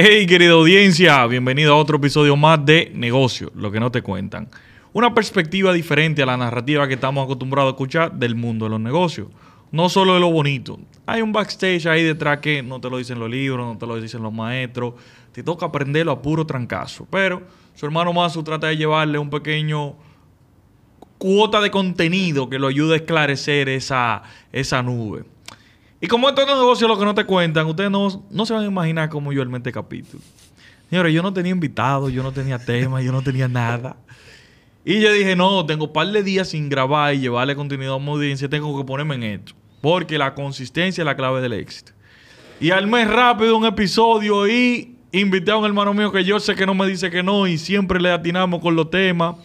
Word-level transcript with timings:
Hey, 0.00 0.26
querida 0.26 0.52
audiencia, 0.52 1.26
bienvenido 1.26 1.72
a 1.72 1.76
otro 1.76 1.96
episodio 1.96 2.36
más 2.36 2.64
de 2.64 2.92
Negocio, 2.94 3.50
lo 3.56 3.72
que 3.72 3.80
no 3.80 3.90
te 3.90 4.00
cuentan. 4.00 4.48
Una 4.92 5.12
perspectiva 5.12 5.72
diferente 5.72 6.22
a 6.22 6.26
la 6.26 6.36
narrativa 6.36 6.86
que 6.86 6.94
estamos 6.94 7.24
acostumbrados 7.24 7.72
a 7.72 7.74
escuchar 7.74 8.12
del 8.12 8.36
mundo 8.36 8.66
de 8.66 8.70
los 8.70 8.78
negocios. 8.78 9.26
No 9.72 9.88
solo 9.88 10.14
de 10.14 10.20
lo 10.20 10.30
bonito. 10.30 10.78
Hay 11.04 11.20
un 11.20 11.32
backstage 11.32 11.86
ahí 11.86 12.04
detrás 12.04 12.38
que 12.38 12.62
no 12.62 12.80
te 12.80 12.88
lo 12.88 12.98
dicen 12.98 13.18
los 13.18 13.28
libros, 13.28 13.66
no 13.66 13.76
te 13.76 13.88
lo 13.88 14.00
dicen 14.00 14.22
los 14.22 14.32
maestros. 14.32 14.94
Te 15.32 15.42
toca 15.42 15.66
aprenderlo 15.66 16.12
a 16.12 16.22
puro 16.22 16.46
trancazo. 16.46 17.04
Pero 17.10 17.42
su 17.74 17.84
hermano 17.84 18.12
Mazu 18.12 18.44
trata 18.44 18.68
de 18.68 18.76
llevarle 18.76 19.18
un 19.18 19.30
pequeño 19.30 19.96
cuota 21.18 21.60
de 21.60 21.72
contenido 21.72 22.48
que 22.48 22.60
lo 22.60 22.68
ayude 22.68 22.94
a 22.94 22.96
esclarecer 22.98 23.68
esa, 23.68 24.22
esa 24.52 24.80
nube. 24.80 25.24
Y 26.00 26.06
como 26.06 26.28
estos 26.28 26.46
negocios 26.46 26.88
lo 26.88 26.98
que 26.98 27.04
no 27.04 27.14
te 27.14 27.24
cuentan, 27.24 27.66
ustedes 27.66 27.90
no, 27.90 28.24
no 28.30 28.46
se 28.46 28.52
van 28.52 28.62
a 28.62 28.66
imaginar 28.66 29.08
cómo 29.08 29.32
yo 29.32 29.42
el 29.42 29.48
mente 29.48 29.72
capítulo. 29.72 30.22
Señores, 30.88 31.12
yo 31.12 31.22
no 31.22 31.32
tenía 31.32 31.52
invitados, 31.52 32.12
yo 32.12 32.22
no 32.22 32.32
tenía 32.32 32.58
tema, 32.58 33.02
yo 33.02 33.12
no 33.12 33.22
tenía 33.22 33.48
nada. 33.48 33.96
Y 34.84 35.00
yo 35.00 35.12
dije, 35.12 35.36
no, 35.36 35.66
tengo 35.66 35.86
un 35.86 35.92
par 35.92 36.06
de 36.06 36.22
días 36.22 36.48
sin 36.48 36.68
grabar 36.68 37.14
y 37.14 37.20
llevarle 37.20 37.54
contenido 37.56 37.96
a 37.96 37.98
mi 37.98 38.08
audiencia, 38.08 38.48
tengo 38.48 38.76
que 38.78 38.84
ponerme 38.86 39.16
en 39.16 39.22
esto. 39.24 39.52
Porque 39.80 40.16
la 40.18 40.34
consistencia 40.34 41.02
es 41.02 41.04
la 41.04 41.16
clave 41.16 41.40
del 41.40 41.52
éxito. 41.52 41.92
Y 42.60 42.70
al 42.70 42.86
mes 42.86 43.08
rápido 43.08 43.56
un 43.56 43.66
episodio 43.66 44.48
y 44.48 44.96
invité 45.12 45.50
a 45.50 45.56
un 45.56 45.64
hermano 45.64 45.92
mío 45.94 46.10
que 46.10 46.24
yo 46.24 46.40
sé 46.40 46.54
que 46.54 46.64
no 46.64 46.74
me 46.74 46.86
dice 46.86 47.10
que 47.10 47.22
no 47.22 47.46
y 47.46 47.58
siempre 47.58 48.00
le 48.00 48.10
atinamos 48.10 48.60
con 48.60 48.76
los 48.76 48.90
temas 48.90 49.36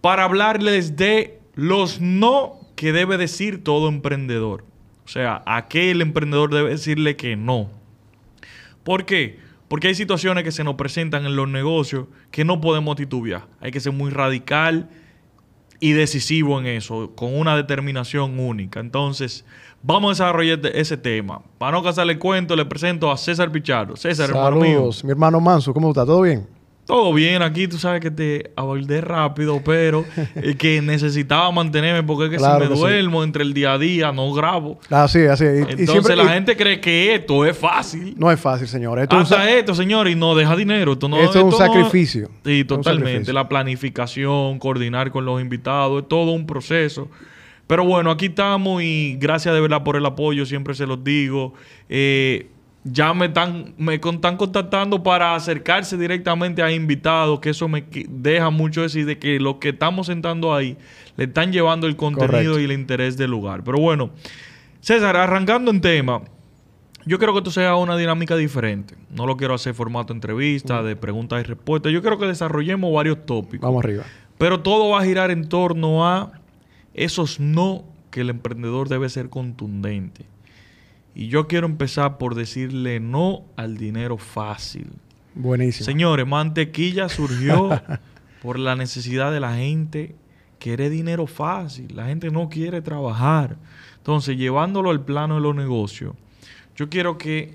para 0.00 0.24
hablarles 0.24 0.96
de 0.96 1.40
los 1.54 2.00
no 2.00 2.60
que 2.76 2.92
debe 2.92 3.16
decir 3.16 3.64
todo 3.64 3.88
emprendedor. 3.88 4.64
O 5.06 5.08
sea, 5.08 5.44
a 5.46 5.68
qué 5.68 5.92
el 5.92 6.02
emprendedor 6.02 6.52
debe 6.52 6.70
decirle 6.70 7.14
que 7.14 7.36
no. 7.36 7.70
¿Por 8.82 9.06
qué? 9.06 9.38
Porque 9.68 9.86
hay 9.86 9.94
situaciones 9.94 10.42
que 10.42 10.50
se 10.50 10.64
nos 10.64 10.74
presentan 10.74 11.24
en 11.26 11.36
los 11.36 11.48
negocios 11.48 12.06
que 12.32 12.44
no 12.44 12.60
podemos 12.60 12.96
titubear. 12.96 13.46
Hay 13.60 13.70
que 13.70 13.78
ser 13.78 13.92
muy 13.92 14.10
radical 14.10 14.88
y 15.78 15.92
decisivo 15.92 16.58
en 16.58 16.66
eso, 16.66 17.12
con 17.14 17.36
una 17.36 17.54
determinación 17.54 18.40
única. 18.40 18.80
Entonces, 18.80 19.44
vamos 19.80 20.20
a 20.20 20.24
desarrollar 20.24 20.60
ese 20.74 20.96
tema. 20.96 21.40
Para 21.58 21.76
no 21.76 21.84
casarle 21.84 22.14
el 22.14 22.18
cuento, 22.18 22.56
le 22.56 22.64
presento 22.64 23.08
a 23.10 23.16
César 23.16 23.52
Pichardo. 23.52 23.94
César, 23.94 24.30
hermano 24.30 24.56
mío. 24.56 24.90
mi 25.04 25.10
hermano 25.10 25.40
Manso, 25.40 25.72
¿cómo 25.72 25.90
está? 25.90 26.04
¿Todo 26.04 26.22
bien? 26.22 26.48
Todo 26.86 27.12
bien, 27.12 27.42
aquí 27.42 27.66
tú 27.66 27.78
sabes 27.78 28.00
que 28.00 28.12
te 28.12 28.52
abordé 28.54 29.00
rápido, 29.00 29.60
pero 29.64 30.04
que 30.58 30.80
necesitaba 30.80 31.50
mantenerme 31.50 32.04
porque 32.04 32.26
es 32.26 32.30
que 32.30 32.38
si 32.38 32.58
me 32.60 32.66
duermo 32.66 33.24
entre 33.24 33.42
el 33.42 33.52
día 33.52 33.72
a 33.72 33.78
día 33.78 34.12
no 34.12 34.32
grabo. 34.32 34.78
Así, 34.88 35.26
así. 35.26 35.44
Entonces 35.44 36.16
la 36.16 36.28
gente 36.28 36.56
cree 36.56 36.80
que 36.80 37.16
esto 37.16 37.44
es 37.44 37.58
fácil. 37.58 38.14
No 38.16 38.30
es 38.30 38.38
fácil, 38.38 38.68
señor. 38.68 39.00
Esto 39.00 39.16
Hasta 39.16 39.50
esto, 39.50 39.74
señor, 39.74 40.06
y 40.06 40.14
no 40.14 40.36
deja 40.36 40.54
dinero. 40.54 40.92
Esto, 40.92 41.08
no, 41.08 41.18
es 41.18 41.34
un 41.34 41.52
sacrificio. 41.52 42.30
sí, 42.44 42.64
totalmente. 42.64 43.32
La 43.32 43.48
planificación, 43.48 44.60
coordinar 44.60 45.10
con 45.10 45.24
los 45.24 45.40
invitados, 45.40 46.02
es 46.02 46.08
todo 46.08 46.30
un 46.30 46.46
proceso. 46.46 47.08
Pero 47.66 47.84
bueno, 47.84 48.12
aquí 48.12 48.26
estamos 48.26 48.80
y 48.84 49.16
gracias 49.18 49.52
de 49.52 49.60
verdad 49.60 49.82
por 49.82 49.96
el 49.96 50.06
apoyo, 50.06 50.46
siempre 50.46 50.74
se 50.74 50.86
los 50.86 51.02
digo. 51.02 51.54
Eh, 51.88 52.46
ya 52.92 53.12
me 53.14 53.26
están, 53.26 53.74
me 53.78 53.94
están 53.94 54.36
contactando 54.36 55.02
para 55.02 55.34
acercarse 55.34 55.96
directamente 55.96 56.62
a 56.62 56.70
invitados, 56.70 57.40
que 57.40 57.50
eso 57.50 57.68
me 57.68 57.84
deja 58.08 58.50
mucho 58.50 58.82
decir 58.82 59.06
de 59.06 59.18
que 59.18 59.40
los 59.40 59.56
que 59.56 59.70
estamos 59.70 60.06
sentando 60.06 60.54
ahí 60.54 60.76
le 61.16 61.24
están 61.24 61.52
llevando 61.52 61.86
el 61.86 61.96
contenido 61.96 62.60
y 62.60 62.64
el 62.64 62.72
interés 62.72 63.16
del 63.16 63.30
lugar. 63.30 63.64
Pero 63.64 63.78
bueno, 63.78 64.10
César, 64.80 65.16
arrancando 65.16 65.70
en 65.70 65.80
tema, 65.80 66.22
yo 67.04 67.18
quiero 67.18 67.32
que 67.32 67.38
esto 67.38 67.50
sea 67.50 67.74
una 67.76 67.96
dinámica 67.96 68.36
diferente. 68.36 68.94
No 69.10 69.26
lo 69.26 69.36
quiero 69.36 69.54
hacer 69.54 69.74
formato 69.74 70.12
entrevista, 70.12 70.82
de 70.82 70.94
preguntas 70.96 71.40
y 71.40 71.44
respuestas. 71.44 71.92
Yo 71.92 72.02
quiero 72.02 72.18
que 72.18 72.26
desarrollemos 72.26 72.92
varios 72.92 73.26
tópicos. 73.26 73.66
Vamos 73.66 73.84
arriba. 73.84 74.04
Pero 74.38 74.60
todo 74.60 74.90
va 74.90 75.00
a 75.00 75.04
girar 75.04 75.30
en 75.30 75.48
torno 75.48 76.06
a 76.06 76.32
esos 76.94 77.40
no 77.40 77.84
que 78.10 78.20
el 78.20 78.30
emprendedor 78.30 78.88
debe 78.88 79.08
ser 79.08 79.28
contundente. 79.28 80.26
Y 81.18 81.28
yo 81.28 81.48
quiero 81.48 81.66
empezar 81.66 82.18
por 82.18 82.34
decirle 82.34 83.00
no 83.00 83.46
al 83.56 83.78
dinero 83.78 84.18
fácil. 84.18 84.90
Buenísimo. 85.34 85.86
Señores, 85.86 86.26
mantequilla 86.26 87.08
surgió 87.08 87.70
por 88.42 88.58
la 88.58 88.76
necesidad 88.76 89.32
de 89.32 89.40
la 89.40 89.56
gente 89.56 90.14
quiere 90.58 90.90
dinero 90.90 91.26
fácil. 91.26 91.96
La 91.96 92.04
gente 92.04 92.30
no 92.30 92.50
quiere 92.50 92.82
trabajar. 92.82 93.56
Entonces, 93.96 94.36
llevándolo 94.36 94.90
al 94.90 95.06
plano 95.06 95.36
de 95.36 95.40
los 95.40 95.56
negocios, 95.56 96.14
yo 96.76 96.90
quiero 96.90 97.16
que, 97.16 97.54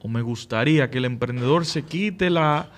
o 0.00 0.08
me 0.08 0.22
gustaría 0.22 0.90
que 0.90 0.96
el 0.96 1.04
emprendedor 1.04 1.66
se 1.66 1.82
quite 1.82 2.30
la 2.30 2.70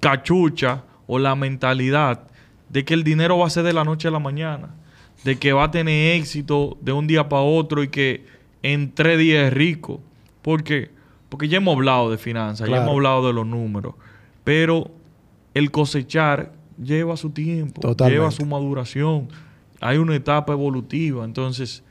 cachucha 0.00 0.84
o 1.06 1.18
la 1.18 1.34
mentalidad 1.36 2.28
de 2.68 2.84
que 2.84 2.92
el 2.92 3.02
dinero 3.02 3.38
va 3.38 3.46
a 3.46 3.50
ser 3.50 3.64
de 3.64 3.72
la 3.72 3.84
noche 3.84 4.08
a 4.08 4.10
la 4.10 4.18
mañana, 4.18 4.74
de 5.24 5.38
que 5.38 5.54
va 5.54 5.64
a 5.64 5.70
tener 5.70 6.16
éxito 6.16 6.76
de 6.82 6.92
un 6.92 7.06
día 7.06 7.30
para 7.30 7.42
otro 7.42 7.82
y 7.82 7.88
que 7.88 8.26
en 8.62 8.92
tres 8.94 9.18
días 9.18 9.48
es 9.48 9.52
rico. 9.52 10.00
¿Por 10.42 10.62
qué? 10.64 10.90
Porque 11.28 11.48
ya 11.48 11.58
hemos 11.58 11.74
hablado 11.74 12.10
de 12.10 12.18
finanzas, 12.18 12.68
ya 12.68 12.76
hemos 12.76 12.90
hablado 12.90 13.26
de 13.26 13.32
los 13.32 13.46
números, 13.46 13.94
pero 14.44 14.90
el 15.54 15.70
cosechar 15.70 16.52
lleva 16.82 17.16
su 17.16 17.30
tiempo, 17.30 17.80
lleva 18.06 18.30
su 18.30 18.44
maduración, 18.44 19.28
hay 19.80 19.98
una 19.98 20.14
etapa 20.14 20.52
evolutiva, 20.52 21.24
entonces 21.24 21.82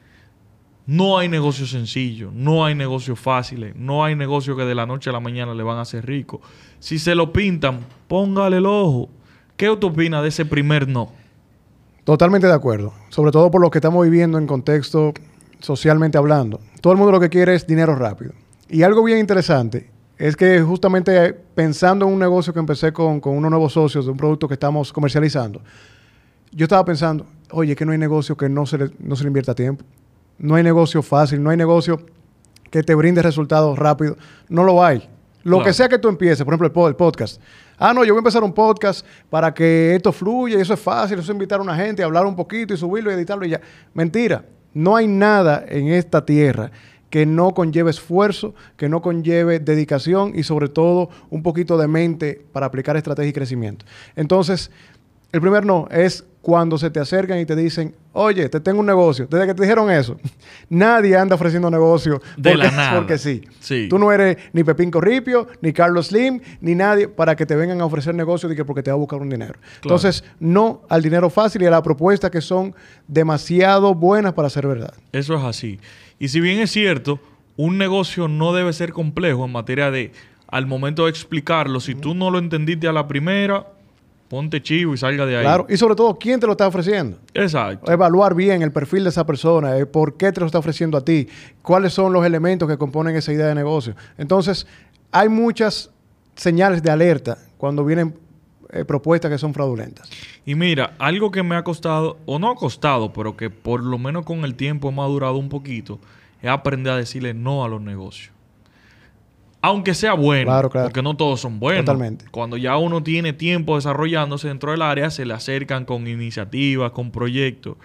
no 0.86 1.18
hay 1.18 1.30
negocio 1.30 1.66
sencillo, 1.66 2.32
no 2.34 2.66
hay 2.66 2.76
negocios 2.76 3.20
fáciles, 3.20 3.76
no 3.76 4.04
hay 4.04 4.16
negocio 4.16 4.56
que 4.56 4.64
de 4.64 4.76
la 4.76 4.86
noche 4.86 5.10
a 5.10 5.14
la 5.14 5.20
mañana 5.20 5.54
le 5.54 5.64
van 5.64 5.78
a 5.78 5.82
hacer 5.82 6.06
rico. 6.06 6.42
Si 6.80 7.00
se 7.00 7.16
lo 7.16 7.32
pintan, 7.32 7.80
póngale 8.08 8.58
el 8.58 8.66
ojo. 8.66 9.10
¿Qué 9.58 9.70
usted 9.70 9.88
opina 9.88 10.22
de 10.22 10.30
ese 10.30 10.46
primer 10.46 10.88
no? 10.88 11.12
Totalmente 12.04 12.48
de 12.48 12.54
acuerdo, 12.54 12.94
sobre 13.10 13.32
todo 13.32 13.52
por 13.52 13.62
lo 13.62 13.70
que 13.70 13.78
estamos 13.78 14.04
viviendo 14.04 14.38
en 14.38 14.48
contexto 14.48 15.14
socialmente 15.62 16.18
hablando. 16.18 16.60
Todo 16.82 16.94
el 16.94 16.98
mundo 16.98 17.14
lo 17.14 17.20
que 17.20 17.30
quiere 17.30 17.56
es 17.56 17.66
dinero 17.66 17.96
rápido. 17.96 18.34
Y 18.70 18.84
algo 18.84 19.04
bien 19.04 19.20
interesante 19.20 19.90
es 20.18 20.36
que 20.36 20.62
justamente 20.62 21.34
pensando 21.34 22.06
en 22.06 22.14
un 22.14 22.20
negocio 22.20 22.54
que 22.54 22.60
empecé 22.60 22.94
con, 22.94 23.22
unos 23.24 23.52
nuevos 23.52 23.74
socios 23.74 24.06
de 24.06 24.12
un 24.12 24.18
producto 24.18 24.48
que 24.48 24.54
estamos 24.54 24.94
comercializando, 24.94 25.62
yo 26.52 26.66
estaba 26.66 26.86
pensando, 26.86 27.26
oye, 27.52 27.76
que 27.76 27.86
no 27.86 27.92
hay 27.92 27.98
negocio 27.98 28.36
que 28.36 28.50
no 28.50 28.66
se 28.66 28.78
le, 28.78 28.92
no 29.00 29.16
se 29.16 29.24
le 29.24 29.28
invierta 29.28 29.56
tiempo. 29.56 29.86
No 30.38 30.56
hay 30.56 30.64
negocio 30.64 31.02
fácil, 31.02 31.42
no 31.42 31.50
hay 31.50 31.58
negocio 31.58 32.02
que 32.70 32.84
te 32.84 32.96
brinde 32.96 33.22
resultados 33.22 33.78
rápidos. 33.78 34.18
No 34.50 34.64
lo 34.64 34.84
hay. 34.84 35.08
Lo 35.44 35.64
que 35.64 35.74
sea 35.74 35.90
que 35.90 35.98
tú 35.98 36.08
empieces, 36.08 36.44
por 36.44 36.54
ejemplo, 36.54 36.88
el, 36.88 36.96
podcast. 36.96 37.42
Ah, 37.78 37.94
no, 37.94 38.04
yo 38.04 38.14
voy 38.14 38.20
a 38.20 38.22
empezar 38.22 38.44
un 38.44 38.54
podcast 38.54 39.06
para 39.30 39.54
que 39.54 39.96
esto 39.96 40.12
fluya 40.12 40.58
y 40.58 40.62
eso 40.62 40.74
es 40.74 40.80
fácil. 40.80 41.18
Eso 41.20 41.32
es 41.32 41.36
invitar 41.36 41.60
a 41.60 41.64
una 41.64 41.76
gente, 41.76 42.04
hablar 42.04 42.26
un 42.26 42.36
poquito 42.36 42.74
y 42.74 42.78
subirlo 42.78 43.12
y 43.12 43.16
editarlo 43.16 43.46
y 43.46 43.50
ya. 43.50 43.62
Mentira. 43.94 44.46
No 44.74 44.96
hay 44.96 45.08
nada 45.08 45.66
en 45.68 45.88
esta 45.88 46.26
tierra 46.26 46.72
que 47.10 47.26
no 47.26 47.54
conlleve 47.54 47.92
esfuerzo, 47.92 48.56
que 48.78 48.88
no 48.88 49.02
conlleve 49.02 49.60
dedicación 49.60 50.32
y 50.34 50.44
sobre 50.44 50.70
todo 50.70 51.10
un 51.30 51.44
poquito 51.44 51.78
de 51.78 51.88
mente 51.88 52.42
para 52.54 52.68
aplicar 52.68 52.96
estrategia 52.96 53.30
y 53.30 53.34
crecimiento. 53.34 53.86
Entonces, 54.16 54.72
el 55.34 55.42
primer 55.42 55.66
no 55.66 55.88
es 55.92 56.26
cuando 56.42 56.78
se 56.78 56.90
te 56.90 57.00
acercan 57.00 57.40
y 57.40 57.46
te 57.46 57.56
dicen, 57.56 57.94
oye, 58.14 58.50
te 58.50 58.60
tengo 58.60 58.80
un 58.80 58.86
negocio. 58.88 59.28
Desde 59.30 59.46
que 59.46 59.54
te 59.54 59.62
dijeron 59.62 59.92
eso, 59.92 60.18
nadie 60.70 61.16
anda 61.16 61.36
ofreciendo 61.36 61.70
negocio 61.70 62.22
de 62.36 62.56
la 62.56 62.72
nada. 62.72 62.96
porque 62.96 63.18
sí. 63.18 63.42
Tú 63.88 64.00
no 64.00 64.12
eres 64.12 64.38
ni 64.52 64.64
Pepín 64.64 64.90
Corripio, 64.90 65.48
ni 65.62 65.72
Carlos 65.72 66.08
Slim, 66.08 66.42
ni 66.60 66.74
nadie 66.74 67.08
para 67.08 67.36
que 67.36 67.46
te 67.46 67.56
vengan 67.56 67.80
a 67.82 67.86
ofrecer 67.86 68.16
negocio 68.16 68.50
de 68.50 68.56
que 68.56 68.66
porque 68.66 68.82
te 68.82 68.90
va 68.90 68.96
a 68.96 68.98
buscar 68.98 69.22
un 69.22 69.30
dinero. 69.30 69.60
Entonces, 69.84 70.24
no 70.40 70.82
al 70.90 71.04
dinero 71.04 71.30
fácil 71.30 71.62
y 71.62 71.66
a 71.68 71.72
la 71.72 71.84
propuesta 71.84 72.32
que 72.32 72.42
son 72.42 72.74
demasiado 73.08 73.94
buenas 73.94 74.34
para 74.34 74.50
ser 74.50 74.68
verdad. 74.68 74.94
Eso 75.12 75.36
es 75.36 75.44
así. 75.44 75.80
Y 76.18 76.30
si 76.30 76.40
bien 76.40 76.60
es 76.60 76.72
cierto, 76.72 77.20
un 77.56 77.78
negocio 77.78 78.28
no 78.28 78.54
debe 78.54 78.74
ser 78.74 78.94
complejo 78.94 79.46
en 79.46 79.52
materia 79.52 79.92
de, 79.92 80.12
al 80.48 80.66
momento 80.66 81.06
de 81.06 81.12
explicarlo, 81.12 81.80
si 81.80 81.94
tú 81.94 82.16
no 82.16 82.32
lo 82.32 82.40
entendiste 82.40 82.88
a 82.88 82.92
la 82.92 83.08
primera, 83.08 83.68
ponte 84.32 84.62
chivo 84.62 84.94
y 84.94 84.98
salga 84.98 85.26
de 85.26 85.36
ahí. 85.36 85.44
Claro, 85.44 85.66
y 85.68 85.76
sobre 85.76 85.94
todo, 85.94 86.18
¿quién 86.18 86.40
te 86.40 86.46
lo 86.46 86.54
está 86.54 86.66
ofreciendo? 86.66 87.18
Exacto. 87.34 87.92
Evaluar 87.92 88.34
bien 88.34 88.62
el 88.62 88.72
perfil 88.72 89.04
de 89.04 89.10
esa 89.10 89.26
persona, 89.26 89.78
eh, 89.78 89.86
por 89.86 90.16
qué 90.16 90.32
te 90.32 90.40
lo 90.40 90.46
está 90.46 90.58
ofreciendo 90.58 90.98
a 90.98 91.04
ti, 91.04 91.28
cuáles 91.62 91.92
son 91.92 92.14
los 92.14 92.26
elementos 92.26 92.70
que 92.70 92.78
componen 92.78 93.14
esa 93.18 93.34
idea 93.34 93.48
de 93.48 93.56
negocio. 93.56 93.94
Entonces, 94.18 94.66
hay 95.12 95.28
muchas 95.28 95.90
señales 96.34 96.82
de 96.82 96.90
alerta 96.90 97.40
cuando 97.58 97.84
vienen 97.84 98.16
eh, 98.70 98.86
propuestas 98.86 99.30
que 99.30 99.38
son 99.38 99.54
fraudulentas. 99.54 100.10
Y 100.46 100.56
mira, 100.56 100.94
algo 100.98 101.30
que 101.30 101.44
me 101.44 101.58
ha 101.58 101.66
costado, 101.66 102.18
o 102.26 102.40
no 102.40 102.52
ha 102.52 102.56
costado, 102.56 103.12
pero 103.12 103.36
que 103.36 103.50
por 103.50 103.84
lo 103.84 103.98
menos 103.98 104.24
con 104.24 104.46
el 104.46 104.56
tiempo 104.56 104.88
ha 104.88 104.92
madurado 104.92 105.36
un 105.36 105.50
poquito, 105.50 106.00
es 106.42 106.50
aprender 106.50 106.94
a 106.94 106.96
decirle 106.96 107.34
no 107.34 107.66
a 107.66 107.68
los 107.68 107.82
negocios 107.82 108.32
aunque 109.62 109.94
sea 109.94 110.14
bueno, 110.14 110.70
porque 110.70 111.02
no 111.04 111.16
todos 111.16 111.42
son 111.42 111.60
buenos. 111.60 111.86
Totalmente. 111.86 112.26
Cuando 112.32 112.58
ya 112.58 112.78
uno 112.78 113.04
tiene 113.04 113.32
tiempo 113.32 113.76
desarrollándose 113.76 114.48
dentro 114.48 114.72
del 114.72 114.82
área, 114.82 115.12
se 115.12 115.24
le 115.24 115.34
acercan 115.34 115.86
con 115.86 116.08
iniciativas, 116.08 116.92
con 116.92 117.12
proyectos. 117.12 117.78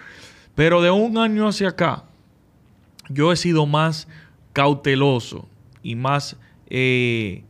Pero 0.55 0.81
de 0.81 0.89
un 0.89 1.19
año 1.19 1.47
hacia 1.47 1.69
acá, 1.69 2.05
yo 3.09 3.31
he 3.31 3.35
sido 3.35 3.67
más 3.67 4.07
cauteloso 4.53 5.47
y 5.83 5.95
más, 5.95 6.35
eh, 6.67 7.43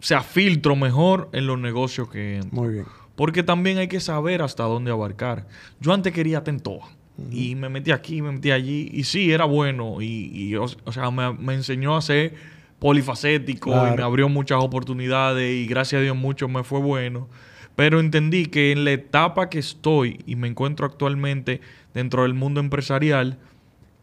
sea, 0.00 0.22
filtro 0.22 0.74
mejor 0.74 1.28
en 1.32 1.46
los 1.46 1.58
negocios 1.58 2.08
que 2.08 2.36
entro. 2.36 2.62
Muy 2.62 2.72
bien. 2.72 2.86
Porque 3.14 3.42
también 3.42 3.76
hay 3.76 3.88
que 3.88 4.00
saber 4.00 4.40
hasta 4.40 4.62
dónde 4.62 4.90
abarcar. 4.90 5.46
Yo 5.80 5.92
antes 5.92 6.14
quería 6.14 6.42
tentoa. 6.44 6.88
Y 7.30 7.54
me 7.54 7.70
metí 7.70 7.92
aquí, 7.92 8.20
me 8.20 8.30
metí 8.30 8.50
allí. 8.50 8.90
Y 8.92 9.04
sí, 9.04 9.32
era 9.32 9.46
bueno. 9.46 10.02
Y, 10.02 10.30
y, 10.34 10.54
o, 10.56 10.64
o 10.64 10.92
sea, 10.92 11.10
me, 11.10 11.32
me 11.32 11.54
enseñó 11.54 11.96
a 11.96 12.02
ser 12.02 12.55
polifacético 12.78 13.70
Claro. 13.70 13.94
y 13.94 13.96
me 13.96 14.02
abrió 14.02 14.28
muchas 14.28 14.62
oportunidades. 14.62 15.52
Y 15.54 15.66
gracias 15.66 16.00
a 16.00 16.02
Dios 16.02 16.16
mucho 16.16 16.48
me 16.48 16.62
fue 16.64 16.80
bueno. 16.80 17.28
Pero 17.74 18.00
entendí 18.00 18.46
que 18.46 18.72
en 18.72 18.84
la 18.84 18.92
etapa 18.92 19.50
que 19.50 19.58
estoy 19.58 20.20
y 20.26 20.36
me 20.36 20.48
encuentro 20.48 20.86
actualmente 20.86 21.60
dentro 21.92 22.22
del 22.22 22.32
mundo 22.34 22.60
empresarial, 22.60 23.38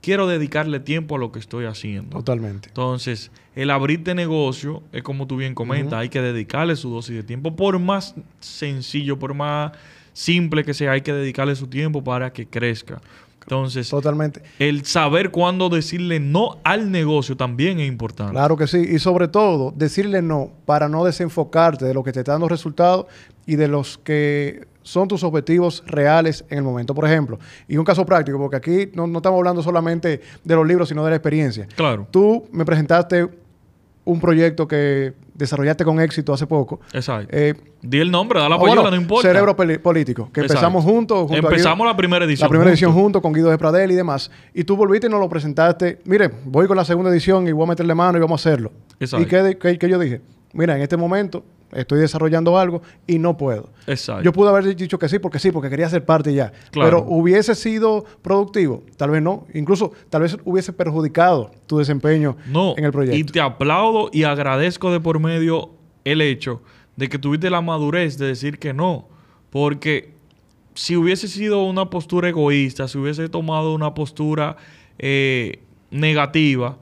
quiero 0.01 0.27
dedicarle 0.27 0.79
tiempo 0.79 1.15
a 1.15 1.17
lo 1.17 1.31
que 1.31 1.39
estoy 1.39 1.65
haciendo. 1.65 2.17
Totalmente. 2.17 2.67
Entonces, 2.67 3.31
el 3.55 3.71
abrirte 3.71 4.13
negocio 4.13 4.83
es 4.91 5.01
como 5.01 5.25
tú 5.25 5.37
bien 5.37 5.55
comentas, 5.55 5.93
hay 5.99 6.09
que 6.09 6.21
dedicarle 6.21 6.75
su 6.75 6.89
dosis 6.91 7.15
de 7.15 7.23
tiempo. 7.23 7.55
Por 7.55 7.79
más 7.79 8.13
sencillo, 8.39 9.17
por 9.17 9.33
más 9.33 9.71
simple 10.11 10.63
que 10.63 10.75
sea, 10.75 10.91
hay 10.91 11.01
que 11.01 11.13
dedicarle 11.13 11.55
su 11.55 11.67
tiempo 11.67 12.03
para 12.03 12.31
que 12.33 12.45
crezca. 12.45 13.01
Entonces, 13.43 13.89
Totalmente. 13.89 14.41
el 14.59 14.85
saber 14.85 15.31
cuándo 15.31 15.69
decirle 15.69 16.19
no 16.19 16.57
al 16.63 16.91
negocio 16.91 17.37
también 17.37 17.79
es 17.79 17.87
importante. 17.87 18.31
Claro 18.33 18.57
que 18.57 18.67
sí. 18.67 18.77
Y 18.77 18.99
sobre 18.99 19.27
todo, 19.27 19.71
decirle 19.75 20.21
no 20.21 20.51
para 20.65 20.89
no 20.89 21.03
desenfocarte 21.05 21.85
de 21.85 21.93
lo 21.93 22.03
que 22.03 22.11
te 22.11 22.19
está 22.19 22.33
dando 22.33 22.47
resultados 22.47 23.05
y 23.45 23.55
de 23.55 23.67
los 23.67 23.97
que 23.97 24.65
son 24.81 25.07
tus 25.07 25.23
objetivos 25.23 25.83
reales 25.85 26.43
en 26.49 26.57
el 26.59 26.63
momento. 26.63 26.93
Por 26.93 27.05
ejemplo, 27.05 27.39
y 27.67 27.77
un 27.77 27.85
caso 27.85 28.05
práctico, 28.05 28.37
porque 28.37 28.57
aquí 28.57 28.89
no, 28.93 29.07
no 29.07 29.19
estamos 29.19 29.37
hablando 29.37 29.61
solamente 29.63 30.21
de 30.43 30.55
los 30.55 30.67
libros, 30.67 30.89
sino 30.89 31.03
de 31.03 31.09
la 31.11 31.15
experiencia. 31.15 31.67
Claro, 31.75 32.07
Tú 32.11 32.45
me 32.51 32.65
presentaste 32.65 33.27
un 34.05 34.19
proyecto 34.19 34.67
que 34.67 35.13
desarrollaste 35.33 35.83
con 35.83 35.99
éxito 35.99 36.33
hace 36.33 36.45
poco. 36.47 36.79
exacto. 36.93 37.27
Eh, 37.35 37.53
Di 37.81 37.99
el 37.99 38.11
nombre, 38.11 38.39
da 38.39 38.47
la 38.47 38.55
ah, 38.55 38.59
payola, 38.59 38.81
bueno, 38.81 38.95
no 38.95 39.01
importa. 39.01 39.27
Cerebro 39.27 39.55
Político, 39.55 40.29
que 40.31 40.41
Exacto. 40.41 40.53
empezamos 40.53 40.83
juntos. 40.83 41.17
junto 41.19 41.33
a 41.33 41.37
Guido- 41.37 41.49
Empezamos 41.49 41.85
la 41.87 41.95
primera 41.97 42.23
edición. 42.25 42.45
la 42.45 42.49
primera 42.49 42.69
edición 42.71 42.91
juntos. 42.91 43.03
junto 43.03 43.21
con 43.21 43.33
Guido 43.33 43.49
de 43.49 43.57
Pradel 43.57 43.91
y 43.91 43.95
demás. 43.95 44.31
Y 44.53 44.63
tú 44.63 44.75
volviste 44.77 45.07
y 45.07 45.09
nos 45.09 45.19
lo 45.19 45.27
presentaste. 45.27 45.99
Mire, 46.05 46.29
voy 46.45 46.67
con 46.67 46.77
la 46.77 46.85
segunda 46.85 47.09
edición 47.11 47.47
y 47.47 47.51
voy 47.51 47.65
a 47.65 47.69
meterle 47.69 47.93
mano 47.93 48.17
y 48.17 48.21
vamos 48.21 48.45
a 48.45 48.49
hacerlo. 48.49 48.71
Exacto. 48.99 49.25
¿Y 49.25 49.27
qué, 49.27 49.57
qué- 49.59 49.77
qué 49.77 49.89
yo 49.89 49.99
dije? 49.99 50.21
Mira, 50.53 50.75
en 50.77 50.81
este 50.83 50.95
momento 50.95 51.43
estoy 51.75 51.99
desarrollando 51.99 52.57
algo 52.57 52.81
y 53.07 53.19
no 53.19 53.37
puedo. 53.37 53.69
Exacto. 53.87 54.23
Yo 54.23 54.31
pude 54.33 54.49
haber 54.49 54.75
dicho 54.75 54.97
que 54.99 55.09
sí, 55.09 55.19
porque 55.19 55.39
sí, 55.39 55.51
porque 55.51 55.69
quería 55.69 55.89
ser 55.89 56.05
parte 56.05 56.33
ya. 56.33 56.51
Claro. 56.71 56.89
Pero 56.89 57.05
hubiese 57.09 57.55
sido 57.55 58.05
productivo, 58.21 58.83
tal 58.97 59.11
vez 59.11 59.21
no. 59.21 59.45
Incluso, 59.53 59.91
tal 60.09 60.21
vez 60.23 60.37
hubiese 60.45 60.73
perjudicado 60.73 61.51
tu 61.67 61.77
desempeño 61.77 62.37
No, 62.47 62.73
en 62.77 62.83
el 62.85 62.89
y 62.89 62.91
proyecto. 62.91 63.33
te 63.33 63.41
aplaudo 63.41 64.09
y 64.11 64.23
agradezco 64.23 64.91
de 64.91 64.99
por 64.99 65.19
medio 65.19 65.71
el 66.05 66.21
hecho 66.21 66.61
de 66.95 67.09
que 67.09 67.17
tuviste 67.17 67.49
la 67.49 67.61
madurez 67.61 68.17
de 68.17 68.27
decir 68.27 68.59
que 68.59 68.73
no. 68.73 69.07
Porque 69.49 70.13
si 70.75 70.95
hubiese 70.95 71.27
sido 71.27 71.63
una 71.63 71.89
postura 71.89 72.29
egoísta, 72.29 72.87
si 72.87 72.97
hubiese 72.97 73.29
tomado 73.29 73.73
una 73.73 73.93
postura 73.93 74.57
eh, 74.99 75.59
negativa, 75.91 76.77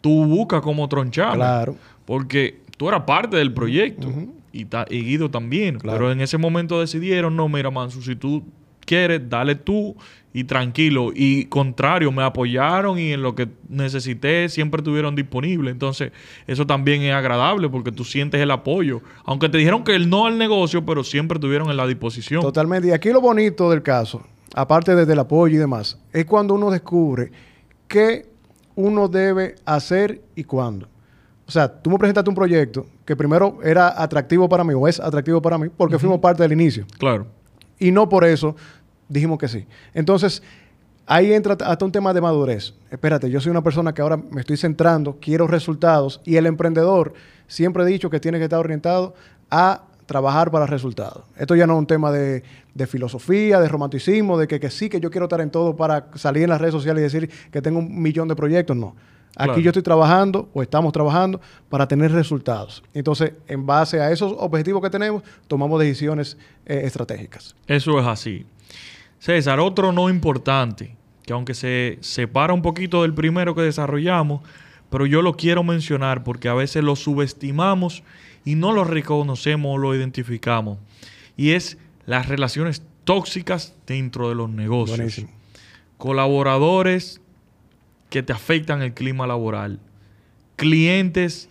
tú 0.00 0.24
buscas 0.26 0.60
como 0.60 0.88
tronchar. 0.88 1.34
Claro. 1.34 1.76
Porque 2.04 2.60
tú 2.76 2.88
eras 2.88 3.02
parte 3.02 3.36
del 3.36 3.52
proyecto. 3.52 4.08
y, 4.52 4.64
ta- 4.64 4.86
y 4.88 5.02
Guido 5.02 5.30
también. 5.30 5.78
Claro. 5.78 5.98
Pero 5.98 6.12
en 6.12 6.20
ese 6.20 6.38
momento 6.38 6.80
decidieron, 6.80 7.36
no, 7.36 7.48
mira, 7.48 7.70
Mansu, 7.70 8.00
si 8.02 8.16
tú 8.16 8.42
quieres, 8.86 9.28
dale 9.28 9.54
tú 9.54 9.96
y 10.32 10.44
tranquilo. 10.44 11.10
Y 11.14 11.44
contrario, 11.46 12.10
me 12.12 12.22
apoyaron 12.22 12.98
y 12.98 13.12
en 13.12 13.20
lo 13.22 13.34
que 13.34 13.48
necesité 13.68 14.48
siempre 14.48 14.80
estuvieron 14.80 15.14
disponibles. 15.14 15.72
Entonces, 15.72 16.12
eso 16.46 16.66
también 16.66 17.02
es 17.02 17.12
agradable 17.14 17.68
porque 17.68 17.92
tú 17.92 18.04
sientes 18.04 18.40
el 18.40 18.50
apoyo. 18.50 19.00
Aunque 19.24 19.48
te 19.48 19.58
dijeron 19.58 19.82
que 19.84 19.94
el 19.94 20.08
no 20.08 20.26
al 20.26 20.38
negocio, 20.38 20.84
pero 20.86 21.04
siempre 21.04 21.36
estuvieron 21.36 21.68
en 21.70 21.76
la 21.76 21.86
disposición. 21.86 22.40
Totalmente. 22.42 22.88
Y 22.88 22.90
aquí 22.92 23.10
lo 23.10 23.20
bonito 23.20 23.70
del 23.70 23.82
caso, 23.82 24.22
aparte 24.54 24.94
desde 24.94 25.12
el 25.14 25.18
apoyo 25.18 25.54
y 25.56 25.58
demás, 25.58 25.98
es 26.12 26.24
cuando 26.24 26.54
uno 26.54 26.70
descubre 26.70 27.30
qué 27.88 28.26
uno 28.74 29.08
debe 29.08 29.56
hacer 29.64 30.20
y 30.34 30.44
cuándo. 30.44 30.88
O 31.46 31.50
sea, 31.50 31.68
tú 31.68 31.90
me 31.90 31.98
presentaste 31.98 32.28
un 32.28 32.34
proyecto 32.34 32.86
que 33.04 33.14
primero 33.14 33.58
era 33.62 34.02
atractivo 34.02 34.48
para 34.48 34.64
mí 34.64 34.74
o 34.74 34.88
es 34.88 34.98
atractivo 34.98 35.40
para 35.40 35.56
mí 35.58 35.68
porque 35.68 35.98
fuimos 35.98 36.18
parte 36.18 36.42
del 36.42 36.52
inicio. 36.52 36.86
Claro. 36.98 37.26
Y 37.78 37.92
no 37.92 38.08
por 38.08 38.24
eso 38.24 38.56
dijimos 39.08 39.38
que 39.38 39.46
sí. 39.46 39.64
Entonces, 39.94 40.42
ahí 41.06 41.32
entra 41.32 41.56
hasta 41.64 41.84
un 41.84 41.92
tema 41.92 42.12
de 42.12 42.20
madurez. 42.20 42.74
Espérate, 42.90 43.30
yo 43.30 43.40
soy 43.40 43.50
una 43.50 43.62
persona 43.62 43.94
que 43.94 44.02
ahora 44.02 44.16
me 44.16 44.40
estoy 44.40 44.56
centrando, 44.56 45.18
quiero 45.20 45.46
resultados 45.46 46.20
y 46.24 46.36
el 46.36 46.46
emprendedor 46.46 47.14
siempre 47.46 47.84
he 47.84 47.86
dicho 47.86 48.10
que 48.10 48.18
tiene 48.18 48.38
que 48.38 48.44
estar 48.44 48.58
orientado 48.58 49.14
a 49.48 49.82
trabajar 50.06 50.50
para 50.50 50.66
resultados. 50.66 51.24
Esto 51.36 51.54
ya 51.54 51.66
no 51.66 51.74
es 51.74 51.78
un 51.80 51.86
tema 51.86 52.10
de, 52.10 52.42
de 52.74 52.86
filosofía, 52.86 53.60
de 53.60 53.68
romanticismo, 53.68 54.38
de 54.38 54.48
que, 54.48 54.58
que 54.58 54.70
sí, 54.70 54.88
que 54.88 55.00
yo 55.00 55.10
quiero 55.10 55.26
estar 55.26 55.40
en 55.40 55.50
todo 55.50 55.76
para 55.76 56.08
salir 56.14 56.44
en 56.44 56.50
las 56.50 56.60
redes 56.60 56.74
sociales 56.74 57.00
y 57.00 57.04
decir 57.04 57.30
que 57.50 57.62
tengo 57.62 57.78
un 57.78 58.02
millón 58.02 58.26
de 58.28 58.36
proyectos. 58.36 58.76
No. 58.76 58.94
Aquí 59.36 59.46
Claro. 59.48 59.60
yo 59.60 59.70
estoy 59.70 59.82
trabajando 59.82 60.48
o 60.54 60.62
estamos 60.62 60.92
trabajando 60.92 61.40
para 61.68 61.86
tener 61.86 62.10
resultados. 62.10 62.82
Entonces, 62.94 63.34
en 63.46 63.66
base 63.66 64.00
a 64.00 64.10
esos 64.10 64.34
objetivos 64.38 64.82
que 64.82 64.88
tenemos, 64.88 65.22
tomamos 65.46 65.78
decisiones 65.78 66.38
eh, 66.64 66.80
estratégicas. 66.84 67.54
Eso 67.66 68.00
es 68.00 68.06
así. 68.06 68.46
César, 69.18 69.60
otro 69.60 69.92
no 69.92 70.08
importante, 70.08 70.96
que 71.22 71.34
aunque 71.34 71.52
se 71.52 71.98
separa 72.00 72.54
un 72.54 72.62
poquito 72.62 73.02
del 73.02 73.12
primero 73.12 73.54
que 73.54 73.60
desarrollamos, 73.60 74.40
pero 74.88 75.04
yo 75.04 75.20
lo 75.20 75.36
quiero 75.36 75.62
mencionar 75.62 76.24
porque 76.24 76.48
a 76.48 76.54
veces 76.54 76.82
lo 76.82 76.96
subestimamos 76.96 78.02
y 78.44 78.54
no 78.54 78.72
lo 78.72 78.84
reconocemos 78.84 79.74
o 79.74 79.78
lo 79.78 79.94
identificamos. 79.94 80.78
Y 81.36 81.50
es 81.50 81.76
las 82.06 82.28
relaciones 82.28 82.82
tóxicas 83.04 83.74
dentro 83.86 84.30
de 84.30 84.34
los 84.34 84.48
negocios. 84.48 84.96
Buenísimo. 84.96 85.30
Colaboradores 85.98 87.20
que 88.10 88.22
te 88.22 88.32
afectan 88.32 88.82
el 88.82 88.94
clima 88.94 89.26
laboral. 89.26 89.78
Clientes 90.56 91.48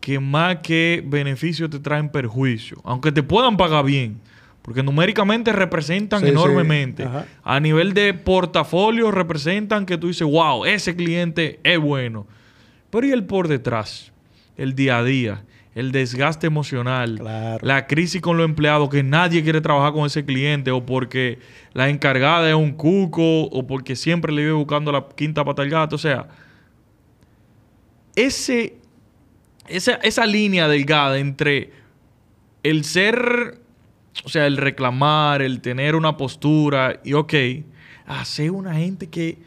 que 0.00 0.18
más 0.18 0.56
que 0.56 1.04
beneficio 1.06 1.68
te 1.68 1.78
traen 1.78 2.08
perjuicio. 2.08 2.80
Aunque 2.84 3.12
te 3.12 3.22
puedan 3.22 3.56
pagar 3.56 3.84
bien. 3.84 4.20
Porque 4.62 4.82
numéricamente 4.82 5.52
representan 5.52 6.20
Sí, 6.20 6.28
enormemente. 6.28 7.08
A 7.42 7.60
nivel 7.60 7.94
de 7.94 8.12
portafolio 8.14 9.10
representan 9.10 9.86
que 9.86 9.96
tú 9.96 10.08
dices, 10.08 10.26
wow, 10.26 10.64
ese 10.64 10.94
cliente 10.94 11.60
es 11.62 11.78
bueno. 11.78 12.26
Pero 12.90 13.06
¿y 13.06 13.12
el 13.12 13.24
por 13.24 13.48
detrás? 13.48 14.12
El 14.56 14.74
día 14.74 14.98
a 14.98 15.04
día, 15.04 15.44
el 15.74 15.92
desgaste 15.92 16.46
emocional, 16.48 17.18
Claro. 17.20 17.64
la 17.66 17.86
crisis 17.86 18.20
con 18.20 18.36
los 18.36 18.44
empleados, 18.44 18.88
que 18.88 19.02
nadie 19.04 19.42
quiere 19.42 19.60
trabajar 19.60 19.92
con 19.92 20.04
ese 20.06 20.24
cliente, 20.24 20.70
o 20.72 20.84
porque 20.84 21.38
la 21.74 21.88
encargada 21.88 22.48
es 22.48 22.54
un 22.56 22.72
cuco, 22.72 23.44
o 23.44 23.66
porque 23.66 23.94
siempre 23.94 24.32
le 24.32 24.42
vive 24.42 24.52
buscando 24.54 24.90
la 24.90 25.06
quinta 25.16 25.44
pata 25.44 25.62
al 25.62 25.70
gato. 25.70 25.94
O 25.94 25.98
sea, 25.98 26.26
ese, 28.16 28.74
esa, 29.68 29.94
esa 29.94 30.26
línea 30.26 30.68
delgada 30.68 31.18
entre 31.18 31.70
el 32.62 32.84
ser, 32.84 33.60
o 34.24 34.28
sea, 34.28 34.46
el 34.46 34.56
reclamar, 34.56 35.42
el 35.42 35.60
tener 35.60 35.94
una 35.94 36.16
postura 36.16 37.00
y, 37.04 37.12
ok, 37.14 37.34
hacer 38.06 38.50
una 38.50 38.74
gente 38.74 39.08
que, 39.08 39.38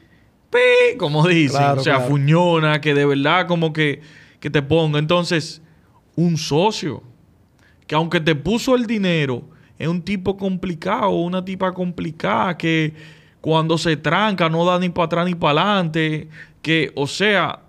como 0.97 1.27
dicen, 1.27 1.57
Claro, 1.59 1.81
o 1.81 1.83
sea, 1.83 1.95
claro. 1.95 2.09
fuñona, 2.09 2.79
que 2.81 2.93
de 2.93 3.05
verdad 3.05 3.47
como 3.47 3.73
que, 3.73 4.01
que 4.39 4.49
te 4.49 4.61
ponga. 4.61 4.99
Entonces, 4.99 5.61
un 6.15 6.37
socio, 6.37 7.01
que 7.87 7.95
aunque 7.95 8.19
te 8.19 8.35
puso 8.35 8.75
el 8.75 8.85
dinero, 8.85 9.43
es 9.77 9.87
un 9.87 10.01
tipo 10.01 10.37
complicado, 10.37 11.09
una 11.09 11.43
tipa 11.43 11.73
complicada, 11.73 12.57
que 12.57 12.93
cuando 13.41 13.77
se 13.77 13.97
tranca 13.97 14.49
no 14.49 14.65
da 14.65 14.79
ni 14.79 14.89
para 14.89 15.05
atrás 15.05 15.25
ni 15.25 15.35
para 15.35 15.61
adelante, 15.61 16.29
que, 16.61 16.91
o 16.95 17.07
sea, 17.07 17.59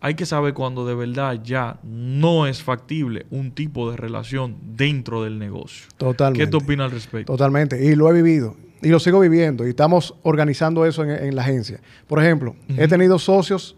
hay 0.00 0.14
que 0.14 0.26
saber 0.26 0.52
cuando 0.52 0.86
de 0.86 0.94
verdad 0.94 1.40
ya 1.42 1.78
no 1.82 2.46
es 2.46 2.62
factible 2.62 3.24
un 3.30 3.52
tipo 3.52 3.90
de 3.90 3.96
relación 3.96 4.56
dentro 4.76 5.22
del 5.22 5.38
negocio. 5.38 5.86
Totalmente. 5.96 6.44
¿Qué 6.44 6.50
te 6.50 6.56
opinas 6.58 6.84
al 6.86 6.90
respecto? 6.90 7.32
Totalmente. 7.32 7.82
Y 7.82 7.94
lo 7.94 8.10
he 8.10 8.12
vivido. 8.12 8.54
Y 8.82 8.88
lo 8.88 9.00
sigo 9.00 9.18
viviendo. 9.20 9.66
Y 9.66 9.70
estamos 9.70 10.14
organizando 10.22 10.84
eso 10.84 11.02
en, 11.04 11.10
en 11.10 11.34
la 11.34 11.40
agencia. 11.40 11.80
Por 12.06 12.22
ejemplo, 12.22 12.54
he 12.76 12.86
tenido 12.86 13.18
socios 13.18 13.76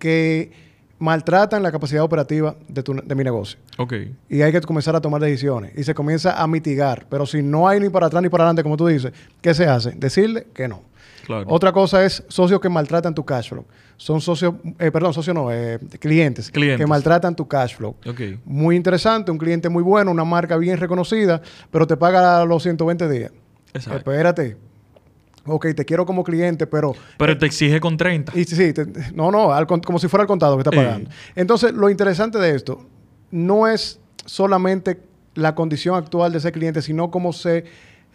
que 0.00 0.50
maltratan 0.98 1.62
la 1.62 1.70
capacidad 1.70 2.02
operativa 2.02 2.56
de, 2.68 2.82
tu- 2.82 2.94
de 3.02 3.14
mi 3.14 3.22
negocio. 3.24 3.58
Ok, 3.76 3.94
Y 4.28 4.42
hay 4.42 4.52
que 4.52 4.60
comenzar 4.60 4.96
a 4.96 5.00
tomar 5.00 5.20
decisiones. 5.20 5.72
Y 5.76 5.84
se 5.84 5.94
comienza 5.94 6.42
a 6.42 6.46
mitigar. 6.46 7.06
Pero 7.08 7.24
si 7.26 7.42
no 7.42 7.68
hay 7.68 7.80
ni 7.80 7.88
para 7.88 8.06
atrás 8.06 8.22
ni 8.22 8.28
para 8.28 8.44
adelante, 8.44 8.62
como 8.62 8.76
tú 8.76 8.86
dices, 8.86 9.12
¿qué 9.40 9.54
se 9.54 9.66
hace? 9.66 9.92
Decirle 9.92 10.46
que 10.54 10.66
no. 10.68 10.82
claro. 11.24 11.44
Otra 11.48 11.72
cosa 11.72 12.04
es 12.04 12.24
socios 12.28 12.60
que 12.60 12.68
maltratan 12.68 13.14
tu 13.14 13.24
cash 13.24 13.50
flow. 13.50 13.64
Son 13.96 14.20
socios, 14.20 14.54
eh, 14.78 14.90
perdón, 14.92 15.12
socios 15.12 15.34
no, 15.34 15.50
eh, 15.52 15.78
clientes, 15.98 16.50
Clientes. 16.52 16.78
que 16.78 16.86
maltratan 16.86 17.34
tu 17.34 17.46
cash 17.48 17.74
flow. 17.76 17.96
Ok, 18.06 18.20
Muy 18.44 18.76
interesante, 18.76 19.30
un 19.32 19.38
cliente 19.38 19.68
muy 19.68 19.82
bueno, 19.82 20.10
una 20.12 20.24
marca 20.24 20.56
bien 20.56 20.78
reconocida, 20.78 21.42
pero 21.70 21.86
te 21.86 21.96
paga 21.96 22.44
los 22.44 22.62
120 22.62 23.08
días. 23.08 23.32
exacto. 23.74 23.98
Espérate. 23.98 24.56
Ok, 25.48 25.66
te 25.74 25.84
quiero 25.84 26.04
como 26.06 26.22
cliente, 26.24 26.66
pero... 26.66 26.94
Pero 27.16 27.36
te 27.38 27.46
exige 27.46 27.80
con 27.80 27.96
30. 27.96 28.32
Y 28.38 28.44
sí, 28.44 28.56
sí, 28.56 28.72
te- 28.72 28.86
no, 29.14 29.30
no, 29.30 29.52
al 29.52 29.66
como 29.66 29.98
si 29.98 30.08
fuera 30.08 30.22
el 30.22 30.28
contado 30.28 30.56
que 30.56 30.60
está 30.60 30.70
pagando. 30.70 31.10
Entonces, 31.34 31.72
lo 31.72 31.88
interesante 31.90 32.38
de 32.38 32.54
esto 32.54 32.86
no 33.30 33.66
es 33.68 34.00
solamente 34.26 35.00
la 35.34 35.54
condición 35.54 35.94
actual 35.94 36.32
de 36.32 36.38
ese 36.38 36.52
cliente, 36.52 36.82
sino 36.82 37.10
cómo 37.10 37.32
se 37.32 37.64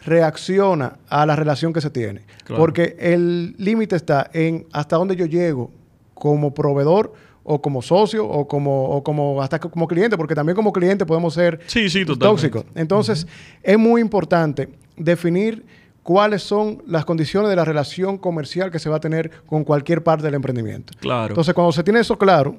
reacciona 0.06 0.98
a 1.10 1.26
la 1.26 1.36
relación 1.36 1.74
que 1.74 1.82
se 1.82 1.90
tiene. 1.90 2.22
Claro. 2.44 2.62
Porque 2.62 2.96
el 3.00 3.56
límite 3.58 3.96
está 3.96 4.30
en 4.34 4.66
hasta 4.72 4.98
dónde 4.98 5.16
yo 5.16 5.26
llego 5.26 5.72
como 6.14 6.54
proveedor 6.54 7.14
o 7.44 7.62
como 7.62 7.82
socio 7.82 8.26
o 8.26 8.48
como, 8.48 8.90
o 8.90 9.04
como 9.04 9.42
hasta 9.42 9.60
como 9.60 9.88
cliente, 9.88 10.18
porque 10.18 10.36
también 10.36 10.56
como 10.56 10.72
cliente 10.72 11.06
podemos 11.06 11.34
ser 11.34 11.60
Sí, 11.68 11.90
sí, 11.90 12.06
tóxicos. 12.06 12.66
Entonces, 12.76 13.28
es 13.62 13.78
muy 13.78 14.02
importante 14.02 14.70
definir 14.96 15.66
cuáles 16.04 16.44
son 16.44 16.84
las 16.86 17.06
condiciones 17.06 17.50
de 17.50 17.56
la 17.56 17.66
relación 17.66 18.18
comercial 18.18 18.70
que 18.72 18.80
se 18.80 18.90
va 18.90 18.98
a 18.98 19.00
tener 19.00 19.32
con 19.46 19.64
cualquier 19.64 20.04
parte 20.04 20.24
del 20.24 20.36
emprendimiento. 20.36 20.94
Claro. 21.00 21.30
Entonces, 21.30 21.54
cuando 21.54 21.72
se 21.72 21.84
tiene 21.84 22.00
eso 22.02 22.18
claro, 22.18 22.58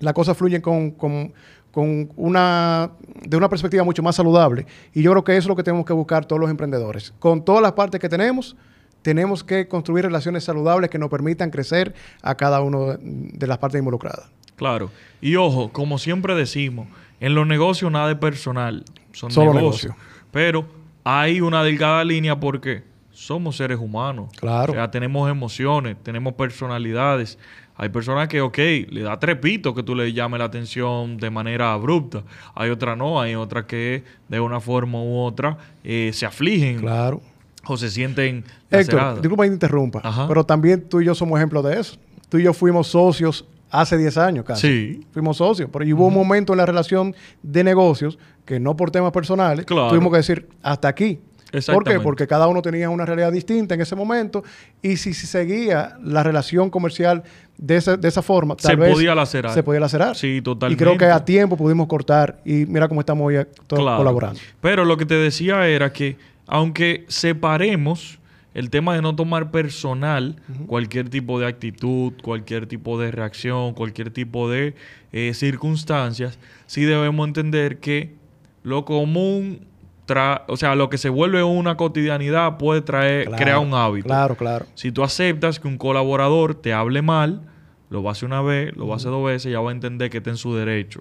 las 0.00 0.12
cosas 0.14 0.36
fluyen 0.36 0.60
con, 0.60 0.90
con- 0.92 1.32
con 1.70 2.08
una, 2.14 2.92
de 3.26 3.36
una 3.36 3.48
perspectiva 3.48 3.82
mucho 3.82 4.00
más 4.00 4.14
saludable. 4.14 4.64
Y 4.92 5.02
yo 5.02 5.10
creo 5.10 5.24
que 5.24 5.32
eso 5.32 5.46
es 5.46 5.48
lo 5.48 5.56
que 5.56 5.64
tenemos 5.64 5.84
que 5.84 5.92
buscar 5.92 6.24
todos 6.24 6.38
los 6.40 6.48
emprendedores. 6.48 7.12
Con 7.18 7.44
todas 7.44 7.60
las 7.62 7.72
partes 7.72 8.00
que 8.00 8.08
tenemos, 8.08 8.54
tenemos 9.02 9.42
que 9.42 9.66
construir 9.66 10.04
relaciones 10.04 10.44
saludables 10.44 10.88
que 10.88 10.98
nos 11.00 11.10
permitan 11.10 11.50
crecer 11.50 11.92
a 12.22 12.36
cada 12.36 12.60
una 12.60 12.96
de, 13.00 13.46
las 13.48 13.58
partes 13.58 13.80
involucradas. 13.80 14.30
Claro. 14.54 14.90
Y 15.20 15.34
ojo, 15.34 15.72
como 15.72 15.98
siempre 15.98 16.36
decimos, 16.36 16.86
en 17.18 17.34
los 17.34 17.44
negocios 17.44 17.90
nada 17.90 18.12
es 18.12 18.18
personal, 18.18 18.84
son 19.12 19.32
Solo 19.32 19.52
negocios. 19.52 19.94
negocio. 19.94 20.26
Pero 20.30 20.66
hay 21.04 21.40
una 21.40 21.62
delgada 21.62 22.02
línea 22.04 22.38
porque 22.40 22.82
somos 23.12 23.56
seres 23.56 23.78
humanos. 23.78 24.30
Claro. 24.38 24.72
O 24.72 24.74
sea, 24.74 24.90
tenemos 24.90 25.30
emociones, 25.30 25.96
tenemos 26.02 26.32
personalidades. 26.34 27.38
Hay 27.76 27.88
personas 27.88 28.28
que, 28.28 28.40
ok, 28.40 28.58
le 28.88 29.02
da 29.02 29.18
trepito 29.18 29.74
que 29.74 29.82
tú 29.82 29.94
le 29.94 30.12
llames 30.12 30.38
la 30.38 30.44
atención 30.46 31.16
de 31.16 31.30
manera 31.30 31.72
abrupta. 31.72 32.22
Hay 32.54 32.70
otras 32.70 32.96
no, 32.96 33.20
hay 33.20 33.34
otras 33.34 33.64
que 33.64 34.04
de 34.28 34.40
una 34.40 34.60
forma 34.60 35.00
u 35.02 35.18
otra 35.18 35.58
eh, 35.82 36.10
se 36.14 36.24
afligen 36.26 36.80
Claro. 36.80 37.20
o 37.66 37.76
se 37.76 37.90
sienten 37.90 38.44
Héctor, 38.70 39.20
disculpa 39.20 39.44
que 39.44 39.50
te 39.50 39.54
interrumpa, 39.54 40.00
Ajá. 40.04 40.26
pero 40.28 40.44
también 40.44 40.88
tú 40.88 41.00
y 41.00 41.04
yo 41.04 41.14
somos 41.14 41.38
ejemplos 41.38 41.64
de 41.64 41.80
eso. 41.80 41.96
Tú 42.28 42.38
y 42.38 42.44
yo 42.44 42.52
fuimos 42.52 42.88
socios 42.88 43.44
hace 43.80 43.96
10 43.98 44.16
años 44.18 44.44
casi. 44.44 44.66
Sí. 44.68 45.00
Fuimos 45.12 45.36
socios, 45.38 45.68
pero 45.72 45.84
hubo 45.96 46.06
un 46.06 46.14
momento 46.14 46.52
en 46.52 46.58
la 46.58 46.66
relación 46.66 47.14
de 47.42 47.64
negocios 47.64 48.18
que 48.44 48.60
no 48.60 48.76
por 48.76 48.90
temas 48.90 49.10
personales, 49.12 49.64
Claro. 49.66 49.88
tuvimos 49.88 50.10
que 50.12 50.18
decir 50.18 50.48
hasta 50.62 50.88
aquí. 50.88 51.18
¿Por 51.66 51.84
qué? 51.84 52.00
Porque 52.00 52.26
cada 52.26 52.48
uno 52.48 52.62
tenía 52.62 52.90
una 52.90 53.06
realidad 53.06 53.30
distinta 53.30 53.74
en 53.76 53.80
ese 53.80 53.94
momento 53.94 54.42
y 54.82 54.96
si, 54.96 55.14
se 55.14 55.28
seguía 55.28 55.96
la 56.02 56.24
relación 56.24 56.68
comercial 56.68 57.22
de 57.56 57.76
esa, 57.76 57.96
de 57.96 58.08
esa 58.08 58.22
forma, 58.22 58.56
tal 58.56 58.72
Se 58.72 58.76
vez 58.76 58.92
podía 58.92 59.14
lacerar. 59.14 59.54
Se 59.54 59.62
podía 59.62 59.78
lacerar. 59.78 60.16
Sí, 60.16 60.26
Y 60.26 60.40
creo 60.42 60.54
totalmente. 60.54 60.96
que 60.98 61.04
a 61.12 61.24
tiempo 61.24 61.56
pudimos 61.56 61.86
cortar 61.86 62.40
y 62.44 62.66
mira 62.66 62.88
cómo 62.88 63.00
estamos 63.00 63.24
hoy 63.28 63.36
todos 63.68 63.84
Claro. 63.84 63.98
colaborando. 63.98 64.40
Pero 64.60 64.84
lo 64.84 64.96
que 64.96 65.06
te 65.06 65.14
decía 65.14 65.68
era 65.68 65.92
que, 65.92 66.16
aunque 66.48 67.04
separemos 67.06 68.18
el 68.54 68.70
tema 68.70 68.94
de 68.94 69.02
no 69.02 69.14
tomar 69.16 69.50
personal 69.50 70.36
cualquier 70.66 71.08
tipo 71.10 71.38
de 71.40 71.46
actitud, 71.46 72.12
cualquier 72.22 72.66
tipo 72.66 72.98
de 73.00 73.10
reacción, 73.10 73.74
cualquier 73.74 74.10
tipo 74.10 74.48
de 74.48 74.74
eh, 75.12 75.32
circunstancias, 75.34 76.38
sí 76.66 76.82
debemos 76.84 77.26
entender 77.26 77.78
que 77.78 78.14
lo 78.62 78.84
común, 78.84 79.66
tra- 80.06 80.42
o 80.46 80.56
sea, 80.56 80.74
lo 80.76 80.88
que 80.88 80.98
se 80.98 81.08
vuelve 81.08 81.42
una 81.42 81.76
cotidianidad 81.76 82.56
puede 82.58 82.80
traer, 82.80 83.26
Claro, 83.26 83.42
crear 83.42 83.58
un 83.58 83.74
hábito. 83.74 84.06
Claro, 84.06 84.36
claro. 84.36 84.66
Si 84.74 84.92
tú 84.92 85.02
aceptas 85.02 85.58
que 85.60 85.68
un 85.68 85.76
colaborador 85.76 86.54
te 86.54 86.72
hable 86.72 87.02
mal, 87.02 87.42
lo 87.90 88.02
va 88.02 88.10
a 88.10 88.12
hacer 88.12 88.26
una 88.26 88.40
vez, 88.42 88.74
lo 88.76 88.86
va 88.86 88.94
a 88.94 88.96
hacer 88.96 89.10
dos 89.10 89.24
veces, 89.26 89.52
ya 89.52 89.60
va 89.60 89.70
a 89.70 89.74
entender 89.74 90.10
que 90.10 90.18
está 90.18 90.30
en 90.30 90.36
su 90.36 90.54
derecho. 90.54 91.00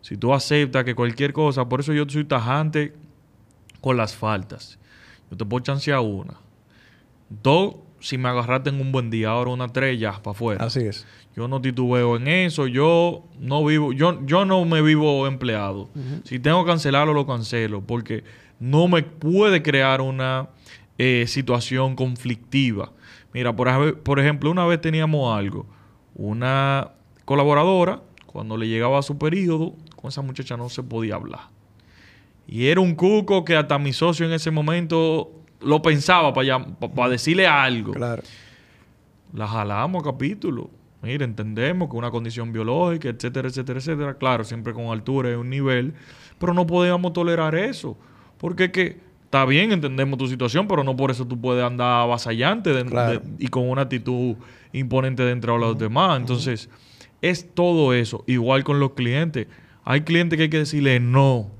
Si 0.00 0.16
tú 0.16 0.32
aceptas 0.34 0.84
que 0.84 0.94
cualquier 0.94 1.32
cosa, 1.32 1.68
por 1.68 1.80
eso 1.80 1.92
yo 1.92 2.04
soy 2.08 2.24
tajante 2.24 2.94
con 3.80 3.96
las 3.96 4.14
faltas. 4.16 4.78
Yo 5.30 5.36
te 5.36 5.44
puedo 5.44 5.62
chancear 5.62 6.00
una. 6.00 6.34
Dos, 7.42 7.76
si 8.00 8.18
me 8.18 8.28
agarraste 8.28 8.70
en 8.70 8.80
un 8.80 8.92
buen 8.92 9.10
día, 9.10 9.30
ahora 9.30 9.50
una 9.50 9.68
tres, 9.68 9.98
ya, 9.98 10.12
para 10.22 10.32
afuera. 10.32 10.64
Así 10.64 10.80
es. 10.80 11.06
Yo 11.36 11.46
no 11.48 11.60
titubeo 11.60 12.16
en 12.16 12.26
eso, 12.28 12.66
yo 12.66 13.24
no 13.38 13.64
vivo, 13.64 13.92
yo, 13.92 14.20
yo 14.26 14.44
no 14.44 14.64
me 14.64 14.82
vivo 14.82 15.26
empleado. 15.26 15.88
Si 16.24 16.38
tengo 16.40 16.64
que 16.64 16.70
cancelarlo, 16.70 17.14
lo 17.14 17.26
cancelo, 17.26 17.80
porque 17.82 18.24
no 18.58 18.88
me 18.88 19.02
puede 19.04 19.62
crear 19.62 20.00
una 20.00 20.48
eh, 20.98 21.24
situación 21.28 21.94
conflictiva. 21.94 22.90
Mira, 23.32 23.54
por, 23.54 23.68
ej- 23.68 23.94
por 24.02 24.18
ejemplo, 24.18 24.50
una 24.50 24.66
vez 24.66 24.80
teníamos 24.80 25.34
algo, 25.38 25.66
una 26.16 26.90
colaboradora, 27.24 28.02
cuando 28.26 28.56
le 28.56 28.66
llegaba 28.68 28.98
a 28.98 29.02
su 29.02 29.16
periodo, 29.18 29.74
con 29.96 30.08
esa 30.08 30.22
muchacha 30.22 30.56
no 30.56 30.68
se 30.68 30.82
podía 30.82 31.14
hablar. 31.14 31.48
Y 32.48 32.66
era 32.66 32.80
un 32.80 32.94
cuco 32.96 33.44
que 33.44 33.54
hasta 33.56 33.78
mi 33.78 33.92
socio 33.92 34.26
en 34.26 34.32
ese 34.32 34.50
momento 34.50 35.30
lo 35.60 35.82
pensaba 35.82 36.32
para 36.32 37.08
decirle 37.08 37.46
algo. 37.46 37.92
Claro. 37.92 38.22
La 39.32 39.46
jalamos 39.46 40.02
a 40.02 40.10
capítulo. 40.10 40.70
Mira, 41.02 41.24
entendemos 41.24 41.88
que 41.88 41.96
una 41.96 42.10
condición 42.10 42.52
biológica, 42.52 43.08
etcétera, 43.08 43.48
etcétera, 43.48 43.78
etcétera. 43.78 44.14
Claro, 44.14 44.44
siempre 44.44 44.72
con 44.74 44.86
altura 44.86 45.30
y 45.30 45.34
un 45.34 45.48
nivel. 45.48 45.94
Pero 46.38 46.52
no 46.52 46.66
podíamos 46.66 47.12
tolerar 47.12 47.54
eso. 47.54 47.96
Porque 48.38 48.64
es 48.64 48.70
que 48.70 49.00
está 49.24 49.44
bien, 49.44 49.72
entendemos 49.72 50.18
tu 50.18 50.26
situación, 50.26 50.66
pero 50.66 50.82
no 50.84 50.96
por 50.96 51.10
eso 51.10 51.26
tú 51.26 51.40
puedes 51.40 51.64
andar 51.64 52.02
avasallante 52.02 52.72
de- 52.74 52.84
Claro. 52.84 53.20
de- 53.20 53.44
y 53.44 53.48
con 53.48 53.68
una 53.68 53.82
actitud 53.82 54.34
imponente 54.72 55.22
dentro 55.22 55.54
de 55.54 55.60
los 55.60 55.78
demás. 55.78 56.18
Entonces, 56.20 56.68
es 57.22 57.54
todo 57.54 57.94
eso. 57.94 58.24
Igual 58.26 58.64
con 58.64 58.80
los 58.80 58.92
clientes. 58.92 59.46
Hay 59.84 60.02
clientes 60.02 60.36
que 60.36 60.44
hay 60.44 60.50
que 60.50 60.58
decirle 60.58 61.00
no. 61.00 61.50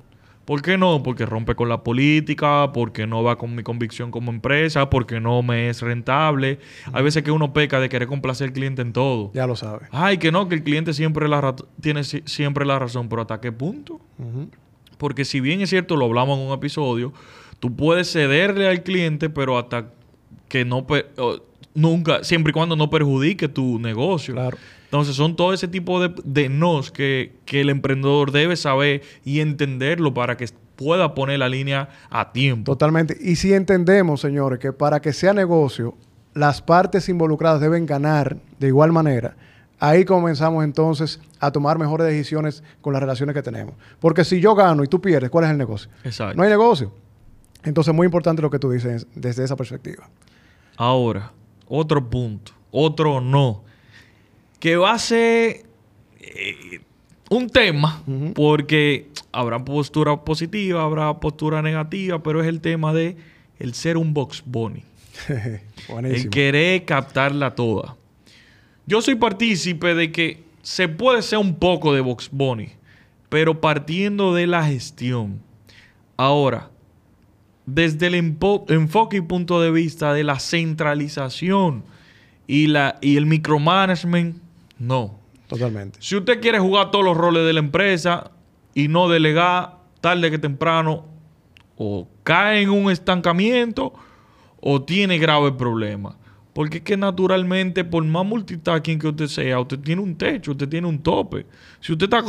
¿Por 0.45 0.61
qué 0.61 0.77
no? 0.77 1.03
Porque 1.03 1.25
rompe 1.25 1.55
con 1.55 1.69
la 1.69 1.83
política, 1.83 2.71
porque 2.73 3.05
no 3.07 3.23
va 3.23 3.37
con 3.37 3.55
mi 3.55 3.63
convicción 3.63 4.09
como 4.11 4.31
empresa, 4.31 4.89
porque 4.89 5.19
no 5.19 5.43
me 5.43 5.69
es 5.69 5.81
rentable. 5.81 6.59
Hay 6.93 7.03
veces 7.03 7.23
que 7.23 7.31
uno 7.31 7.53
peca 7.53 7.79
de 7.79 7.89
querer 7.89 8.07
complacer 8.07 8.47
al 8.47 8.53
cliente 8.53 8.81
en 8.81 8.91
todo. 8.91 9.31
Ya 9.33 9.45
lo 9.47 9.55
sabes. 9.55 9.87
Ay, 9.91 10.17
que 10.17 10.31
no, 10.31 10.49
que 10.49 10.55
el 10.55 10.63
cliente 10.63 10.93
siempre 10.93 11.27
la 11.29 11.55
tiene 11.79 12.03
si- 12.03 12.23
siempre 12.25 12.65
la 12.65 12.79
razón, 12.79 13.07
pero 13.07 13.21
¿hasta 13.21 13.39
qué 13.39 13.51
punto? 13.51 14.01
Porque 14.97 15.25
si 15.25 15.39
bien 15.39 15.61
es 15.61 15.69
cierto, 15.69 15.95
lo 15.95 16.05
hablamos 16.05 16.39
en 16.39 16.47
un 16.47 16.53
episodio, 16.53 17.13
tú 17.59 17.75
puedes 17.75 18.11
cederle 18.11 18.67
al 18.67 18.83
cliente, 18.83 19.29
pero 19.29 19.57
hasta 19.57 19.85
que 20.49 20.65
no, 20.65 20.85
nunca, 21.73 22.23
siempre 22.23 22.51
y 22.51 22.53
cuando 22.53 22.75
no 22.75 22.89
perjudique 22.89 23.47
tu 23.47 23.79
negocio. 23.79 24.33
Claro. 24.33 24.57
Entonces 24.91 25.15
son 25.15 25.37
todo 25.37 25.53
ese 25.53 25.69
tipo 25.69 26.01
de, 26.01 26.13
de 26.25 26.49
nos 26.49 26.91
que, 26.91 27.37
que 27.45 27.61
el 27.61 27.69
emprendedor 27.69 28.33
debe 28.33 28.57
saber 28.57 29.03
y 29.23 29.39
entenderlo 29.39 30.13
para 30.13 30.35
que 30.35 30.49
pueda 30.75 31.15
poner 31.15 31.39
la 31.39 31.47
línea 31.47 31.87
a 32.09 32.33
tiempo. 32.33 32.69
Totalmente. 32.73 33.15
Y 33.21 33.37
si 33.37 33.53
entendemos, 33.53 34.19
señores, 34.19 34.59
que 34.59 34.73
para 34.73 34.99
que 34.99 35.13
sea 35.13 35.33
negocio, 35.33 35.95
las 36.33 36.61
partes 36.61 37.07
involucradas 37.07 37.61
deben 37.61 37.85
ganar 37.85 38.35
de 38.59 38.67
igual 38.67 38.91
manera, 38.91 39.37
ahí 39.79 40.03
comenzamos 40.03 40.65
entonces 40.65 41.21
a 41.39 41.53
tomar 41.53 41.79
mejores 41.79 42.05
decisiones 42.07 42.61
con 42.81 42.91
las 42.91 43.01
relaciones 43.01 43.33
que 43.33 43.41
tenemos. 43.41 43.75
Porque 44.01 44.25
si 44.25 44.41
yo 44.41 44.55
gano 44.55 44.83
y 44.83 44.87
tú 44.87 44.99
pierdes, 44.99 45.29
¿cuál 45.29 45.45
es 45.45 45.51
el 45.51 45.57
negocio? 45.57 45.89
Exacto. 46.03 46.35
No 46.35 46.43
hay 46.43 46.49
negocio. 46.49 46.91
Entonces, 47.63 47.93
muy 47.93 48.03
importante 48.03 48.41
lo 48.41 48.49
que 48.49 48.59
tú 48.59 48.69
dices 48.71 49.07
desde 49.15 49.45
esa 49.45 49.55
perspectiva. 49.55 50.09
Ahora, 50.75 51.31
otro 51.67 52.09
punto, 52.09 52.51
otro 52.71 53.21
no, 53.21 53.63
que 54.61 54.77
va 54.77 54.93
a 54.93 54.99
ser 54.99 55.63
eh, 56.19 56.79
un 57.31 57.49
tema, 57.49 58.03
porque 58.35 59.09
habrá 59.31 59.65
postura 59.65 60.23
positiva, 60.23 60.83
habrá 60.83 61.19
postura 61.19 61.63
negativa, 61.63 62.21
pero 62.21 62.41
es 62.41 62.47
el 62.47 62.61
tema 62.61 62.93
de 62.93 63.17
el 63.57 63.73
ser 63.73 63.97
un 63.97 64.13
box 64.13 64.43
bunny, 64.45 64.83
el 66.03 66.29
querer 66.29 66.85
captarla 66.85 67.55
toda. 67.55 67.97
Yo 68.85 69.01
soy 69.01 69.15
partícipe 69.15 69.95
de 69.95 70.11
que 70.11 70.43
se 70.61 70.87
puede 70.87 71.23
ser 71.23 71.39
un 71.39 71.55
poco 71.55 71.93
de 71.93 72.01
box 72.01 72.29
bunny, 72.31 72.69
pero 73.29 73.61
partiendo 73.61 74.35
de 74.35 74.45
la 74.45 74.63
gestión. 74.63 75.41
Ahora, 76.17 76.69
desde 77.65 78.07
el 78.07 78.15
enfoque 78.15 79.17
y 79.17 79.21
punto 79.21 79.59
de 79.59 79.71
vista 79.71 80.13
de 80.13 80.23
la 80.23 80.39
centralización 80.39 81.83
y, 82.45 82.67
la, 82.67 82.99
y 83.01 83.17
el 83.17 83.25
micromanagement, 83.25 84.50
no. 84.81 85.19
Totalmente. 85.47 85.99
Si 86.01 86.15
usted 86.15 86.39
quiere 86.39 86.59
jugar 86.59 86.91
todos 86.91 87.03
los 87.03 87.17
roles 87.17 87.45
de 87.45 87.53
la 87.53 87.59
empresa 87.59 88.31
y 88.73 88.87
no 88.87 89.09
delegar 89.09 89.77
tarde 89.99 90.31
que 90.31 90.39
temprano, 90.39 91.05
o 91.77 92.07
cae 92.23 92.61
en 92.61 92.69
un 92.69 92.91
estancamiento 92.91 93.93
o 94.59 94.81
tiene 94.83 95.17
graves 95.17 95.53
problemas. 95.53 96.15
Porque 96.53 96.77
es 96.77 96.83
que 96.83 96.97
naturalmente, 96.97 97.83
por 97.83 98.03
más 98.03 98.25
multitasking 98.25 98.99
que 98.99 99.07
usted 99.07 99.27
sea, 99.27 99.59
usted 99.59 99.79
tiene 99.79 100.01
un 100.01 100.15
techo, 100.15 100.51
usted 100.51 100.67
tiene 100.67 100.87
un 100.87 100.99
tope. 100.99 101.45
Si 101.79 101.93
usted, 101.93 102.05
está, 102.05 102.23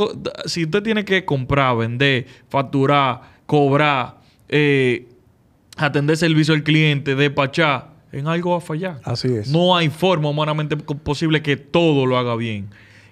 si 0.46 0.64
usted 0.64 0.82
tiene 0.82 1.04
que 1.04 1.24
comprar, 1.24 1.76
vender, 1.76 2.26
facturar, 2.48 3.20
cobrar, 3.46 4.20
eh, 4.48 5.08
atender 5.76 6.16
servicio 6.16 6.54
al 6.54 6.62
cliente, 6.62 7.14
despachar, 7.14 7.91
en 8.12 8.28
algo 8.28 8.52
va 8.52 8.58
a 8.58 8.60
fallar. 8.60 9.00
Así 9.04 9.28
es. 9.28 9.48
No 9.48 9.76
hay 9.76 9.88
forma 9.88 10.28
humanamente 10.28 10.76
posible 10.76 11.42
que 11.42 11.56
todo 11.56 12.06
lo 12.06 12.18
haga 12.18 12.36
bien. 12.36 12.68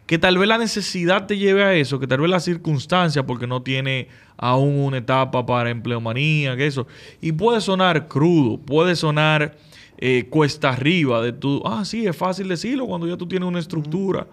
que 0.07 0.19
tal 0.19 0.39
vez 0.39 0.49
la 0.49 0.59
necesidad 0.59 1.27
te 1.27 1.39
lleve 1.39 1.63
a 1.63 1.73
eso, 1.73 2.01
que 2.01 2.07
tal 2.09 2.21
vez 2.21 2.29
la 2.29 2.41
circunstancia, 2.41 3.25
porque 3.25 3.47
no 3.47 3.63
tiene 3.63 4.09
aún 4.37 4.81
una 4.81 4.99
etapa 4.99 5.47
para 5.47 5.71
empleomanía, 5.71 6.57
que 6.57 6.67
eso. 6.67 6.89
Y 7.21 7.31
puede 7.31 7.61
sonar 7.61 8.09
crudo, 8.09 8.59
puede 8.59 8.97
sonar 8.97 9.57
eh, 9.99 10.27
cuesta 10.29 10.71
arriba 10.71 11.23
de 11.23 11.33
tu, 11.33 11.63
ah, 11.65 11.85
sí, 11.85 12.07
es 12.07 12.17
fácil 12.17 12.49
decirlo 12.49 12.87
cuando 12.87 13.07
ya 13.07 13.17
tú 13.17 13.29
tienes 13.29 13.49
una 13.49 13.61
estructura. 13.61 14.27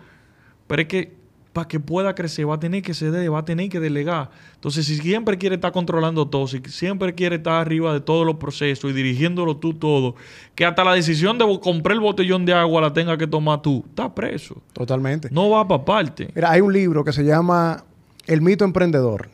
Pero 0.66 0.82
es 0.82 0.88
que 0.88 1.14
para 1.58 1.68
que 1.68 1.80
pueda 1.80 2.14
crecer 2.14 2.48
va 2.48 2.54
a 2.54 2.60
tener 2.60 2.84
que 2.84 2.94
ceder, 2.94 3.34
va 3.34 3.40
a 3.40 3.44
tener 3.44 3.68
que 3.68 3.80
delegar. 3.80 4.30
Entonces, 4.54 4.86
si 4.86 4.96
siempre 4.98 5.40
quiere 5.40 5.56
estar 5.56 5.72
controlando 5.72 6.28
todo, 6.28 6.46
si 6.46 6.62
siempre 6.68 7.16
quiere 7.16 7.38
estar 7.38 7.54
arriba 7.54 7.92
de 7.94 8.00
todos 8.00 8.28
los 8.28 8.36
procesos 8.36 8.92
y 8.92 8.94
dirigiéndolo 8.94 9.58
tú 9.58 9.74
todo, 9.74 10.14
que 10.54 10.66
hasta 10.66 10.84
la 10.84 10.94
decisión 10.94 11.40
de 11.40 11.60
comprar 11.60 11.96
el 11.96 12.02
botellón 12.02 12.46
de 12.46 12.54
agua 12.54 12.82
la 12.82 12.94
tenga 12.94 13.18
que 13.18 13.26
tomar 13.26 13.64
tú, 13.64 13.84
está 13.90 14.14
preso. 14.14 14.62
Totalmente. 14.72 15.30
No 15.32 15.50
va 15.50 15.68
para 15.68 15.84
parte. 15.84 16.30
Mira, 16.36 16.52
hay 16.52 16.62
un 16.62 16.72
libro 16.72 17.04
que 17.04 17.12
se 17.12 17.24
llama 17.24 17.84
El 18.28 18.44
mito 18.44 18.64
emprendedor. 18.64 19.28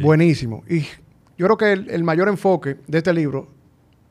Buenísimo. 0.00 0.62
Y 0.70 0.82
yo 1.36 1.46
creo 1.46 1.56
que 1.56 1.72
el, 1.72 1.90
el 1.90 2.04
mayor 2.04 2.28
enfoque 2.28 2.76
de 2.86 2.98
este 2.98 3.12
libro 3.12 3.48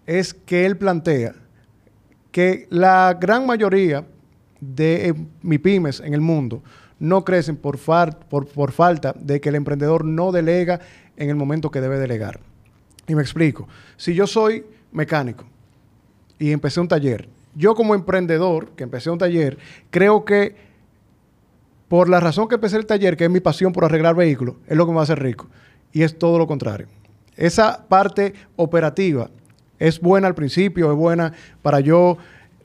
es 0.05 0.33
que 0.33 0.65
él 0.65 0.75
plantea 0.75 1.33
que 2.29 2.67
la 2.69 3.17
gran 3.17 3.45
mayoría 3.45 4.05
de 4.59 5.07
eh, 5.07 5.13
MIPIMES 5.43 6.01
en 6.01 6.13
el 6.13 6.19
mundo 6.19 6.61
no 6.99 7.23
crecen 7.23 7.57
por, 7.57 7.77
falta 7.77 9.13
de 9.17 9.39
que 9.39 9.49
el 9.49 9.55
emprendedor 9.55 10.05
no 10.05 10.31
delega 10.31 10.79
en 11.15 11.29
el 11.29 11.35
momento 11.35 11.71
que 11.71 11.81
debe 11.81 11.99
delegar. 11.99 12.39
Y 13.07 13.15
me 13.15 13.21
explico. 13.21 13.67
Si 13.95 14.13
yo 14.13 14.27
soy 14.27 14.65
mecánico 14.91 15.45
y 16.39 16.51
empecé 16.51 16.79
un 16.79 16.87
taller, 16.87 17.29
yo 17.55 17.75
como 17.75 17.95
emprendedor, 17.95 18.69
que 18.71 18.83
empecé 18.83 19.09
un 19.09 19.17
taller, 19.17 19.57
creo 19.89 20.25
que 20.25 20.55
por 21.87 22.09
la 22.09 22.19
razón 22.19 22.47
que 22.47 22.55
empecé 22.55 22.77
el 22.77 22.85
taller, 22.85 23.15
que 23.15 23.25
es 23.25 23.29
mi 23.29 23.39
pasión 23.39 23.71
por 23.71 23.85
arreglar 23.85 24.15
vehículos, 24.15 24.55
es 24.67 24.75
lo 24.75 24.85
que 24.85 24.91
me 24.91 24.95
va 24.95 25.01
a 25.01 25.03
hacer 25.03 25.21
rico. 25.21 25.47
Y 25.93 26.03
es 26.03 26.19
todo 26.19 26.37
lo 26.37 26.47
contrario. 26.47 26.87
Esa 27.35 27.85
parte 27.87 28.33
operativa 28.55 29.29
es 29.79 29.99
buena 29.99 30.27
al 30.27 30.35
principio, 30.35 30.91
es 30.91 30.97
buena 30.97 31.33
para 31.61 31.79
yo, 31.79 32.17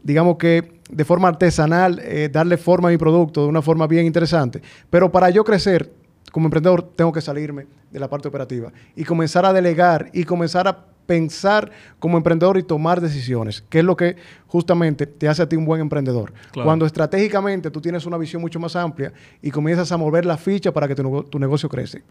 digamos 0.02 0.36
que 0.36 0.80
de 0.90 1.04
forma 1.04 1.28
artesanal, 1.28 2.00
eh, 2.04 2.28
darle 2.30 2.56
forma 2.58 2.88
a 2.88 2.90
mi 2.90 2.98
producto 2.98 3.42
de 3.42 3.48
una 3.48 3.62
forma 3.62 3.86
bien 3.86 4.06
interesante. 4.06 4.60
Pero 4.90 5.10
para 5.10 5.30
yo 5.30 5.42
crecer 5.44 5.90
como 6.30 6.46
emprendedor, 6.46 6.82
tengo 6.94 7.12
que 7.12 7.20
salirme 7.20 7.66
de 7.90 7.98
la 7.98 8.08
parte 8.08 8.28
operativa 8.28 8.72
y 8.96 9.04
comenzar 9.04 9.44
a 9.46 9.52
delegar 9.52 10.10
y 10.12 10.24
comenzar 10.24 10.68
a 10.68 10.86
pensar 11.06 11.70
como 11.98 12.16
emprendedor 12.16 12.56
y 12.58 12.62
tomar 12.62 13.00
decisiones, 13.00 13.62
que 13.68 13.80
es 13.80 13.84
lo 13.84 13.96
que 13.96 14.16
justamente 14.46 15.06
te 15.06 15.28
hace 15.28 15.42
a 15.42 15.48
ti 15.48 15.56
un 15.56 15.64
buen 15.64 15.80
emprendedor. 15.80 16.32
Cuando 16.54 16.86
estratégicamente 16.86 17.70
tú 17.70 17.80
tienes 17.80 18.06
una 18.06 18.16
visión 18.16 18.40
mucho 18.40 18.60
más 18.60 18.76
amplia 18.76 19.12
y 19.42 19.50
comienzas 19.50 19.90
a 19.92 19.96
mover 19.96 20.24
la 20.24 20.36
ficha 20.36 20.72
para 20.72 20.86
que 20.86 20.94
tu, 20.94 21.24
tu 21.24 21.38
negocio 21.38 21.68
crece, 21.68 22.02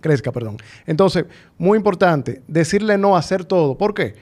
crezca. 0.00 0.32
Perdón. 0.32 0.56
Entonces, 0.86 1.26
muy 1.58 1.78
importante, 1.78 2.42
decirle 2.48 2.98
no 2.98 3.16
a 3.16 3.20
hacer 3.20 3.44
todo. 3.44 3.78
¿Por 3.78 3.94
qué? 3.94 4.14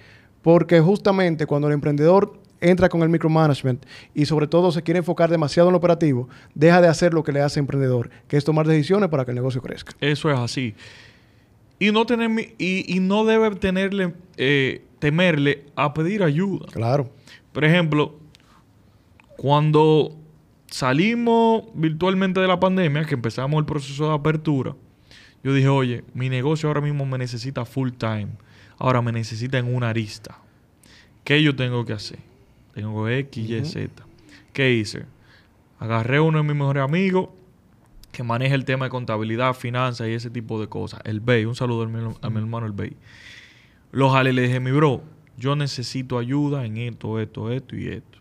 Porque 0.43 0.81
justamente 0.81 1.47
cuando 1.47 1.69
el 1.69 1.75
emprendedor 1.75 2.42
entra 2.63 2.89
con 2.89 3.03
el 3.03 3.09
micromanagement 3.09 3.85
y 4.15 4.25
sobre 4.25 4.47
todo 4.47 4.73
se 4.73 4.83
quiere 4.83 4.99
enfocar 4.99 5.31
demasiado 5.31 5.69
en 5.69 5.73
lo 5.73 5.79
operativo, 5.79 6.29
deja 6.55 6.81
de 6.81 6.89
hacer 6.89 7.13
lo 7.13 7.25
que 7.25 7.33
le 7.33 7.41
hace 7.41 7.61
emprendedor, 7.61 8.09
que 8.29 8.37
es 8.37 8.45
tomar 8.45 8.67
decisiones 8.67 9.11
para 9.11 9.25
que 9.25 9.33
el 9.33 9.35
negocio 9.35 9.61
crezca. 9.61 9.93
Eso 10.01 10.31
es 10.31 10.39
así. 10.39 10.75
Y 11.79 11.91
no, 11.91 12.07
tener, 12.07 12.55
y, 12.59 13.01
no 13.01 13.25
debe 13.25 13.51
tenerle, 13.57 14.15
eh, 14.37 14.85
temerle 15.01 15.65
a 15.75 15.93
pedir 15.93 16.23
ayuda. 16.23 16.67
Claro. 16.73 17.11
Por 17.53 17.65
ejemplo, 17.65 18.15
cuando 19.37 20.17
salimos 20.69 21.65
virtualmente 21.75 22.39
de 22.39 22.47
la 22.47 22.61
pandemia, 22.61 23.05
que 23.05 23.15
empezamos 23.15 23.59
el 23.59 23.67
proceso 23.67 24.07
de 24.09 24.15
apertura, 24.15 24.77
yo 25.43 25.53
dije, 25.53 25.69
oye, 25.69 26.05
mi 26.15 26.29
negocio 26.29 26.69
ahora 26.69 26.81
mismo 26.81 27.05
me 27.05 27.19
necesita 27.19 27.65
full 27.65 27.91
time. 27.91 28.29
Ahora 28.79 29.03
me 29.03 29.11
necesita 29.11 29.59
en 29.59 29.75
una 29.75 29.89
arista. 29.91 30.39
¿Qué 31.25 31.43
yo 31.43 31.57
tengo 31.57 31.85
que 31.85 31.93
hacer? 31.95 32.19
Tengo 32.75 33.09
X, 33.09 33.51
Y, 33.51 33.65
Z. 33.65 34.05
¿Qué 34.53 34.73
hice? 34.73 35.05
Agarré 35.79 36.21
uno 36.21 36.39
de 36.39 36.45
mis 36.45 36.55
mejores 36.55 36.83
amigos 36.83 37.29
que 38.13 38.23
maneja 38.23 38.55
el 38.55 38.65
tema 38.65 38.87
de 38.87 38.91
contabilidad, 38.91 39.55
finanzas 39.55 40.09
y 40.09 40.13
ese 40.13 40.31
tipo 40.31 40.61
de 40.61 40.69
cosas. 40.69 41.01
El 41.05 41.21
Bay, 41.21 41.45
un 41.45 41.55
saludo 41.55 41.83
a 41.83 42.31
mi, 42.31 42.39
hermano 42.39 42.67
el 42.67 42.73
Bay. 42.73 42.97
Lo 43.91 44.11
jalé 44.11 44.31
y 44.31 44.35
le 44.35 44.43
dije, 44.43 44.61
mi 44.61 44.71
bro, 44.71 45.03
yo 45.37 45.57
necesito 45.57 46.19
ayuda 46.19 46.65
en 46.65 46.77
esto, 46.77 47.19
esto, 47.19 47.51
esto 47.51 47.77
y 47.77 47.89
esto. 47.89 48.19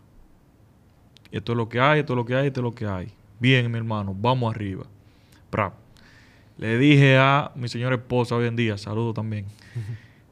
Esto 1.30 1.52
es 1.52 1.56
lo 1.56 1.68
que 1.68 1.80
hay, 1.80 2.00
esto 2.00 2.14
es 2.14 2.16
lo 2.16 2.24
que 2.24 2.34
hay, 2.34 2.46
esto 2.48 2.60
es 2.60 2.64
lo 2.64 2.74
que 2.74 2.86
hay. 2.86 3.08
Bien, 3.38 3.70
mi 3.70 3.78
hermano, 3.78 4.14
vamos 4.18 4.54
arriba. 4.54 4.84
Le 6.58 6.78
dije 6.78 7.16
a 7.18 7.52
mi 7.54 7.68
señora 7.68 7.96
esposa 7.96 8.36
hoy 8.36 8.46
en 8.46 8.56
día, 8.56 8.78
saludo 8.78 9.12
también. 9.12 9.46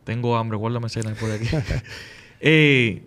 Tengo 0.04 0.36
hambre, 0.36 0.56
guárdame 0.56 0.88
cena 0.88 1.14
por 1.14 1.30
aquí. 1.30 1.46
eh, 2.40 3.02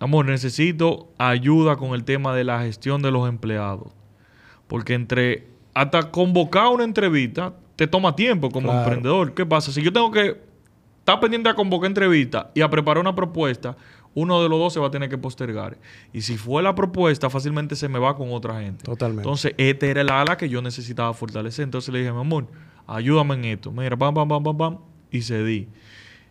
Amor, 0.00 0.26
necesito 0.26 1.12
ayuda 1.18 1.76
con 1.76 1.94
el 1.94 2.04
tema 2.04 2.34
de 2.34 2.44
la 2.44 2.60
gestión 2.60 3.02
de 3.02 3.10
los 3.10 3.28
empleados. 3.28 3.92
Porque 4.66 4.94
entre 4.94 5.48
hasta 5.74 6.10
convocar 6.10 6.68
una 6.68 6.84
entrevista 6.84 7.54
te 7.76 7.86
toma 7.86 8.14
tiempo 8.14 8.50
como 8.50 8.72
emprendedor. 8.72 9.34
¿Qué 9.34 9.46
pasa? 9.46 9.72
Si 9.72 9.82
yo 9.82 9.92
tengo 9.92 10.10
que 10.10 10.40
estar 10.98 11.20
pendiente 11.20 11.48
a 11.48 11.54
convocar 11.54 11.86
entrevista 11.86 12.50
y 12.54 12.60
a 12.60 12.68
preparar 12.68 13.00
una 13.00 13.14
propuesta, 13.14 13.76
uno 14.14 14.42
de 14.42 14.48
los 14.48 14.58
dos 14.58 14.72
se 14.72 14.80
va 14.80 14.88
a 14.88 14.90
tener 14.90 15.08
que 15.08 15.18
postergar. 15.18 15.78
Y 16.12 16.22
si 16.22 16.36
fue 16.36 16.62
la 16.62 16.74
propuesta, 16.74 17.30
fácilmente 17.30 17.76
se 17.76 17.88
me 17.88 17.98
va 17.98 18.16
con 18.16 18.32
otra 18.32 18.60
gente. 18.60 18.84
Totalmente. 18.84 19.22
Entonces, 19.22 19.54
este 19.56 19.90
era 19.90 20.00
el 20.00 20.10
ala 20.10 20.36
que 20.36 20.48
yo 20.48 20.60
necesitaba 20.60 21.14
fortalecer. 21.14 21.62
Entonces 21.62 21.92
le 21.92 22.00
dije, 22.00 22.12
mi 22.12 22.20
amor, 22.20 22.48
ayúdame 22.86 23.34
en 23.34 23.44
esto. 23.44 23.70
Mira, 23.70 23.96
pam, 23.96 24.14
pam, 24.14 24.28
pam, 24.28 24.42
pam, 24.42 24.56
pam. 24.56 24.78
Y 25.10 25.22
cedí 25.22 25.68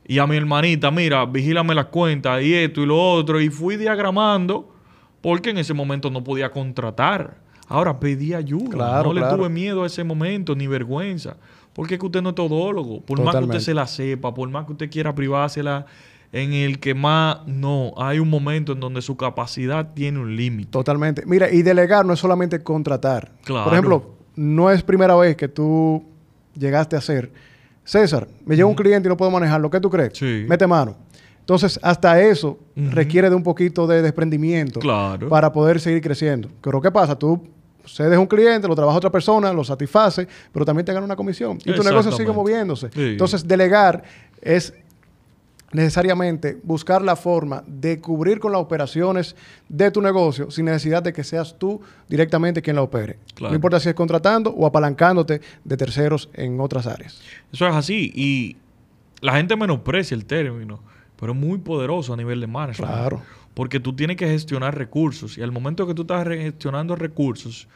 y 0.08 0.20
a 0.20 0.26
mi 0.28 0.38
hermanita, 0.38 0.90
mira, 0.90 1.26
vigílame 1.26 1.76
las 1.76 1.88
cuentas 1.88 2.42
y 2.42 2.54
esto 2.54 2.82
y 2.82 2.86
lo 2.86 2.98
otro. 2.98 3.42
Y 3.42 3.50
fui 3.50 3.76
diagramando 3.76 4.74
porque 5.22 5.50
en 5.50 5.58
ese 5.58 5.74
momento 5.74 6.10
no 6.10 6.24
podía 6.24 6.50
contratar. 6.50 7.40
Ahora 7.68 8.00
pedí 8.00 8.34
ayuda. 8.34 9.04
no 9.04 9.12
le 9.12 9.22
tuve 9.22 9.50
miedo 9.50 9.84
a 9.84 9.88
ese 9.88 10.06
momento, 10.06 10.56
ni 10.56 10.66
vergüenza. 10.66 11.36
Porque 11.74 11.96
es 11.96 12.00
que 12.00 12.06
usted 12.06 12.22
no 12.22 12.30
es 12.30 12.36
todólogo. 12.36 13.02
Por 13.02 13.22
más 13.22 13.36
que 13.36 13.44
usted 13.44 13.60
se 13.60 13.74
la 13.74 13.86
sepa, 13.86 14.34
por 14.34 14.50
más 14.50 14.66
que 14.66 14.72
usted 14.72 14.90
quiera 14.90 15.14
privársela, 15.14 15.86
en 16.32 16.54
el 16.54 16.80
que 16.80 16.94
más 16.94 17.46
no, 17.46 17.94
hay 17.98 18.20
un 18.20 18.30
momento 18.30 18.72
en 18.72 18.80
donde 18.80 19.02
su 19.02 19.18
capacidad 19.18 19.94
tiene 19.94 20.20
un 20.20 20.38
límite. 20.38 20.72
Totalmente. 20.72 21.24
Mira, 21.26 21.52
y 21.52 21.64
delegar 21.64 22.06
no 22.06 22.14
es 22.14 22.20
solamente 22.20 22.64
contratar. 22.64 23.34
Por 23.46 23.74
ejemplo, 23.74 24.16
no 24.38 24.72
es 24.72 24.84
primera 24.84 25.18
vez 25.18 25.36
que 25.36 25.50
tú 25.50 26.06
llegaste 26.56 26.96
a 26.96 27.00
hacer 27.00 27.32
César, 27.88 28.28
me 28.46 28.58
llega 28.58 28.68
un 28.68 28.76
cliente 28.76 29.08
y 29.08 29.10
no 29.10 29.16
puedo 29.16 29.32
manejarlo. 29.32 29.70
¿Qué 29.70 29.80
tú 29.80 29.90
crees? 29.90 30.12
Sí. 30.14 30.46
Mete 30.48 30.68
mano. 30.68 30.98
Entonces, 31.40 31.80
hasta 31.82 32.22
eso 32.22 32.60
requiere 32.76 33.30
de 33.30 33.36
un 33.36 33.44
poquito 33.44 33.88
de 33.88 34.02
desprendimiento 34.02 34.82
para 35.30 35.54
poder 35.54 35.80
seguir 35.80 36.02
creciendo. 36.02 36.50
Pero 36.62 36.82
¿qué 36.82 36.92
pasa? 36.92 37.18
Tú 37.18 37.42
cedes 37.86 38.20
un 38.20 38.28
cliente, 38.28 38.68
lo 38.68 38.76
trabaja 38.76 38.98
otra 38.98 39.10
persona, 39.10 39.54
lo 39.54 39.64
satisface, 39.64 40.28
pero 40.52 40.66
también 40.66 40.86
te 40.86 40.92
gana 40.92 41.06
una 41.06 41.16
comisión. 41.16 41.58
Y 41.64 41.72
tu 41.72 41.82
negocio 41.82 42.12
sigue 42.12 42.34
moviéndose. 42.34 42.90
Entonces, 42.94 43.48
delegar 43.48 44.04
es 44.42 44.74
necesariamente 45.78 46.58
buscar 46.64 47.04
la 47.04 47.16
forma 47.16 47.64
de 47.68 48.02
cubrir 48.02 48.40
con 48.40 48.52
las 48.52 48.60
operaciones 48.60 49.36
de 49.70 49.92
tu 49.92 50.02
negocio 50.02 50.50
sin 50.50 50.66
necesidad 50.66 51.04
de 51.04 51.14
que 51.14 51.24
seas 51.24 51.56
tú 51.60 51.80
directamente 52.10 52.64
quien 52.64 52.76
la 52.76 52.82
opere. 52.82 53.20
No 53.40 53.54
importa 53.54 53.80
si 53.80 53.88
es 53.88 53.94
contratando 53.94 54.50
o 54.50 54.66
apalancándote 54.66 55.40
de 55.64 55.78
terceros 55.78 56.30
en 56.34 56.60
otras 56.60 56.88
áreas. 56.88 57.22
Eso 57.54 57.68
es 57.68 57.76
así 57.76 58.12
y 58.16 58.58
la 59.22 59.36
gente 59.36 59.56
menosprecia 59.56 60.16
el 60.16 60.26
término, 60.26 60.80
pero 61.20 61.34
es 61.34 61.38
muy 61.38 61.60
poderoso 61.60 62.12
a 62.12 62.18
nivel 62.18 62.42
de 62.42 62.48
management. 62.48 62.92
Claro. 62.92 63.22
Porque 63.54 63.80
tú 63.80 63.96
tienes 63.96 64.18
que 64.18 64.28
gestionar 64.28 64.76
recursos 64.76 65.38
y 65.38 65.44
al 65.44 65.52
momento 65.52 65.86
que 65.86 65.94
tú 65.94 66.02
estás 66.04 66.28
gestionando 66.28 66.96
recursos, 66.96 67.68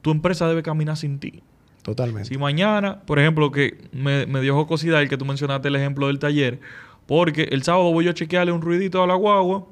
tu 0.00 0.12
empresa 0.12 0.46
debe 0.48 0.62
caminar 0.62 0.96
sin 0.96 1.18
ti. 1.18 1.42
Totalmente. 1.82 2.28
Si 2.28 2.38
mañana, 2.38 3.00
por 3.02 3.18
ejemplo, 3.18 3.50
que 3.50 3.78
me, 3.92 4.26
me 4.26 4.40
dio 4.40 4.54
jocosidad 4.54 5.02
el 5.02 5.08
que 5.08 5.16
tú 5.16 5.24
mencionaste 5.24 5.68
el 5.68 5.76
ejemplo 5.76 6.08
del 6.08 6.18
taller, 6.18 6.60
porque 7.06 7.44
el 7.50 7.62
sábado 7.62 7.92
voy 7.92 8.04
yo 8.04 8.10
a 8.10 8.14
chequearle 8.14 8.52
un 8.52 8.62
ruidito 8.62 9.02
a 9.02 9.06
la 9.06 9.14
guagua 9.14 9.66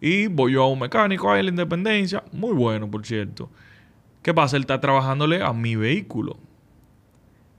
y 0.00 0.26
voy 0.26 0.52
yo 0.52 0.62
a 0.62 0.68
un 0.68 0.78
mecánico 0.78 1.30
ahí 1.30 1.40
en 1.40 1.46
la 1.46 1.50
Independencia. 1.50 2.24
Muy 2.32 2.54
bueno, 2.54 2.90
por 2.90 3.04
cierto. 3.06 3.50
¿Qué 4.22 4.32
pasa? 4.34 4.56
Él 4.56 4.62
está 4.62 4.80
trabajándole 4.80 5.42
a 5.42 5.52
mi 5.52 5.76
vehículo. 5.76 6.36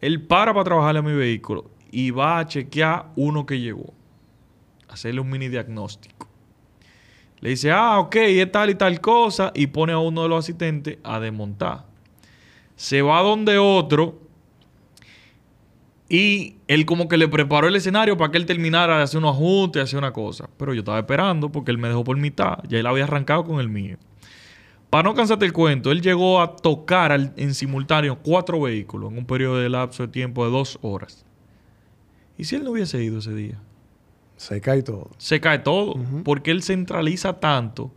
Él 0.01 0.21
para 0.21 0.53
para 0.53 0.63
trabajarle 0.63 0.99
a 0.99 1.03
mi 1.03 1.13
vehículo 1.13 1.69
y 1.91 2.11
va 2.11 2.39
a 2.39 2.47
chequear 2.47 3.07
uno 3.15 3.45
que 3.45 3.59
llegó. 3.59 3.93
Hacerle 4.87 5.21
un 5.21 5.29
mini 5.29 5.49
diagnóstico. 5.49 6.27
Le 7.41 7.51
dice, 7.51 7.71
ah, 7.71 7.99
ok, 7.99 8.15
es 8.15 8.51
tal 8.51 8.69
y 8.69 8.75
tal 8.75 8.99
cosa. 8.99 9.51
Y 9.53 9.67
pone 9.67 9.93
a 9.93 9.99
uno 9.99 10.23
de 10.23 10.29
los 10.29 10.43
asistentes 10.45 10.97
a 11.03 11.19
desmontar. 11.19 11.85
Se 12.75 13.01
va 13.01 13.21
donde 13.21 13.57
otro 13.57 14.19
y 16.09 16.55
él 16.67 16.85
como 16.87 17.07
que 17.07 17.17
le 17.17 17.27
preparó 17.27 17.67
el 17.67 17.75
escenario 17.75 18.17
para 18.17 18.31
que 18.31 18.37
él 18.39 18.45
terminara 18.47 18.97
de 18.97 19.03
hacer 19.03 19.19
unos 19.19 19.35
ajustes, 19.35 19.83
hacer 19.83 19.99
una 19.99 20.11
cosa. 20.11 20.49
Pero 20.57 20.73
yo 20.73 20.79
estaba 20.79 20.97
esperando 20.99 21.51
porque 21.51 21.69
él 21.71 21.77
me 21.77 21.87
dejó 21.87 22.03
por 22.03 22.17
mitad. 22.17 22.57
Ya 22.67 22.79
él 22.79 22.87
había 22.87 23.03
arrancado 23.03 23.43
con 23.43 23.59
el 23.59 23.69
mío. 23.69 23.97
Para 24.89 25.03
no 25.03 25.13
cansarte 25.13 25.45
el 25.45 25.53
cuento, 25.53 25.91
él 25.91 26.01
llegó 26.01 26.41
a 26.41 26.55
tocar 26.55 27.11
al- 27.11 27.33
en 27.37 27.53
simultáneo 27.53 28.17
cuatro 28.23 28.59
vehículos 28.59 29.11
en 29.11 29.19
un 29.19 29.25
periodo 29.25 29.57
de 29.59 29.69
lapso 29.69 30.01
de 30.07 30.11
tiempo 30.11 30.43
de 30.45 30.51
dos 30.51 30.79
horas. 30.81 31.25
¿Y 32.39 32.45
si 32.45 32.55
él 32.55 32.63
no 32.63 32.71
hubiese 32.71 33.03
ido 33.03 33.19
ese 33.19 33.35
día? 33.35 33.59
Se 34.35 34.61
cae 34.61 34.81
todo. 34.81 35.11
Se 35.19 35.39
cae 35.39 35.59
todo, 35.59 35.93
porque 36.23 36.49
él 36.49 36.63
centraliza 36.63 37.39
tanto. 37.39 37.93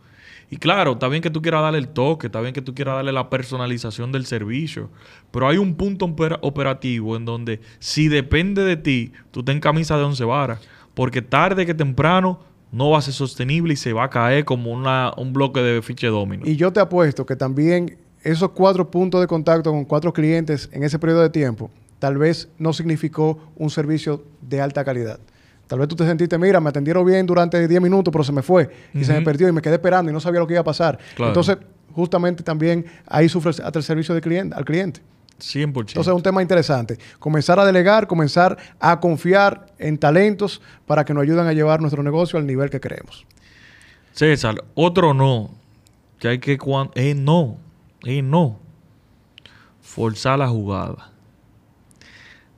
Y 0.53 0.57
claro, 0.57 0.91
está 0.91 1.07
bien 1.07 1.23
que 1.23 1.31
tú 1.31 1.41
quieras 1.41 1.63
darle 1.63 1.79
el 1.79 1.87
toque, 1.87 2.27
está 2.27 2.39
bien 2.39 2.53
que 2.53 2.61
tú 2.61 2.75
quieras 2.75 2.93
darle 2.93 3.11
la 3.11 3.27
personalización 3.27 4.11
del 4.11 4.27
servicio, 4.27 4.91
pero 5.31 5.47
hay 5.47 5.57
un 5.57 5.73
punto 5.73 6.05
opera- 6.05 6.37
operativo 6.43 7.15
en 7.17 7.25
donde 7.25 7.59
si 7.79 8.07
depende 8.07 8.63
de 8.63 8.77
ti, 8.77 9.13
tú 9.31 9.41
ten 9.41 9.59
camisa 9.59 9.97
de 9.97 10.03
once 10.03 10.23
varas, 10.23 10.59
porque 10.93 11.23
tarde 11.23 11.65
que 11.65 11.73
temprano 11.73 12.39
no 12.71 12.91
va 12.91 12.99
a 12.99 13.01
ser 13.01 13.15
sostenible 13.15 13.73
y 13.73 13.77
se 13.77 13.93
va 13.93 14.03
a 14.03 14.09
caer 14.11 14.45
como 14.45 14.71
una, 14.71 15.11
un 15.17 15.33
bloque 15.33 15.59
de 15.59 15.81
fiche 15.81 16.05
domino. 16.05 16.43
Y 16.45 16.55
yo 16.55 16.71
te 16.71 16.79
apuesto 16.79 17.25
que 17.25 17.35
también 17.35 17.97
esos 18.21 18.51
cuatro 18.51 18.91
puntos 18.91 19.21
de 19.21 19.25
contacto 19.25 19.71
con 19.71 19.85
cuatro 19.85 20.13
clientes 20.13 20.69
en 20.71 20.83
ese 20.83 20.99
periodo 20.99 21.21
de 21.23 21.31
tiempo, 21.31 21.71
tal 21.97 22.19
vez 22.19 22.47
no 22.59 22.73
significó 22.73 23.39
un 23.55 23.71
servicio 23.71 24.23
de 24.41 24.61
alta 24.61 24.85
calidad. 24.85 25.19
Tal 25.67 25.79
vez 25.79 25.87
tú 25.87 25.95
te 25.95 26.05
sentiste, 26.05 26.37
mira, 26.37 26.59
me 26.59 26.69
atendieron 26.69 27.05
bien 27.05 27.25
durante 27.25 27.67
10 27.67 27.81
minutos, 27.81 28.11
pero 28.11 28.23
se 28.23 28.31
me 28.31 28.41
fue 28.41 28.69
y 28.93 29.03
se 29.03 29.13
me 29.13 29.21
perdió 29.21 29.47
y 29.47 29.51
me 29.51 29.61
quedé 29.61 29.75
esperando 29.75 30.11
y 30.11 30.13
no 30.13 30.19
sabía 30.19 30.39
lo 30.39 30.47
que 30.47 30.53
iba 30.53 30.61
a 30.61 30.65
pasar. 30.65 30.99
Claro. 31.15 31.29
Entonces, 31.31 31.57
justamente 31.93 32.43
también 32.43 32.85
ahí 33.07 33.27
sufre 33.29 33.49
hasta 33.51 33.79
el 33.79 33.83
servicio 33.83 34.13
de 34.13 34.21
cliente, 34.21 34.55
al 34.55 34.65
cliente. 34.65 35.01
100%. 35.39 35.65
Entonces, 35.65 36.07
es 36.07 36.07
un 36.15 36.21
tema 36.21 36.41
interesante. 36.41 36.97
Comenzar 37.19 37.59
a 37.59 37.65
delegar, 37.65 38.07
comenzar 38.07 38.57
a 38.79 38.99
confiar 38.99 39.65
en 39.79 39.97
talentos 39.97 40.61
para 40.85 41.03
que 41.05 41.13
nos 41.13 41.23
ayuden 41.23 41.47
a 41.47 41.53
llevar 41.53 41.81
nuestro 41.81 42.03
negocio 42.03 42.37
al 42.37 42.45
nivel 42.45 42.69
que 42.69 42.79
queremos. 42.79 43.25
César, 44.11 44.63
otro 44.75 45.13
no. 45.13 45.49
Que 46.19 46.27
hay 46.29 46.39
que 46.39 46.57
cuan- 46.57 46.91
eh, 46.95 47.15
no. 47.15 47.57
Eh, 48.05 48.21
no. 48.21 48.59
Forzar 49.81 50.39
la 50.39 50.47
jugada. 50.47 51.09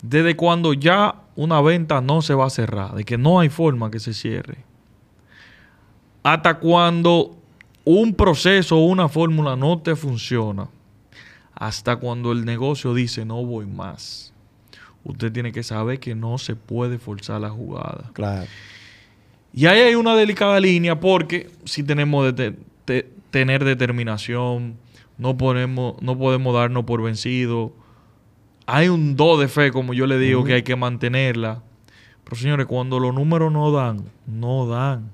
Desde 0.01 0.35
cuando 0.35 0.73
ya 0.73 1.15
una 1.35 1.59
venta 1.61 2.01
no 2.01 2.21
se 2.21 2.33
va 2.33 2.45
a 2.45 2.49
cerrar, 2.49 2.95
de 2.95 3.03
que 3.03 3.17
no 3.17 3.39
hay 3.39 3.49
forma 3.49 3.91
que 3.91 3.99
se 3.99 4.13
cierre. 4.13 4.59
Hasta 6.23 6.55
cuando 6.59 7.35
un 7.83 8.13
proceso 8.15 8.77
o 8.77 8.85
una 8.85 9.07
fórmula 9.09 9.55
no 9.55 9.79
te 9.79 9.95
funciona. 9.95 10.67
Hasta 11.53 11.97
cuando 11.97 12.31
el 12.31 12.45
negocio 12.45 12.93
dice 12.93 13.25
no 13.25 13.43
voy 13.45 13.65
más. 13.65 14.33
Usted 15.03 15.31
tiene 15.31 15.51
que 15.51 15.61
saber 15.61 15.99
que 15.99 16.15
no 16.15 16.37
se 16.39 16.55
puede 16.55 16.97
forzar 16.97 17.39
la 17.41 17.49
jugada. 17.49 18.09
Claro. 18.13 18.47
Y 19.53 19.67
ahí 19.67 19.79
hay 19.81 19.95
una 19.95 20.15
delicada 20.15 20.59
línea 20.59 20.99
porque 20.99 21.49
si 21.65 21.83
tenemos 21.83 22.25
de 22.25 22.33
te- 22.33 22.59
te- 22.85 23.09
tener 23.29 23.63
determinación, 23.63 24.75
no 25.17 25.37
podemos, 25.37 26.01
no 26.01 26.17
podemos 26.17 26.55
darnos 26.55 26.85
por 26.85 27.03
vencido. 27.03 27.71
Hay 28.67 28.89
un 28.89 29.15
do 29.15 29.37
de 29.37 29.47
fe, 29.47 29.71
como 29.71 29.93
yo 29.93 30.07
le 30.07 30.17
digo, 30.17 30.43
que 30.43 30.53
hay 30.53 30.63
que 30.63 30.75
mantenerla. 30.75 31.61
Pero 32.23 32.35
señores, 32.35 32.65
cuando 32.65 32.99
los 32.99 33.13
números 33.13 33.51
no 33.51 33.71
dan, 33.71 34.05
no 34.25 34.65
dan. 34.67 35.11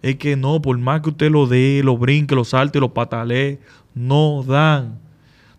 Es 0.00 0.16
que 0.16 0.36
no, 0.36 0.60
por 0.62 0.76
más 0.78 1.00
que 1.02 1.10
usted 1.10 1.30
lo 1.30 1.46
dé, 1.46 1.82
lo 1.84 1.96
brinque, 1.98 2.34
lo 2.34 2.44
salte, 2.44 2.80
lo 2.80 2.92
patalee, 2.94 3.58
no 3.94 4.42
dan. 4.42 4.98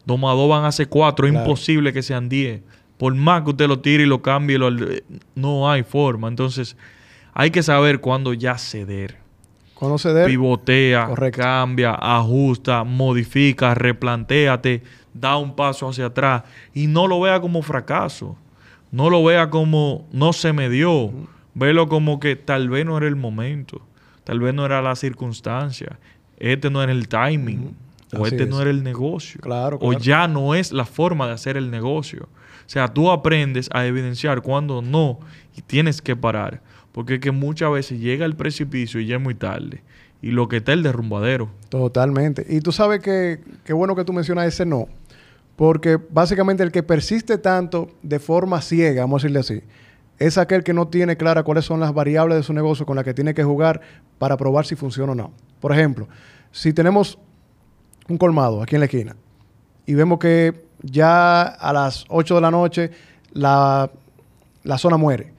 Dos 0.05 0.19
van 0.21 0.65
a 0.65 0.71
ser 0.71 0.88
cuatro, 0.88 1.27
es 1.27 1.34
imposible 1.34 1.91
que 1.93 2.01
sean 2.03 2.29
diez. 2.29 2.62
Por 2.97 3.13
más 3.15 3.41
que 3.43 3.49
usted 3.51 3.67
lo 3.67 3.79
tire 3.79 4.03
y 4.03 4.08
lo 4.08 4.21
cambie, 4.21 4.58
lo- 4.58 4.69
no 5.36 5.69
hay 5.69 5.84
forma. 5.84 6.27
Entonces, 6.27 6.77
hay 7.34 7.51
que 7.51 7.62
saber 7.63 7.99
cuándo 7.99 8.34
ya 8.34 8.58
ceder. 8.58 9.17
Conocer. 9.73 10.25
Pivotea, 10.27 11.08
Correcto. 11.08 11.41
cambia, 11.41 11.91
ajusta, 11.95 12.84
modifica, 12.86 13.73
replantéate, 13.75 14.84
da 15.15 15.38
un 15.38 15.56
paso 15.56 15.89
hacia 15.89 16.08
atrás 16.08 16.43
y 16.73 16.88
no 16.88 17.08
lo 17.08 17.19
vea 17.21 17.39
como 17.39 17.62
fracaso. 17.62 18.38
No 18.91 19.10
lo 19.10 19.23
vea 19.23 19.49
como 19.49 20.08
no 20.12 20.34
se 20.34 20.54
me 20.54 20.69
dio. 20.69 21.12
Velo 21.54 21.88
como 21.88 22.19
que 22.19 22.36
tal 22.36 22.69
vez 22.69 22.86
no 22.86 22.97
era 22.97 23.08
el 23.08 23.15
momento. 23.15 23.82
Tal 24.23 24.39
vez 24.39 24.54
no 24.54 24.65
era 24.65 24.82
la 24.82 24.95
circunstancia. 24.95 25.97
Este 26.38 26.69
no 26.69 26.84
era 26.84 26.91
el 26.91 27.08
timing. 27.08 27.75
O 28.17 28.25
este 28.28 28.43
es. 28.43 28.49
no 28.49 28.62
era 28.62 28.69
el 28.69 28.84
negocio. 28.84 29.39
Claro, 29.41 29.80
O 29.82 29.93
ya 29.93 30.28
no 30.28 30.54
es 30.54 30.71
la 30.71 30.86
forma 30.86 31.28
de 31.28 31.34
hacer 31.34 31.58
el 31.58 31.71
negocio. 31.71 32.23
O 32.23 32.69
sea, 32.69 32.88
tú 32.88 33.10
aprendes 33.10 33.69
a 33.73 33.86
evidenciar 33.86 34.41
cuando 34.41 34.82
no 34.82 35.19
y 35.56 35.62
tienes 35.62 36.01
que 36.01 36.15
parar. 36.15 36.62
Porque 36.91 37.15
es 37.15 37.19
que 37.19 37.32
muchas 37.32 37.71
veces 37.71 37.99
llega 37.99 38.25
el 38.25 38.36
precipicio 38.36 38.99
y 38.99 39.08
ya 39.08 39.15
es 39.15 39.21
muy 39.21 39.36
tarde. 39.36 39.84
Y 40.21 40.32
lo 40.32 40.47
que 40.47 40.58
está 40.58 40.71
es 40.71 40.78
el 40.78 40.84
derrumbadero. 40.84 41.49
Totalmente. 41.69 42.45
Y 42.49 42.62
tú 42.62 42.71
sabes 42.71 43.01
que 43.01 43.39
qué 43.63 43.73
bueno 43.73 43.95
que 43.95 44.04
tú 44.04 44.13
mencionas 44.13 44.47
ese 44.47 44.65
no. 44.65 44.88
Porque 45.55 45.97
básicamente 45.97 46.63
el 46.63 46.71
que 46.71 46.83
persiste 46.83 47.37
tanto 47.37 47.89
de 48.01 48.19
forma 48.19 48.61
ciega, 48.61 49.01
vamos 49.01 49.23
a 49.23 49.27
decirle 49.27 49.39
así, 49.39 49.63
es 50.17 50.37
aquel 50.37 50.63
que 50.63 50.73
no 50.73 50.87
tiene 50.87 51.17
clara 51.17 51.43
cuáles 51.43 51.65
son 51.65 51.79
las 51.79 51.93
variables 51.93 52.37
de 52.37 52.43
su 52.43 52.53
negocio 52.53 52.85
con 52.85 52.95
las 52.95 53.05
que 53.05 53.13
tiene 53.13 53.33
que 53.33 53.43
jugar 53.43 53.81
para 54.17 54.37
probar 54.37 54.65
si 54.65 54.75
funciona 54.75 55.11
o 55.11 55.15
no. 55.15 55.31
Por 55.59 55.71
ejemplo, 55.71 56.07
si 56.51 56.73
tenemos 56.73 57.17
un 58.07 58.17
colmado 58.17 58.61
aquí 58.61 58.75
en 58.75 58.81
la 58.81 58.85
esquina 58.85 59.15
y 59.85 59.93
vemos 59.93 60.19
que 60.19 60.67
ya 60.81 61.43
a 61.43 61.73
las 61.73 62.05
8 62.09 62.35
de 62.35 62.41
la 62.41 62.51
noche 62.51 62.91
la, 63.33 63.89
la 64.63 64.77
zona 64.77 64.97
muere. 64.97 65.33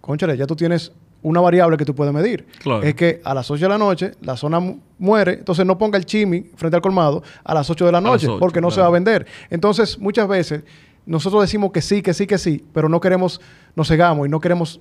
Conchale, 0.00 0.36
ya 0.36 0.46
tú 0.46 0.56
tienes 0.56 0.92
una 1.24 1.40
variable 1.40 1.76
que 1.76 1.84
tú 1.84 1.94
puedes 1.94 2.14
medir. 2.14 2.46
Claro. 2.62 2.82
Es 2.82 2.94
que 2.94 3.20
a 3.24 3.34
las 3.34 3.50
8 3.50 3.64
de 3.64 3.68
la 3.68 3.78
noche 3.78 4.12
la 4.20 4.36
zona 4.36 4.60
mu- 4.60 4.78
muere, 4.98 5.32
entonces 5.32 5.64
no 5.66 5.76
ponga 5.76 5.98
el 5.98 6.04
chimi 6.06 6.42
frente 6.54 6.76
al 6.76 6.82
colmado 6.82 7.22
a 7.42 7.52
las 7.54 7.68
8 7.68 7.86
de 7.86 7.92
la 7.92 8.00
noche, 8.00 8.28
8, 8.28 8.38
porque 8.38 8.60
no 8.60 8.70
se 8.70 8.80
va 8.80 8.86
a 8.86 8.90
vender. 8.90 9.26
Entonces, 9.50 9.98
muchas 9.98 10.28
veces 10.28 10.62
nosotros 11.06 11.42
decimos 11.42 11.72
que 11.72 11.80
sí, 11.82 12.00
que 12.02 12.14
sí, 12.14 12.26
que 12.26 12.38
sí, 12.38 12.64
pero 12.72 12.88
no 12.88 13.00
queremos, 13.00 13.40
nos 13.74 13.88
cegamos 13.88 14.26
y 14.26 14.30
no 14.30 14.38
queremos 14.40 14.80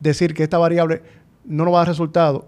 decir 0.00 0.34
que 0.34 0.42
esta 0.42 0.58
variable 0.58 1.02
no 1.44 1.64
nos 1.64 1.72
va 1.74 1.78
a 1.78 1.80
dar 1.82 1.88
resultado 1.88 2.46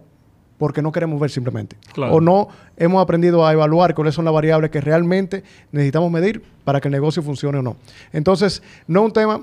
porque 0.58 0.80
no 0.82 0.90
queremos 0.92 1.20
ver 1.20 1.30
simplemente. 1.30 1.76
Claro. 1.92 2.14
O 2.14 2.20
no 2.20 2.48
hemos 2.76 3.02
aprendido 3.02 3.46
a 3.46 3.52
evaluar 3.52 3.94
cuáles 3.94 4.14
son 4.14 4.24
las 4.24 4.32
variables 4.32 4.70
que 4.70 4.80
realmente 4.80 5.42
necesitamos 5.72 6.10
medir 6.10 6.42
para 6.64 6.80
que 6.80 6.88
el 6.88 6.92
negocio 6.92 7.22
funcione 7.22 7.58
o 7.58 7.62
no. 7.62 7.76
Entonces, 8.12 8.62
no 8.86 9.00
es 9.00 9.06
un 9.06 9.12
tema 9.12 9.40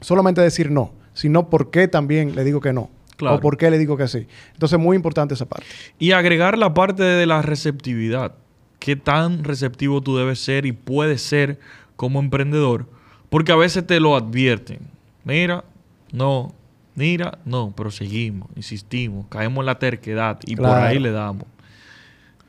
solamente 0.00 0.40
decir 0.40 0.70
no, 0.70 0.90
sino 1.14 1.48
por 1.48 1.70
qué 1.70 1.88
también 1.88 2.34
le 2.34 2.44
digo 2.44 2.60
que 2.60 2.72
no. 2.72 2.90
Claro. 3.20 3.36
O 3.36 3.40
por 3.40 3.58
qué 3.58 3.70
le 3.70 3.78
digo 3.78 3.98
que 3.98 4.08
sí. 4.08 4.26
Entonces, 4.54 4.78
muy 4.78 4.96
importante 4.96 5.34
esa 5.34 5.46
parte. 5.46 5.66
Y 5.98 6.12
agregar 6.12 6.56
la 6.56 6.72
parte 6.72 7.02
de 7.02 7.26
la 7.26 7.42
receptividad. 7.42 8.34
Qué 8.78 8.96
tan 8.96 9.44
receptivo 9.44 10.00
tú 10.00 10.16
debes 10.16 10.38
ser 10.38 10.64
y 10.64 10.72
puedes 10.72 11.20
ser 11.20 11.60
como 11.96 12.18
emprendedor. 12.18 12.86
Porque 13.28 13.52
a 13.52 13.56
veces 13.56 13.86
te 13.86 14.00
lo 14.00 14.16
advierten. 14.16 14.78
Mira, 15.24 15.64
no, 16.12 16.54
mira, 16.94 17.38
no, 17.44 17.74
pero 17.76 17.90
seguimos, 17.90 18.48
insistimos, 18.56 19.26
caemos 19.28 19.60
en 19.60 19.66
la 19.66 19.78
terquedad 19.78 20.40
y 20.46 20.56
por 20.56 20.66
ahí 20.66 20.98
le 20.98 21.10
damos. 21.10 21.44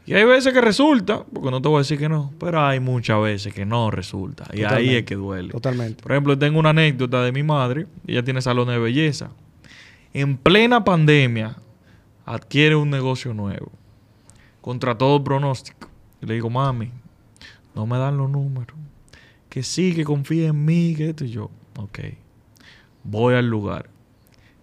Y 0.05 0.13
hay 0.13 0.23
veces 0.23 0.51
que 0.51 0.61
resulta, 0.61 1.23
porque 1.23 1.51
no 1.51 1.61
te 1.61 1.67
voy 1.67 1.77
a 1.77 1.79
decir 1.79 1.99
que 1.99 2.09
no, 2.09 2.33
pero 2.39 2.65
hay 2.65 2.79
muchas 2.79 3.21
veces 3.21 3.53
que 3.53 3.65
no 3.65 3.91
resulta. 3.91 4.45
Y 4.53 4.63
ahí 4.63 4.95
es 4.95 5.03
que 5.03 5.15
duele. 5.15 5.51
Totalmente. 5.51 6.01
Por 6.01 6.11
ejemplo, 6.11 6.37
tengo 6.37 6.59
una 6.59 6.71
anécdota 6.71 7.21
de 7.23 7.31
mi 7.31 7.43
madre. 7.43 7.85
Ella 8.07 8.23
tiene 8.23 8.41
salones 8.41 8.75
de 8.75 8.79
belleza. 8.79 9.29
En 10.13 10.37
plena 10.37 10.83
pandemia, 10.83 11.55
adquiere 12.25 12.75
un 12.75 12.89
negocio 12.89 13.33
nuevo. 13.33 13.71
Contra 14.61 14.97
todo 14.97 15.23
pronóstico. 15.23 15.87
Y 16.21 16.25
le 16.25 16.35
digo, 16.35 16.49
mami, 16.49 16.91
no 17.73 17.85
me 17.87 17.97
dan 17.97 18.17
los 18.17 18.29
números. 18.29 18.77
Que 19.49 19.63
sí, 19.63 19.93
que 19.95 20.03
confía 20.03 20.47
en 20.49 20.65
mí, 20.65 20.93
que 20.95 21.09
esto 21.09 21.25
y 21.25 21.29
yo. 21.31 21.49
Ok. 21.77 21.99
Voy 23.03 23.33
al 23.35 23.47
lugar. 23.47 23.89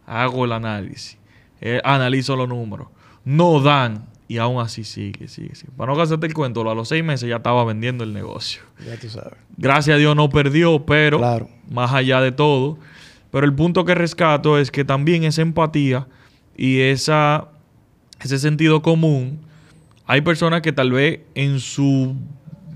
Hago 0.07 0.45
el 0.45 0.53
análisis. 0.53 1.19
eh, 1.61 1.81
analizo 1.83 2.37
los 2.37 2.49
números. 2.49 2.89
No 3.25 3.61
dan. 3.61 4.07
Y 4.29 4.37
aún 4.39 4.61
así 4.61 4.85
sigue, 4.85 5.27
sigue, 5.27 5.55
sigue. 5.55 5.73
Para 5.77 5.91
no 5.93 5.99
gastarte 5.99 6.27
el 6.27 6.35
cuento, 6.35 6.61
a 6.71 6.75
los 6.75 6.89
seis 6.89 7.03
meses 7.03 7.29
ya 7.29 7.37
estaba 7.37 7.65
vendiendo 7.65 8.05
el 8.05 8.13
negocio 8.13 8.61
Ya 8.87 8.95
tú 8.99 9.09
sabes. 9.09 9.33
gracias 9.57 9.95
a 9.95 9.99
Dios 9.99 10.15
no 10.15 10.29
perdió, 10.29 10.85
pero 10.85 11.17
Claro. 11.19 11.49
más 11.71 11.93
allá 11.95 12.21
de 12.21 12.31
todo. 12.31 12.79
Pero 13.31 13.47
el 13.47 13.53
punto 13.53 13.85
que 13.85 13.95
rescato 13.95 14.59
es 14.59 14.71
que 14.71 14.85
también 14.85 15.25
esa 15.25 15.43
empatía 15.43 16.07
y 16.57 16.81
esa, 16.81 17.49
ese 18.21 18.39
sentido 18.39 18.83
común, 18.83 19.41
hay 20.07 20.23
personas 20.23 20.63
que 20.63 20.73
tal 20.73 20.93
vez 20.93 21.21
en 21.35 21.61
su 21.61 22.17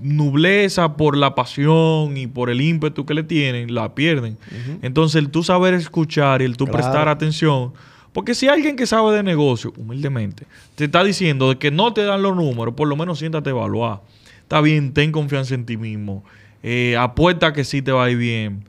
nubleza 0.03 0.97
por 0.97 1.17
la 1.17 1.35
pasión 1.35 2.17
y 2.17 2.27
por 2.27 2.51
el 2.51 2.61
ímpetu 2.61 3.07
que 3.07 3.15
le 3.15 3.23
tienen, 3.23 3.75
la 3.75 3.95
pierden. 3.95 4.37
Entonces 4.83 5.17
el 5.23 5.31
tú 5.31 5.43
saber 5.43 5.75
escuchar 5.75 6.43
y 6.43 6.45
el 6.45 6.57
tú 6.57 6.67
Claro. 6.67 6.79
prestar 6.79 7.09
atención, 7.09 7.73
porque 8.13 8.35
si 8.35 8.49
alguien 8.49 8.77
que 8.77 8.87
sabe 8.87 9.15
de 9.17 9.23
negocio, 9.23 9.73
humildemente, 9.77 10.47
te 10.75 10.85
está 10.85 11.03
diciendo 11.03 11.49
de 11.49 11.59
que 11.59 11.71
no 11.71 11.95
te 11.95 12.03
dan 12.03 12.23
los 12.23 12.37
números, 12.37 12.75
por 12.75 12.89
lo 12.89 12.97
menos 12.97 13.19
siéntate 13.21 13.51
a 13.51 13.53
evaluar. 13.53 14.01
Está 14.43 14.61
bien, 14.61 14.93
ten 14.93 15.13
confianza 15.13 15.55
en 15.55 15.65
ti 15.65 15.79
mismo. 15.79 16.25
Eh, 16.63 16.97
apuesta 16.99 17.53
que 17.53 17.65
sí 17.65 17.81
te 17.81 17.91
va 17.91 18.05
a 18.05 18.11
ir 18.11 18.19
bien. 18.19 18.65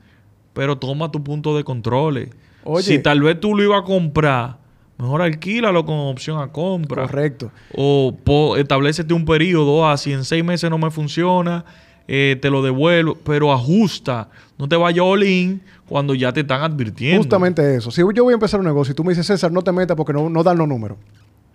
Pero 0.54 0.78
toma 0.78 1.10
tu 1.10 1.22
punto 1.22 1.54
de 1.56 1.62
control. 1.64 2.30
Oye. 2.64 2.82
Si 2.82 2.98
tal 3.00 3.20
vez 3.20 3.38
tú 3.38 3.54
lo 3.54 3.62
ibas 3.62 3.82
a 3.82 3.84
comprar, 3.84 4.64
Mejor 4.96 5.22
alquílalo 5.22 5.84
con 5.84 5.96
opción 5.98 6.40
a 6.40 6.52
compra. 6.52 7.02
Correcto. 7.02 7.50
O 7.76 8.16
po, 8.22 8.56
establecete 8.56 9.12
un 9.12 9.24
periodo, 9.24 9.84
ah, 9.88 9.96
si 9.96 10.12
en 10.12 10.22
seis 10.22 10.44
meses 10.44 10.70
no 10.70 10.78
me 10.78 10.88
funciona, 10.92 11.64
eh, 12.06 12.38
te 12.40 12.48
lo 12.48 12.62
devuelvo, 12.62 13.16
pero 13.24 13.52
ajusta. 13.52 14.28
No 14.56 14.68
te 14.68 14.76
vayas 14.76 15.04
all 15.04 15.24
in 15.24 15.60
cuando 15.88 16.14
ya 16.14 16.32
te 16.32 16.40
están 16.40 16.62
advirtiendo. 16.62 17.18
Justamente 17.18 17.74
eso. 17.74 17.90
Si 17.90 18.02
yo 18.14 18.22
voy 18.22 18.32
a 18.32 18.34
empezar 18.34 18.60
un 18.60 18.66
negocio 18.66 18.92
y 18.92 18.94
tú 18.94 19.02
me 19.02 19.10
dices, 19.10 19.26
César, 19.26 19.50
no 19.50 19.62
te 19.62 19.72
metas 19.72 19.96
porque 19.96 20.12
no, 20.12 20.30
no 20.30 20.44
dan 20.44 20.58
los 20.58 20.68
números. 20.68 20.96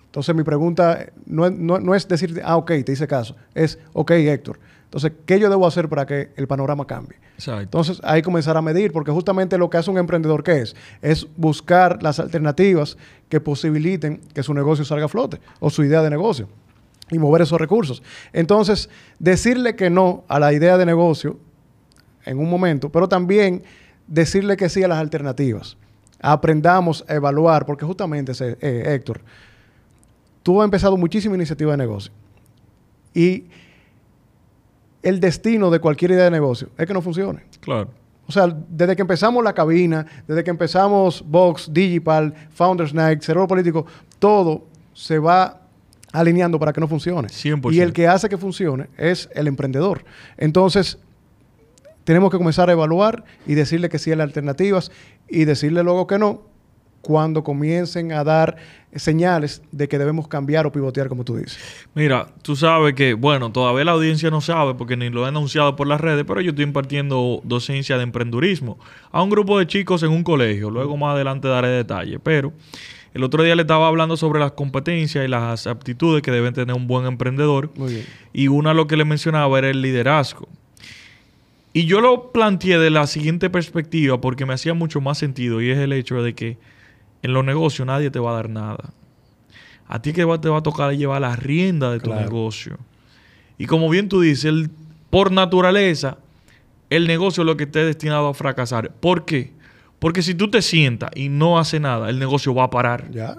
Entonces 0.07 0.35
mi 0.35 0.43
pregunta 0.43 1.05
no, 1.25 1.45
es- 1.45 1.53
no- 1.53 1.79
no 1.79 1.95
es 1.95 2.05
decir, 2.09 2.41
ah, 2.43 2.57
ok, 2.57 2.71
te 2.85 2.91
hice 2.91 3.07
caso. 3.07 3.37
Es, 3.55 3.79
ok, 3.93 4.11
Héctor. 4.11 4.59
Entonces, 4.89 5.11
¿qué 5.27 5.39
yo 5.39 5.51
debo 5.51 5.67
hacer 5.67 5.87
para 5.87 6.07
que 6.07 6.31
el 6.35 6.47
panorama 6.47 6.87
cambie? 6.87 7.19
Exacto. 7.35 7.61
Entonces, 7.61 8.01
ahí 8.03 8.23
comenzar 8.23 8.57
a 8.57 8.61
medir, 8.63 8.91
porque 8.91 9.11
justamente 9.11 9.55
lo 9.59 9.69
que 9.69 9.77
hace 9.77 9.91
un 9.91 9.99
emprendedor, 9.99 10.43
¿qué 10.43 10.61
es? 10.61 10.75
Es 11.03 11.27
buscar 11.37 12.01
las 12.01 12.19
alternativas 12.19 12.97
que 13.29 13.39
posibiliten 13.39 14.19
que 14.33 14.41
su 14.41 14.51
negocio 14.55 14.83
salga 14.83 15.05
a 15.05 15.07
flote 15.07 15.39
o 15.59 15.69
su 15.69 15.83
idea 15.83 16.01
de 16.01 16.09
negocio 16.09 16.49
y 17.11 17.19
mover 17.19 17.43
esos 17.43 17.61
recursos. 17.61 18.01
Entonces, 18.33 18.89
decirle 19.19 19.75
que 19.75 19.91
no 19.91 20.23
a 20.27 20.39
la 20.39 20.53
idea 20.53 20.75
de 20.75 20.87
negocio 20.87 21.37
en 22.25 22.39
un 22.39 22.49
momento, 22.49 22.89
pero 22.89 23.07
también 23.07 23.61
decirle 24.07 24.57
que 24.57 24.69
sí 24.69 24.81
a 24.81 24.87
las 24.87 24.97
alternativas. 24.97 25.77
Aprendamos 26.19 27.05
a 27.07 27.13
evaluar, 27.13 27.67
porque 27.67 27.85
justamente, 27.85 28.31
eh, 28.41 28.83
Héctor, 28.87 29.21
tú 30.41 30.59
has 30.59 30.65
empezado 30.65 30.97
muchísima 30.97 31.35
iniciativa 31.35 31.73
de 31.73 31.77
negocio 31.77 32.11
y 33.13 33.45
el 35.03 35.19
destino 35.19 35.69
de 35.69 35.79
cualquier 35.79 36.11
idea 36.11 36.25
de 36.25 36.31
negocio 36.31 36.69
es 36.77 36.85
que 36.85 36.93
no 36.93 37.01
funcione. 37.01 37.43
Claro. 37.59 37.89
O 38.27 38.31
sea, 38.31 38.47
desde 38.69 38.95
que 38.95 39.01
empezamos 39.01 39.43
la 39.43 39.53
cabina, 39.53 40.05
desde 40.27 40.43
que 40.43 40.51
empezamos 40.51 41.23
Vox, 41.25 41.73
Digipal, 41.73 42.33
Founders 42.51 42.93
Night, 42.93 43.21
Cerebro 43.21 43.47
Político, 43.47 43.85
todo 44.19 44.65
se 44.93 45.17
va 45.17 45.61
alineando 46.11 46.59
para 46.59 46.73
que 46.73 46.79
no 46.79 46.87
funcione. 46.87 47.27
100%. 47.29 47.73
Y 47.73 47.81
el 47.81 47.93
que 47.93 48.07
hace 48.07 48.29
que 48.29 48.37
funcione 48.37 48.87
es 48.97 49.29
el 49.33 49.47
emprendedor. 49.47 50.03
Entonces, 50.37 50.99
tenemos 52.03 52.31
que 52.31 52.37
comenzar 52.37 52.69
a 52.69 52.73
evaluar 52.73 53.23
y 53.47 53.55
decirle 53.55 53.89
que 53.89 53.99
sí 53.99 54.11
a 54.11 54.15
las 54.15 54.25
alternativas 54.25 54.91
y 55.27 55.45
decirle 55.45 55.83
luego 55.83 56.05
que 56.05 56.19
no 56.19 56.48
cuando 57.01 57.43
comiencen 57.43 58.11
a 58.11 58.23
dar 58.23 58.57
señales 58.95 59.61
de 59.71 59.87
que 59.87 59.97
debemos 59.97 60.27
cambiar 60.27 60.65
o 60.65 60.71
pivotear, 60.71 61.07
como 61.07 61.23
tú 61.23 61.37
dices. 61.37 61.57
Mira, 61.93 62.27
tú 62.41 62.55
sabes 62.55 62.93
que, 62.95 63.13
bueno, 63.13 63.51
todavía 63.51 63.85
la 63.85 63.91
audiencia 63.91 64.29
no 64.29 64.41
sabe 64.41 64.73
porque 64.73 64.97
ni 64.97 65.09
lo 65.09 65.25
he 65.25 65.27
anunciado 65.27 65.75
por 65.75 65.87
las 65.87 66.01
redes, 66.01 66.25
pero 66.27 66.41
yo 66.41 66.49
estoy 66.49 66.65
impartiendo 66.65 67.41
docencia 67.43 67.97
de 67.97 68.03
emprendurismo 68.03 68.79
a 69.11 69.21
un 69.21 69.29
grupo 69.29 69.59
de 69.59 69.67
chicos 69.67 70.03
en 70.03 70.11
un 70.11 70.23
colegio. 70.23 70.69
Luego 70.69 70.97
más 70.97 71.15
adelante 71.15 71.47
daré 71.47 71.69
detalles, 71.69 72.19
pero 72.23 72.51
el 73.13 73.23
otro 73.23 73.43
día 73.43 73.55
le 73.55 73.61
estaba 73.61 73.87
hablando 73.87 74.17
sobre 74.17 74.39
las 74.39 74.53
competencias 74.53 75.23
y 75.23 75.27
las 75.27 75.67
aptitudes 75.67 76.21
que 76.21 76.31
deben 76.31 76.53
tener 76.53 76.75
un 76.75 76.87
buen 76.87 77.05
emprendedor. 77.05 77.71
Muy 77.75 77.93
bien. 77.93 78.05
Y 78.33 78.47
una 78.47 78.73
lo 78.73 78.87
que 78.87 78.97
le 78.97 79.05
mencionaba 79.05 79.57
era 79.59 79.69
el 79.69 79.81
liderazgo. 79.81 80.47
Y 81.73 81.85
yo 81.85 82.01
lo 82.01 82.31
planteé 82.31 82.79
de 82.79 82.89
la 82.89 83.05
siguiente 83.05 83.49
perspectiva 83.49 84.19
porque 84.19 84.45
me 84.45 84.53
hacía 84.53 84.73
mucho 84.73 85.01
más 85.01 85.19
sentido 85.19 85.61
y 85.61 85.69
es 85.69 85.77
el 85.77 85.93
hecho 85.93 86.23
de 86.23 86.33
que 86.33 86.57
en 87.21 87.33
los 87.33 87.43
negocios 87.45 87.85
nadie 87.85 88.09
te 88.11 88.19
va 88.19 88.31
a 88.31 88.35
dar 88.35 88.49
nada. 88.49 88.93
A 89.87 90.01
ti 90.01 90.13
que 90.13 90.23
va- 90.23 90.39
te 90.39 90.49
va 90.49 90.59
a 90.59 90.63
tocar 90.63 90.91
llevar 90.95 91.21
la 91.21 91.35
rienda 91.35 91.91
de 91.91 91.99
tu 91.99 92.05
Claro. 92.11 92.21
negocio. 92.21 92.77
Y 93.57 93.65
como 93.65 93.89
bien 93.89 94.07
tú 94.07 94.21
dices, 94.21 94.45
el- 94.45 94.69
por 95.09 95.31
naturaleza, 95.31 96.17
el 96.89 97.07
negocio 97.07 97.41
es 97.43 97.45
lo 97.47 97.57
que 97.57 97.63
esté 97.65 97.83
destinado 97.83 98.27
a 98.27 98.33
fracasar. 98.33 98.91
¿Por 98.91 99.25
qué? 99.25 99.51
Porque 99.99 100.21
si 100.21 100.33
tú 100.35 100.49
te 100.49 100.61
sientas 100.61 101.09
y 101.15 101.29
no 101.29 101.59
haces 101.59 101.81
nada, 101.81 102.09
el 102.09 102.19
negocio 102.19 102.53
va 102.53 102.65
a 102.65 102.69
parar. 102.69 103.09
Ya. 103.11 103.35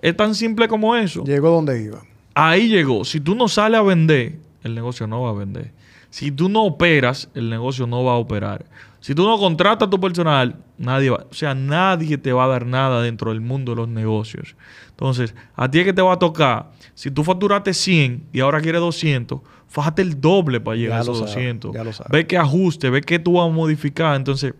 Es 0.00 0.16
tan 0.16 0.34
simple 0.34 0.68
como 0.68 0.94
eso. 0.96 1.24
Llegó 1.24 1.50
donde 1.50 1.82
iba. 1.82 2.02
Ahí 2.34 2.68
llegó. 2.68 3.04
Si 3.04 3.20
tú 3.20 3.34
no 3.34 3.48
sales 3.48 3.80
a 3.80 3.82
vender, 3.82 4.36
el 4.62 4.74
negocio 4.74 5.06
no 5.06 5.22
va 5.22 5.30
a 5.30 5.32
vender. 5.34 5.72
Si 6.16 6.30
tú 6.30 6.48
no 6.48 6.64
operas, 6.64 7.28
el 7.34 7.50
negocio 7.50 7.86
no 7.86 8.02
va 8.02 8.12
a 8.12 8.16
operar. 8.16 8.64
Si 9.00 9.14
tú 9.14 9.26
no 9.26 9.36
contratas 9.36 9.86
a 9.86 9.90
tu 9.90 10.00
personal, 10.00 10.56
nadie 10.78 11.10
va. 11.10 11.26
O 11.30 11.34
sea, 11.34 11.54
nadie 11.54 12.16
te 12.16 12.32
va 12.32 12.44
a 12.44 12.46
dar 12.46 12.64
nada 12.64 13.02
dentro 13.02 13.32
del 13.32 13.42
mundo 13.42 13.72
de 13.72 13.76
los 13.76 13.88
negocios. 13.88 14.56
Entonces, 14.88 15.34
a 15.54 15.70
ti 15.70 15.80
es 15.80 15.84
que 15.84 15.92
te 15.92 16.00
va 16.00 16.14
a 16.14 16.18
tocar. 16.18 16.70
Si 16.94 17.10
tú 17.10 17.22
facturaste 17.22 17.74
100 17.74 18.28
y 18.32 18.40
ahora 18.40 18.62
quieres 18.62 18.80
200, 18.80 19.42
fájate 19.68 20.00
el 20.00 20.18
doble 20.18 20.58
para 20.58 20.78
llegar 20.78 20.94
Ya 20.94 20.98
a 21.00 21.02
esos 21.02 21.18
sabe, 21.18 21.32
200. 21.32 21.74
ya 21.74 21.84
lo 21.84 21.92
sabe. 21.92 22.08
Ve 22.10 22.26
qué 22.26 22.38
ajuste, 22.38 22.88
ve 22.88 23.02
qué 23.02 23.18
tú 23.18 23.34
vas 23.34 23.50
a 23.50 23.52
modificar. 23.52 24.16
Entonces, 24.16 24.54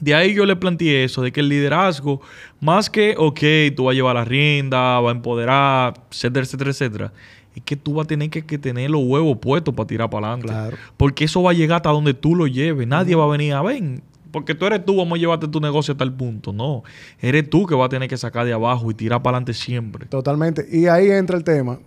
de 0.00 0.14
ahí 0.14 0.32
yo 0.32 0.46
le 0.46 0.56
planteé 0.56 1.04
eso, 1.04 1.20
de 1.20 1.30
que 1.30 1.40
el 1.40 1.50
liderazgo, 1.50 2.22
más 2.58 2.88
que, 2.88 3.16
ok, 3.18 3.76
tú 3.76 3.84
vas 3.84 3.92
a 3.92 3.96
llevar 3.96 4.14
la 4.14 4.24
rienda, 4.24 4.98
va 4.98 5.10
a 5.10 5.12
empoderar, 5.12 5.92
etcétera, 6.10 6.46
etcétera, 6.46 6.70
etcétera, 6.70 7.12
es 7.60 7.64
que 7.64 7.76
tú 7.76 7.94
vas 7.94 8.04
a 8.04 8.08
tener 8.08 8.30
que, 8.30 8.44
que 8.44 8.58
tener 8.58 8.90
los 8.90 9.02
huevos 9.04 9.38
puestos 9.38 9.74
para 9.74 9.86
tirar 9.86 10.10
para 10.10 10.28
adelante. 10.28 10.48
Claro. 10.48 10.76
Porque 10.96 11.24
eso 11.24 11.42
va 11.42 11.50
a 11.50 11.54
llegar 11.54 11.76
hasta 11.76 11.90
donde 11.90 12.14
tú 12.14 12.34
lo 12.34 12.46
lleves. 12.46 12.86
Nadie 12.86 13.14
va 13.14 13.24
a 13.24 13.28
venir 13.28 13.54
a 13.54 13.62
ver. 13.62 14.00
Porque 14.30 14.54
tú 14.54 14.66
eres 14.66 14.84
tú, 14.84 14.96
vamos 14.96 15.16
a 15.16 15.20
llevarte 15.20 15.48
tu 15.48 15.60
negocio 15.60 15.94
a 15.94 15.96
tal 15.96 16.12
punto. 16.12 16.52
No. 16.52 16.84
Eres 17.20 17.48
tú 17.50 17.66
que 17.66 17.74
vas 17.74 17.86
a 17.86 17.88
tener 17.88 18.08
que 18.08 18.16
sacar 18.16 18.46
de 18.46 18.52
abajo 18.52 18.90
y 18.90 18.94
tirar 18.94 19.22
para 19.22 19.36
adelante 19.36 19.54
siempre. 19.54 20.06
Totalmente. 20.06 20.66
Y 20.70 20.86
ahí 20.86 21.10
entra 21.10 21.36
el 21.36 21.44
tema 21.44 21.78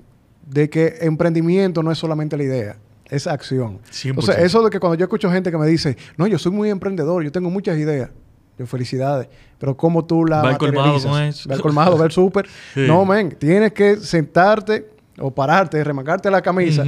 de 0.46 0.70
que 0.70 0.96
emprendimiento 1.02 1.84
no 1.84 1.92
es 1.92 1.98
solamente 1.98 2.36
la 2.36 2.44
idea, 2.44 2.78
es 3.10 3.28
acción. 3.28 3.80
100%. 3.92 4.18
O 4.18 4.22
sea, 4.22 4.36
eso 4.36 4.62
de 4.64 4.70
que 4.70 4.80
cuando 4.80 4.96
yo 4.98 5.06
escucho 5.06 5.32
gente 5.32 5.52
que 5.52 5.58
me 5.58 5.68
dice, 5.68 5.98
no, 6.18 6.28
yo 6.28 6.38
soy 6.38 6.52
muy 6.52 6.70
emprendedor, 6.70 7.24
yo 7.24 7.32
tengo 7.32 7.50
muchas 7.50 7.78
ideas. 7.78 8.10
Yo, 8.58 8.68
felicidades. 8.68 9.30
Pero 9.58 9.76
¿cómo 9.76 10.06
tú 10.06 10.26
la 10.26 10.42
Va 10.44 10.58
colmado 10.58 11.00
con 11.02 11.22
eso. 11.24 11.50
Va 11.50 11.58
colmado, 11.58 11.98
va 11.98 12.06
al 12.06 12.12
súper. 12.12 12.48
Sí. 12.74 12.82
No, 12.86 13.04
men. 13.06 13.32
Tienes 13.32 13.74
que 13.74 13.98
sentarte 13.98 14.93
o 15.20 15.32
pararte, 15.32 15.84
remangarte 15.84 16.30
la 16.32 16.42
camisa 16.42 16.84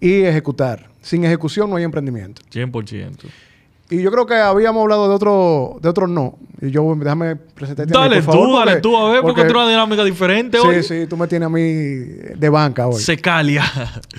y 0.00 0.22
ejecutar. 0.22 0.88
Sin 1.00 1.24
ejecución 1.24 1.70
no 1.70 1.76
hay 1.76 1.84
emprendimiento. 1.84 2.42
100%. 2.52 3.26
Y 3.88 4.02
yo 4.02 4.10
creo 4.10 4.26
que 4.26 4.34
habíamos 4.34 4.82
hablado 4.82 5.08
de 5.08 5.14
otro, 5.14 5.78
de 5.80 5.88
otro 5.88 6.08
no. 6.08 6.36
Y 6.60 6.70
yo, 6.72 6.92
déjame 6.98 7.36
presentarte 7.36 7.96
a 7.96 8.00
mí, 8.00 8.08
Dale 8.08 8.16
por 8.22 8.34
favor, 8.34 8.48
tú, 8.48 8.56
dale 8.56 8.70
porque- 8.72 8.80
tú, 8.82 8.96
a 8.96 9.10
ver, 9.12 9.20
porque, 9.22 9.42
porque- 9.42 9.52
otra 9.58 9.68
dinámica 9.68 10.02
diferente 10.04 10.58
Sí, 10.60 10.66
hoy. 10.66 10.82
sí, 10.82 11.06
tú 11.08 11.16
me 11.16 11.28
tienes 11.28 11.46
a 11.46 11.50
mí 11.50 11.62
de 11.62 12.48
banca 12.48 12.88
hoy. 12.88 13.00
Secalia. 13.00 13.62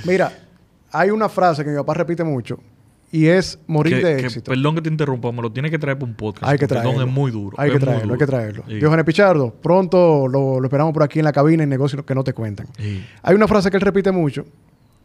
Mira, 0.05 0.31
hay 0.93 1.09
una 1.09 1.27
frase 1.27 1.65
que 1.65 1.69
mi 1.71 1.75
papá 1.75 1.95
repite 1.95 2.23
mucho 2.23 2.57
y 3.11 3.27
es 3.27 3.59
morir 3.67 3.99
Que- 4.01 4.05
de 4.05 4.17
que- 4.17 4.25
éxito. 4.25 4.51
perdón 4.51 4.75
que 4.75 4.81
te 4.81 4.89
interrumpa, 4.89 5.31
me 5.31 5.41
lo 5.41 5.51
tienes 5.51 5.71
que 5.71 5.79
traer 5.79 5.97
para 5.97 6.09
un 6.11 6.15
podcast. 6.17 6.43
Hay 6.51 6.57
que 6.57 6.67
traerlo. 6.67 7.01
Es 7.01 7.07
muy 7.07 7.31
duro. 7.31 7.55
Hay 7.59 7.71
que 7.71 7.79
traerlo, 7.79 8.13
hay 8.13 8.19
que 8.19 8.25
traerlo. 8.27 8.63
Sí. 8.67 8.75
Diógenes 8.75 9.05
Pichardo, 9.05 9.53
pronto 9.53 10.27
lo, 10.27 10.59
lo 10.59 10.65
esperamos 10.65 10.93
por 10.93 11.03
aquí 11.03 11.19
en 11.19 11.25
la 11.25 11.31
cabina 11.31 11.63
en 11.63 11.69
negocios 11.69 12.03
que 12.03 12.13
no 12.15 12.23
te 12.23 12.33
cuentan. 12.33 12.67
Sí. 12.77 13.03
Hay 13.23 13.35
una 13.35 13.47
frase 13.47 13.69
que 13.71 13.77
él 13.77 13.81
repite 13.81 14.11
mucho 14.11 14.45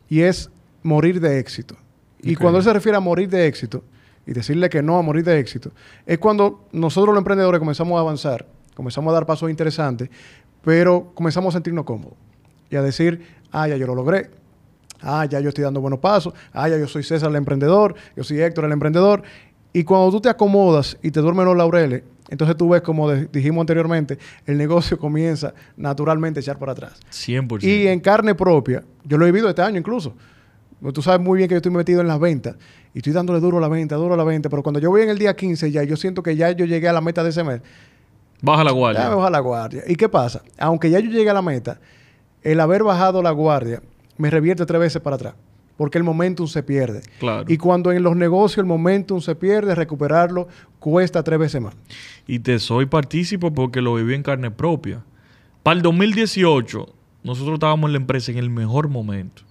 y 0.08 0.20
es 0.22 0.50
morir 0.82 1.20
de 1.20 1.38
éxito. 1.38 1.76
Y 2.22 2.34
cuando 2.36 2.58
él 2.58 2.64
se 2.64 2.72
refiere 2.72 2.96
a 2.96 3.00
morir 3.00 3.28
de 3.28 3.46
éxito 3.46 3.84
y 4.26 4.32
decirle 4.32 4.68
que 4.68 4.82
no 4.82 4.98
a 4.98 5.02
morir 5.02 5.24
de 5.24 5.38
éxito, 5.38 5.72
es 6.06 6.18
cuando 6.18 6.66
nosotros 6.72 7.14
los 7.14 7.20
emprendedores 7.20 7.58
comenzamos 7.58 7.96
a 7.96 8.00
avanzar, 8.00 8.46
comenzamos 8.74 9.10
a 9.10 9.14
dar 9.14 9.26
pasos 9.26 9.50
interesantes, 9.50 10.08
pero 10.64 11.10
comenzamos 11.14 11.52
a 11.54 11.56
sentirnos 11.58 11.84
cómodos 11.84 12.14
y 12.70 12.76
a 12.76 12.82
decir, 12.82 13.26
ah, 13.50 13.66
ya 13.68 13.76
yo 13.76 13.86
lo 13.86 13.94
logré, 13.96 14.30
ah, 15.02 15.24
ya 15.26 15.40
yo 15.40 15.48
estoy 15.48 15.64
dando 15.64 15.80
buenos 15.80 15.98
pasos, 16.00 16.32
ah, 16.52 16.68
ya 16.68 16.78
yo 16.78 16.86
soy 16.88 17.02
César 17.02 17.30
el 17.30 17.36
emprendedor, 17.36 17.94
yo 18.16 18.24
soy 18.24 18.40
Héctor 18.40 18.64
el 18.64 18.72
emprendedor. 18.72 19.22
Y 19.72 19.84
cuando 19.84 20.10
tú 20.10 20.20
te 20.20 20.28
acomodas 20.28 20.98
y 21.02 21.10
te 21.10 21.20
duermen 21.20 21.44
los 21.46 21.56
laureles, 21.56 22.02
entonces 22.28 22.56
tú 22.56 22.68
ves, 22.70 22.80
como 22.82 23.10
dijimos 23.12 23.60
anteriormente, 23.62 24.18
el 24.46 24.56
negocio 24.56 24.98
comienza 24.98 25.52
naturalmente 25.76 26.40
a 26.40 26.42
echar 26.42 26.58
para 26.58 26.72
atrás. 26.72 26.92
100%. 27.10 27.62
Y 27.62 27.86
en 27.88 28.00
carne 28.00 28.34
propia, 28.34 28.82
yo 29.04 29.18
lo 29.18 29.26
he 29.26 29.32
vivido 29.32 29.48
este 29.48 29.62
año 29.62 29.78
incluso. 29.78 30.14
Tú 30.92 31.00
sabes 31.00 31.20
muy 31.20 31.36
bien 31.38 31.48
que 31.48 31.54
yo 31.54 31.58
estoy 31.58 31.70
metido 31.72 32.00
en 32.00 32.08
las 32.08 32.18
ventas 32.18 32.56
y 32.92 32.98
estoy 32.98 33.12
dándole 33.12 33.38
duro 33.38 33.58
a 33.58 33.60
la 33.60 33.68
venta, 33.68 33.94
duro 33.96 34.14
a 34.14 34.16
la 34.16 34.24
venta, 34.24 34.48
pero 34.48 34.62
cuando 34.62 34.80
yo 34.80 34.90
voy 34.90 35.02
en 35.02 35.10
el 35.10 35.18
día 35.18 35.36
15 35.36 35.70
ya, 35.70 35.84
yo 35.84 35.96
siento 35.96 36.22
que 36.24 36.34
ya 36.34 36.50
yo 36.50 36.64
llegué 36.64 36.88
a 36.88 36.92
la 36.92 37.00
meta 37.00 37.22
de 37.22 37.30
ese 37.30 37.44
mes. 37.44 37.60
Baja 38.40 38.64
la 38.64 38.70
Ya 38.70 38.76
guardia. 38.76 39.08
me 39.08 39.14
baja 39.14 39.30
la 39.30 39.38
guardia. 39.38 39.82
¿Y 39.86 39.94
qué 39.94 40.08
pasa? 40.08 40.42
Aunque 40.58 40.90
ya 40.90 40.98
yo 40.98 41.08
llegué 41.10 41.30
a 41.30 41.34
la 41.34 41.42
meta, 41.42 41.78
el 42.42 42.58
haber 42.58 42.82
bajado 42.82 43.22
la 43.22 43.30
guardia 43.30 43.80
me 44.22 44.30
revierte 44.30 44.64
tres 44.66 44.80
veces 44.80 45.02
para 45.02 45.16
atrás. 45.16 45.34
Porque 45.76 45.98
el 45.98 46.04
momentum 46.04 46.46
se 46.46 46.62
pierde. 46.62 47.00
Claro. 47.18 47.44
Y 47.48 47.56
cuando 47.56 47.90
en 47.92 48.02
los 48.02 48.14
negocios 48.14 48.58
el 48.58 48.66
momentum 48.66 49.20
se 49.20 49.34
pierde, 49.34 49.74
recuperarlo 49.74 50.46
cuesta 50.78 51.22
tres 51.24 51.38
veces 51.38 51.60
más. 51.60 51.74
Y 52.26 52.38
te 52.38 52.58
soy 52.58 52.86
partícipe 52.86 53.50
porque 53.50 53.80
lo 53.80 53.94
viví 53.94 54.14
en 54.14 54.22
carne 54.22 54.50
propia. 54.50 55.02
Para 55.62 55.76
el 55.76 55.82
2018, 55.82 56.86
nosotros 57.24 57.54
estábamos 57.54 57.88
en 57.88 57.92
la 57.92 57.98
empresa 57.98 58.30
en 58.32 58.38
el 58.38 58.50
mejor 58.50 58.88
momento. 58.88 59.42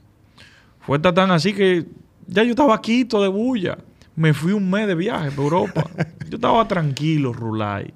Fue 0.81 0.99
ta- 0.99 1.13
tan 1.13 1.31
así 1.31 1.53
que 1.53 1.85
ya 2.27 2.43
yo 2.43 2.51
estaba 2.51 2.79
quito 2.81 3.21
de 3.21 3.27
bulla. 3.27 3.77
Me 4.15 4.33
fui 4.33 4.53
un 4.53 4.69
mes 4.69 4.87
de 4.87 4.95
viaje 4.95 5.31
para 5.31 5.41
Europa. 5.41 5.85
yo 6.29 6.35
estaba 6.35 6.67
tranquilo, 6.67 7.33
Rulay. 7.33 7.93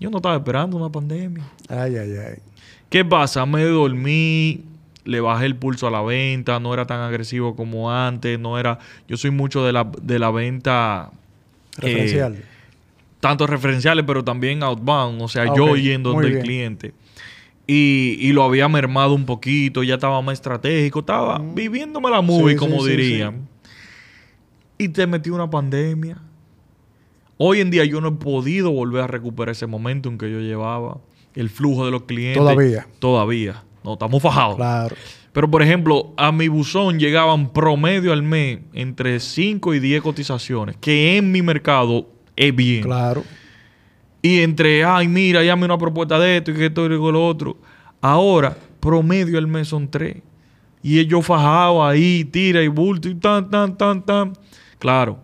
Yo 0.00 0.10
no 0.10 0.18
estaba 0.18 0.36
esperando 0.36 0.76
una 0.76 0.90
pandemia. 0.90 1.44
Ay, 1.68 1.96
ay, 1.96 2.10
ay. 2.16 2.38
¿Qué 2.90 3.04
pasa? 3.04 3.46
Me 3.46 3.62
dormí, 3.64 4.64
le 5.06 5.20
bajé 5.20 5.46
el 5.46 5.56
pulso 5.56 5.86
a 5.86 5.90
la 5.90 6.02
venta, 6.02 6.60
no 6.60 6.74
era 6.74 6.86
tan 6.86 7.00
agresivo 7.00 7.56
como 7.56 7.90
antes, 7.92 8.38
no 8.38 8.58
era... 8.58 8.78
Yo 9.08 9.16
soy 9.16 9.30
mucho 9.30 9.64
de 9.64 9.72
la, 9.72 9.90
de 10.02 10.18
la 10.18 10.30
venta... 10.30 11.10
eh, 11.80 11.86
Referencial. 11.86 12.44
tanto 13.20 13.46
referenciales, 13.46 14.04
pero 14.06 14.22
también 14.24 14.62
outbound, 14.62 15.22
o 15.22 15.28
sea, 15.28 15.44
Ah, 15.44 15.54
yo 15.56 15.66
ok. 15.72 15.76
yendo 15.76 16.12
Muy 16.14 16.24
del 16.24 16.32
bien. 16.34 16.44
cliente. 16.44 16.94
Y, 17.68 18.16
y 18.20 18.32
lo 18.32 18.44
había 18.44 18.68
mermado 18.68 19.14
un 19.14 19.24
poquito, 19.26 19.82
ya 19.82 19.94
estaba 19.94 20.20
más 20.22 20.34
estratégico, 20.34 21.00
estaba 21.00 21.38
viviéndome 21.40 22.10
la 22.10 22.20
movie, 22.20 22.54
Mm. 22.54 22.58
Sí, 22.58 22.66
como 22.66 22.80
sí, 22.84 22.90
dirían. 22.90 23.48
Y 24.78 24.88
te 24.90 25.06
metió 25.06 25.34
una 25.34 25.48
pandemia. 25.50 26.18
Hoy 27.38 27.60
en 27.60 27.70
día 27.70 27.84
yo 27.84 28.00
no 28.00 28.08
he 28.08 28.12
podido 28.12 28.70
volver 28.70 29.02
a 29.02 29.06
recuperar 29.06 29.52
ese 29.52 29.66
momento 29.66 30.08
en 30.08 30.16
que 30.18 30.30
yo 30.30 30.40
llevaba 30.40 30.98
el 31.34 31.50
flujo 31.50 31.84
de 31.84 31.90
los 31.90 32.04
clientes. 32.04 32.38
Todavía. 32.40 32.86
Todavía. 32.98 33.62
No, 33.86 33.92
estamos 33.92 34.20
fajados. 34.20 34.56
Claro. 34.56 34.96
Pero, 35.32 35.48
por 35.48 35.62
ejemplo, 35.62 36.12
a 36.16 36.32
mi 36.32 36.48
buzón 36.48 36.98
llegaban 36.98 37.52
promedio 37.52 38.12
al 38.12 38.24
mes 38.24 38.58
entre 38.72 39.20
5 39.20 39.74
y 39.74 39.78
10 39.78 40.02
cotizaciones, 40.02 40.76
que 40.78 41.16
en 41.16 41.30
mi 41.30 41.40
mercado 41.40 42.08
es 42.34 42.54
bien. 42.54 42.82
Claro. 42.82 43.22
Y 44.22 44.40
entre, 44.40 44.82
ay, 44.82 45.06
mira, 45.06 45.44
llame 45.44 45.66
una 45.66 45.78
propuesta 45.78 46.18
de 46.18 46.38
esto 46.38 46.50
y 46.50 46.54
que 46.54 46.66
esto 46.66 46.84
y 46.86 46.88
lo 46.88 47.24
otro. 47.24 47.56
Ahora, 48.00 48.56
promedio 48.80 49.38
al 49.38 49.46
mes 49.46 49.68
son 49.68 49.88
3. 49.88 50.16
Y 50.82 50.98
ellos 50.98 51.24
fajados 51.24 51.84
ahí, 51.84 52.24
tira 52.24 52.62
y 52.62 52.68
bulto 52.68 53.08
y 53.08 53.14
tan, 53.14 53.48
tan, 53.50 53.76
tan, 53.76 54.04
tan. 54.04 54.32
Claro, 54.80 55.20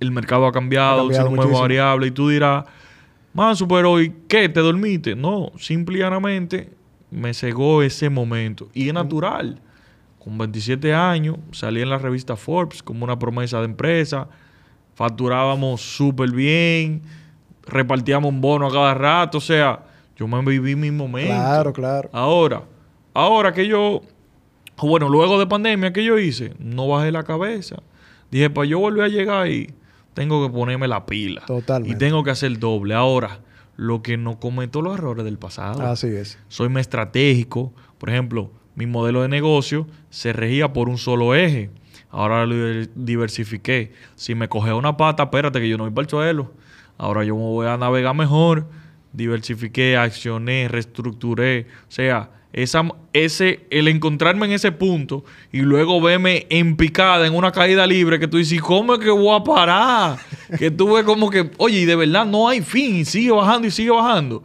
el 0.00 0.10
mercado 0.10 0.46
ha 0.46 0.52
cambiado, 0.52 1.00
Ha 1.00 1.02
cambiado 1.02 1.28
nuevas 1.28 1.44
muchísimo. 1.44 1.60
variables 1.60 2.08
y 2.08 2.12
tú 2.12 2.28
dirás, 2.30 2.64
Manso, 3.34 3.68
pero 3.68 4.00
¿y 4.00 4.10
qué? 4.26 4.48
¿Te 4.48 4.60
dormiste? 4.60 5.14
No, 5.14 5.52
simple 5.58 5.98
y 5.98 6.00
llanamente 6.00 6.75
me 7.16 7.32
cegó 7.32 7.82
ese 7.82 8.10
momento. 8.10 8.68
Y 8.74 8.88
es 8.88 8.94
natural. 8.94 9.58
Con 10.18 10.36
27 10.36 10.92
años, 10.92 11.38
salí 11.52 11.80
en 11.80 11.88
la 11.88 11.98
revista 11.98 12.36
Forbes 12.36 12.82
como 12.82 13.04
una 13.04 13.18
promesa 13.18 13.58
de 13.60 13.64
empresa. 13.64 14.28
Facturábamos 14.94 15.80
súper 15.80 16.30
bien. 16.30 17.02
Repartíamos 17.62 18.30
un 18.30 18.40
bono 18.40 18.66
a 18.66 18.70
cada 18.70 18.94
rato. 18.94 19.38
O 19.38 19.40
sea, 19.40 19.82
yo 20.16 20.28
me 20.28 20.42
viví 20.42 20.76
mi 20.76 20.90
momento. 20.90 21.32
Claro, 21.32 21.72
claro. 21.72 22.10
Ahora, 22.12 22.64
ahora 23.14 23.52
que 23.54 23.66
yo, 23.66 24.02
bueno, 24.76 25.08
luego 25.08 25.38
de 25.38 25.46
pandemia 25.46 25.92
que 25.92 26.04
yo 26.04 26.18
hice, 26.18 26.52
no 26.58 26.86
bajé 26.88 27.12
la 27.12 27.22
cabeza. 27.22 27.76
Dije, 28.30 28.50
para 28.50 28.66
yo 28.66 28.78
volver 28.78 29.04
a 29.04 29.08
llegar 29.08 29.44
ahí, 29.44 29.70
tengo 30.12 30.46
que 30.46 30.52
ponerme 30.52 30.86
la 30.86 31.06
pila. 31.06 31.42
Totalmente. 31.46 31.96
Y 31.96 31.98
tengo 31.98 32.22
que 32.22 32.30
hacer 32.30 32.58
doble. 32.58 32.94
Ahora, 32.94 33.40
lo 33.76 34.02
que 34.02 34.16
no 34.16 34.38
cometo 34.40 34.80
los 34.82 34.94
errores 34.94 35.24
del 35.24 35.38
pasado. 35.38 35.82
Así 35.86 36.06
es. 36.08 36.38
Soy 36.48 36.68
más 36.68 36.80
estratégico. 36.82 37.72
Por 37.98 38.10
ejemplo, 38.10 38.50
mi 38.74 38.86
modelo 38.86 39.22
de 39.22 39.28
negocio 39.28 39.86
se 40.10 40.32
regía 40.32 40.72
por 40.72 40.88
un 40.88 40.98
solo 40.98 41.34
eje. 41.34 41.70
Ahora 42.10 42.46
lo 42.46 42.54
diver- 42.54 42.90
diversifiqué. 42.94 43.92
Si 44.14 44.34
me 44.34 44.48
coge 44.48 44.72
una 44.72 44.96
pata, 44.96 45.24
espérate 45.24 45.60
que 45.60 45.68
yo 45.68 45.76
no 45.76 45.84
voy 45.84 45.92
para 45.92 46.04
el 46.04 46.08
suelo. 46.10 46.52
Ahora 46.98 47.24
yo 47.24 47.34
me 47.36 47.42
voy 47.42 47.66
a 47.66 47.76
navegar 47.76 48.14
mejor. 48.14 48.66
Diversifiqué, 49.12 49.96
accioné, 49.96 50.68
reestructuré. 50.68 51.66
O 51.88 51.90
sea, 51.90 52.30
esa, 52.56 52.82
ese, 53.12 53.66
el 53.70 53.86
encontrarme 53.86 54.46
en 54.46 54.52
ese 54.52 54.72
punto 54.72 55.24
y 55.52 55.60
luego 55.60 56.00
verme 56.00 56.46
en 56.50 56.76
picada 56.76 57.26
en 57.26 57.34
una 57.36 57.52
caída 57.52 57.86
libre 57.86 58.18
que 58.18 58.26
tú 58.26 58.38
dices, 58.38 58.60
¿cómo 58.60 58.94
es 58.94 58.98
que 59.00 59.10
voy 59.10 59.36
a 59.38 59.44
parar? 59.44 60.18
que 60.58 60.70
tú 60.72 60.94
ves 60.94 61.04
como 61.04 61.30
que, 61.30 61.50
oye, 61.58 61.80
y 61.80 61.84
de 61.84 61.94
verdad 61.94 62.26
no 62.26 62.48
hay 62.48 62.62
fin, 62.62 62.96
y 62.96 63.04
sigue 63.04 63.30
bajando 63.30 63.68
y 63.68 63.70
sigue 63.70 63.90
bajando. 63.90 64.42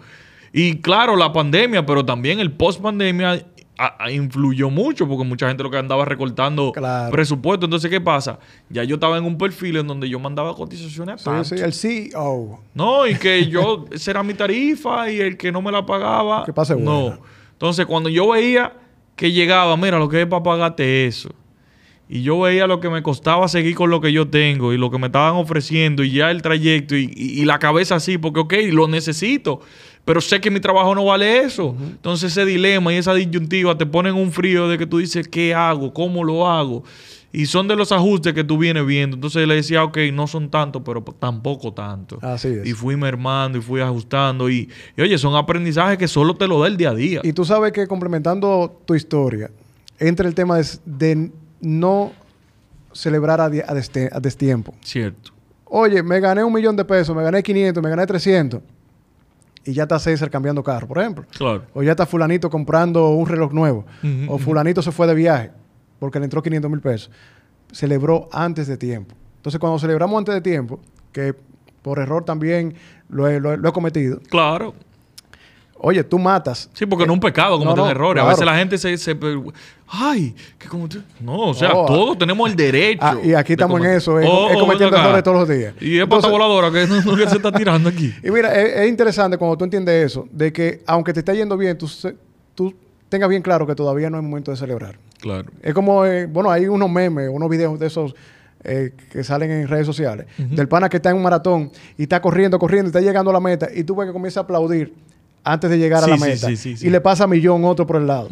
Y 0.54 0.76
claro, 0.78 1.16
la 1.16 1.32
pandemia, 1.34 1.86
pero 1.86 2.04
también 2.06 2.40
el 2.42 2.52
post 2.52 2.82
pandemia 2.82 3.46
a- 3.78 4.04
a- 4.04 4.12
influyó 4.12 4.70
mucho 4.70 5.08
porque 5.08 5.24
mucha 5.24 5.48
gente 5.48 5.64
lo 5.64 5.72
que 5.72 5.78
andaba 5.78 6.04
recortando 6.06 6.72
Claro. 6.74 7.10
presupuesto. 7.12 7.66
Entonces, 7.66 7.90
¿qué 7.90 8.02
pasa? 8.02 8.38
Ya 8.70 8.84
yo 8.84 8.96
estaba 8.96 9.18
en 9.18 9.24
un 9.24 9.38
perfil 9.38 9.78
en 9.78 9.88
donde 9.88 10.08
yo 10.10 10.20
mandaba 10.20 10.54
cotizaciones 10.54 11.26
a 11.26 11.44
Sí, 11.46 11.56
el 11.56 11.72
CEO. 11.74 12.60
No, 12.76 13.08
y 13.08 13.16
que 13.16 13.48
yo, 13.48 13.86
esa 13.92 14.12
era 14.12 14.22
mi 14.24 14.34
tarifa 14.34 15.10
y 15.10 15.20
el 15.22 15.38
que 15.38 15.52
no 15.52 15.62
me 15.62 15.72
la 15.72 15.86
pagaba. 15.86 16.44
Que 16.46 16.52
pase 16.54 16.76
No. 16.76 17.18
Entonces, 17.62 17.86
cuando 17.86 18.10
yo 18.10 18.28
veía 18.32 18.74
que 19.16 19.32
llegaba, 19.32 19.78
mira, 19.78 20.00
lo 20.00 20.10
que 20.10 20.20
es 20.22 20.26
para 20.28 20.42
pagarte 20.42 21.06
eso. 21.06 21.30
Y 22.10 22.24
yo 22.24 22.40
veía 22.40 22.66
lo 22.66 22.80
que 22.80 22.90
me 22.90 23.04
costaba 23.04 23.48
seguir 23.48 23.76
con 23.76 23.92
lo 23.92 24.02
que 24.02 24.12
yo 24.12 24.28
tengo 24.28 24.74
y 24.74 24.80
lo 24.80 24.90
que 24.90 24.98
me 24.98 25.06
estaban 25.06 25.36
ofreciendo 25.36 26.04
y 26.04 26.10
ya 26.12 26.32
el 26.32 26.42
trayecto 26.42 26.96
y, 26.98 27.04
y- 27.16 27.40
y 27.40 27.46
la 27.46 27.60
cabeza 27.60 27.94
así, 27.98 28.18
porque, 28.18 28.40
ok, 28.40 28.54
lo 28.72 28.88
necesito, 28.88 29.62
pero 30.06 30.22
sé 30.22 30.42
que 30.42 30.50
mi 30.50 30.60
trabajo 30.60 30.96
no 30.96 31.06
vale 31.06 31.38
eso. 31.42 31.76
Entonces 31.80 32.32
ese 32.32 32.46
dilema 32.46 32.92
y 32.94 32.98
esa 32.98 33.14
disyuntiva 33.14 33.78
te 33.78 33.86
ponen 33.86 34.16
un 34.16 34.32
frío 34.32 34.68
de 34.68 34.80
que 34.80 34.88
tú 34.88 34.98
dices, 34.98 35.28
¿qué 35.28 35.54
hago? 35.54 35.94
¿Cómo 35.94 36.24
lo 36.24 36.50
hago? 36.50 36.84
Y 37.34 37.46
son 37.46 37.68
de 37.70 37.78
los 37.78 37.92
ajustes 37.94 38.34
que 38.34 38.44
tú 38.44 38.58
vienes 38.58 38.86
viendo. 38.86 39.16
Entonces 39.16 39.48
le 39.48 39.56
decía, 39.56 39.84
ok, 39.86 39.98
no 40.12 40.28
son 40.28 40.50
tantos, 40.50 40.82
pero 40.86 41.02
tampoco 41.02 41.74
tanto. 41.74 42.20
Así 42.22 42.50
es. 42.50 42.68
Y 42.68 42.74
fui 42.74 42.98
mermando 42.98 43.58
y 43.58 43.62
fui 43.62 43.80
ajustando. 43.80 44.50
Y, 44.50 44.70
y, 44.98 45.02
oye, 45.02 45.18
son 45.18 45.36
aprendizajes 45.36 45.98
que 45.98 46.08
solo 46.10 46.36
te 46.36 46.48
lo 46.48 46.60
da 46.60 46.68
el 46.68 46.76
día 46.76 46.90
a 46.90 46.94
día. 46.94 47.22
Y 47.24 47.32
tú 47.32 47.46
sabes 47.46 47.72
que 47.72 47.88
complementando 47.88 48.82
tu 48.86 48.96
historia, 48.96 49.50
entra 49.98 50.28
el 50.28 50.36
tema 50.36 50.58
de, 50.58 50.66
de 50.86 51.32
no 51.62 52.12
celebrar 52.94 53.40
a, 53.40 53.46
a, 53.46 53.50
deste- 53.50 54.10
a 54.12 54.20
destiempo. 54.20 54.74
Cierto. 54.84 55.32
Oye, 55.66 56.04
me 56.04 56.20
gané 56.20 56.44
un 56.44 56.52
millón 56.52 56.76
de 56.76 56.84
pesos, 56.84 57.16
me 57.16 57.24
gané 57.24 57.42
500, 57.42 57.82
me 57.82 57.90
gané 57.90 58.06
300. 58.06 58.60
Y 59.64 59.74
ya 59.74 59.84
está 59.84 60.00
César 60.00 60.30
cambiando 60.30 60.62
carro, 60.64 60.88
por 60.88 60.98
ejemplo. 61.00 61.24
Claro. 61.38 61.64
O 61.74 61.82
ya 61.84 61.92
está 61.92 62.06
fulanito 62.06 62.50
comprando 62.50 63.10
un 63.12 63.26
reloj 63.28 63.54
nuevo. 63.54 63.86
O 64.28 64.38
fulanito 64.38 64.82
se 64.82 64.92
fue 64.92 65.08
de 65.08 65.14
viaje 65.16 65.52
porque 66.02 66.18
le 66.18 66.26
entró 66.26 66.42
500 66.42 66.72
mil 66.72 66.82
pesos. 66.82 67.12
Celebró 67.72 68.28
antes 68.32 68.66
de 68.68 68.76
tiempo. 68.76 69.14
Entonces, 69.38 69.60
cuando 69.60 69.78
celebramos 69.78 70.18
antes 70.18 70.34
de 70.34 70.42
tiempo, 70.42 70.80
que 71.12 71.36
por 71.84 72.00
error 72.00 72.26
también 72.26 72.74
lo 73.08 73.28
he, 73.28 73.40
lo 73.40 73.54
he- 73.54 73.58
lo 73.58 73.70
he 73.70 73.72
cometido, 73.72 74.20
Claro. 74.30 74.74
oye, 75.78 76.04
tú 76.04 76.18
matas. 76.20 76.70
Sí, 76.74 76.86
porque 76.88 77.06
no 77.06 77.14
es 77.14 77.18
un 77.18 77.20
pecado 77.22 77.58
no, 77.58 77.64
cometer 77.64 77.84
no, 77.84 77.90
errores. 77.90 78.24
A 78.24 78.28
veces 78.28 78.46
la 78.46 78.58
gente 78.58 78.78
se... 78.80 78.98
se 78.98 79.16
Ay, 79.88 80.34
que 80.58 80.68
como 80.68 80.88
No, 81.20 81.50
o 81.50 81.54
sea, 81.54 81.72
Oh, 81.74 81.86
todos 81.86 82.18
tenemos 82.18 82.50
el 82.50 82.56
derecho. 82.56 83.00
Ah, 83.04 83.16
y 83.24 83.34
aquí 83.34 83.50
de 83.50 83.54
estamos 83.54 83.80
en 83.82 83.88
eso, 83.92 84.20
es, 84.20 84.28
Oh, 84.30 84.50
es 84.50 84.56
oh, 84.56 84.60
cometiendo 84.62 84.96
errores 84.98 85.22
todos 85.24 85.38
los 85.48 85.50
días. 85.58 85.74
Y 85.82 86.00
es 86.00 86.08
pata 86.08 86.28
voladora 86.30 86.72
que, 86.72 86.88
no- 86.88 87.16
que 87.16 87.28
se 87.30 87.36
está 87.38 87.52
tirando 87.52 87.90
aquí. 87.90 88.12
Y 88.24 88.32
mira, 88.32 88.54
es, 88.60 88.82
es 88.82 88.90
interesante 88.90 89.38
cuando 89.38 89.58
tú 89.58 89.66
entiendes 89.66 90.06
eso, 90.06 90.28
de 90.32 90.52
que 90.52 90.82
aunque 90.88 91.14
te 91.14 91.20
esté 91.20 91.36
yendo 91.36 91.56
bien, 91.58 91.78
tú, 91.78 91.88
tú 92.56 92.74
tengas 93.10 93.30
bien 93.30 93.42
claro 93.42 93.68
que 93.68 93.76
todavía 93.76 94.10
no 94.10 94.18
es 94.18 94.24
momento 94.24 94.52
de 94.52 94.58
celebrar. 94.58 94.98
Claro. 95.22 95.50
Es 95.62 95.74
como, 95.74 96.06
eh, 96.06 96.26
bueno, 96.26 96.52
hay 96.52 96.68
unos 96.68 96.90
memes, 96.90 97.30
unos 97.32 97.50
videos 97.50 97.80
de 97.80 97.88
esos 97.88 98.14
eh, 98.64 98.92
que 99.12 99.24
salen 99.24 99.50
en 99.52 99.68
redes 99.68 99.86
sociales, 99.86 100.28
del 100.38 100.68
pana 100.68 100.90
que 100.90 100.98
está 100.98 101.10
en 101.12 101.16
un 101.18 101.24
maratón 101.24 101.72
y 101.98 102.04
está 102.04 102.22
corriendo, 102.22 102.60
corriendo, 102.60 102.88
y 102.88 102.92
está 102.92 103.02
llegando 103.02 103.32
a 103.32 103.34
la 103.34 103.40
meta, 103.40 103.68
y 103.74 103.84
tú 103.84 103.96
ves 103.96 104.08
que 104.08 104.14
comienza 104.14 104.42
a 104.42 104.44
aplaudir 104.44 104.94
antes 105.44 105.72
de 105.72 105.80
llegar 105.80 106.04
Sí, 106.04 106.12
a 106.12 106.14
la 106.16 106.18
meta. 106.24 106.48
sí, 106.48 106.56
sí, 106.58 106.78
sí. 106.78 106.86
Y 106.88 106.90
le 106.92 107.02
pasa 107.02 107.24
a 107.24 107.28
millón 107.28 107.66
otro 107.66 107.88
por 107.88 107.96
el 107.96 108.06
lado. 108.06 108.30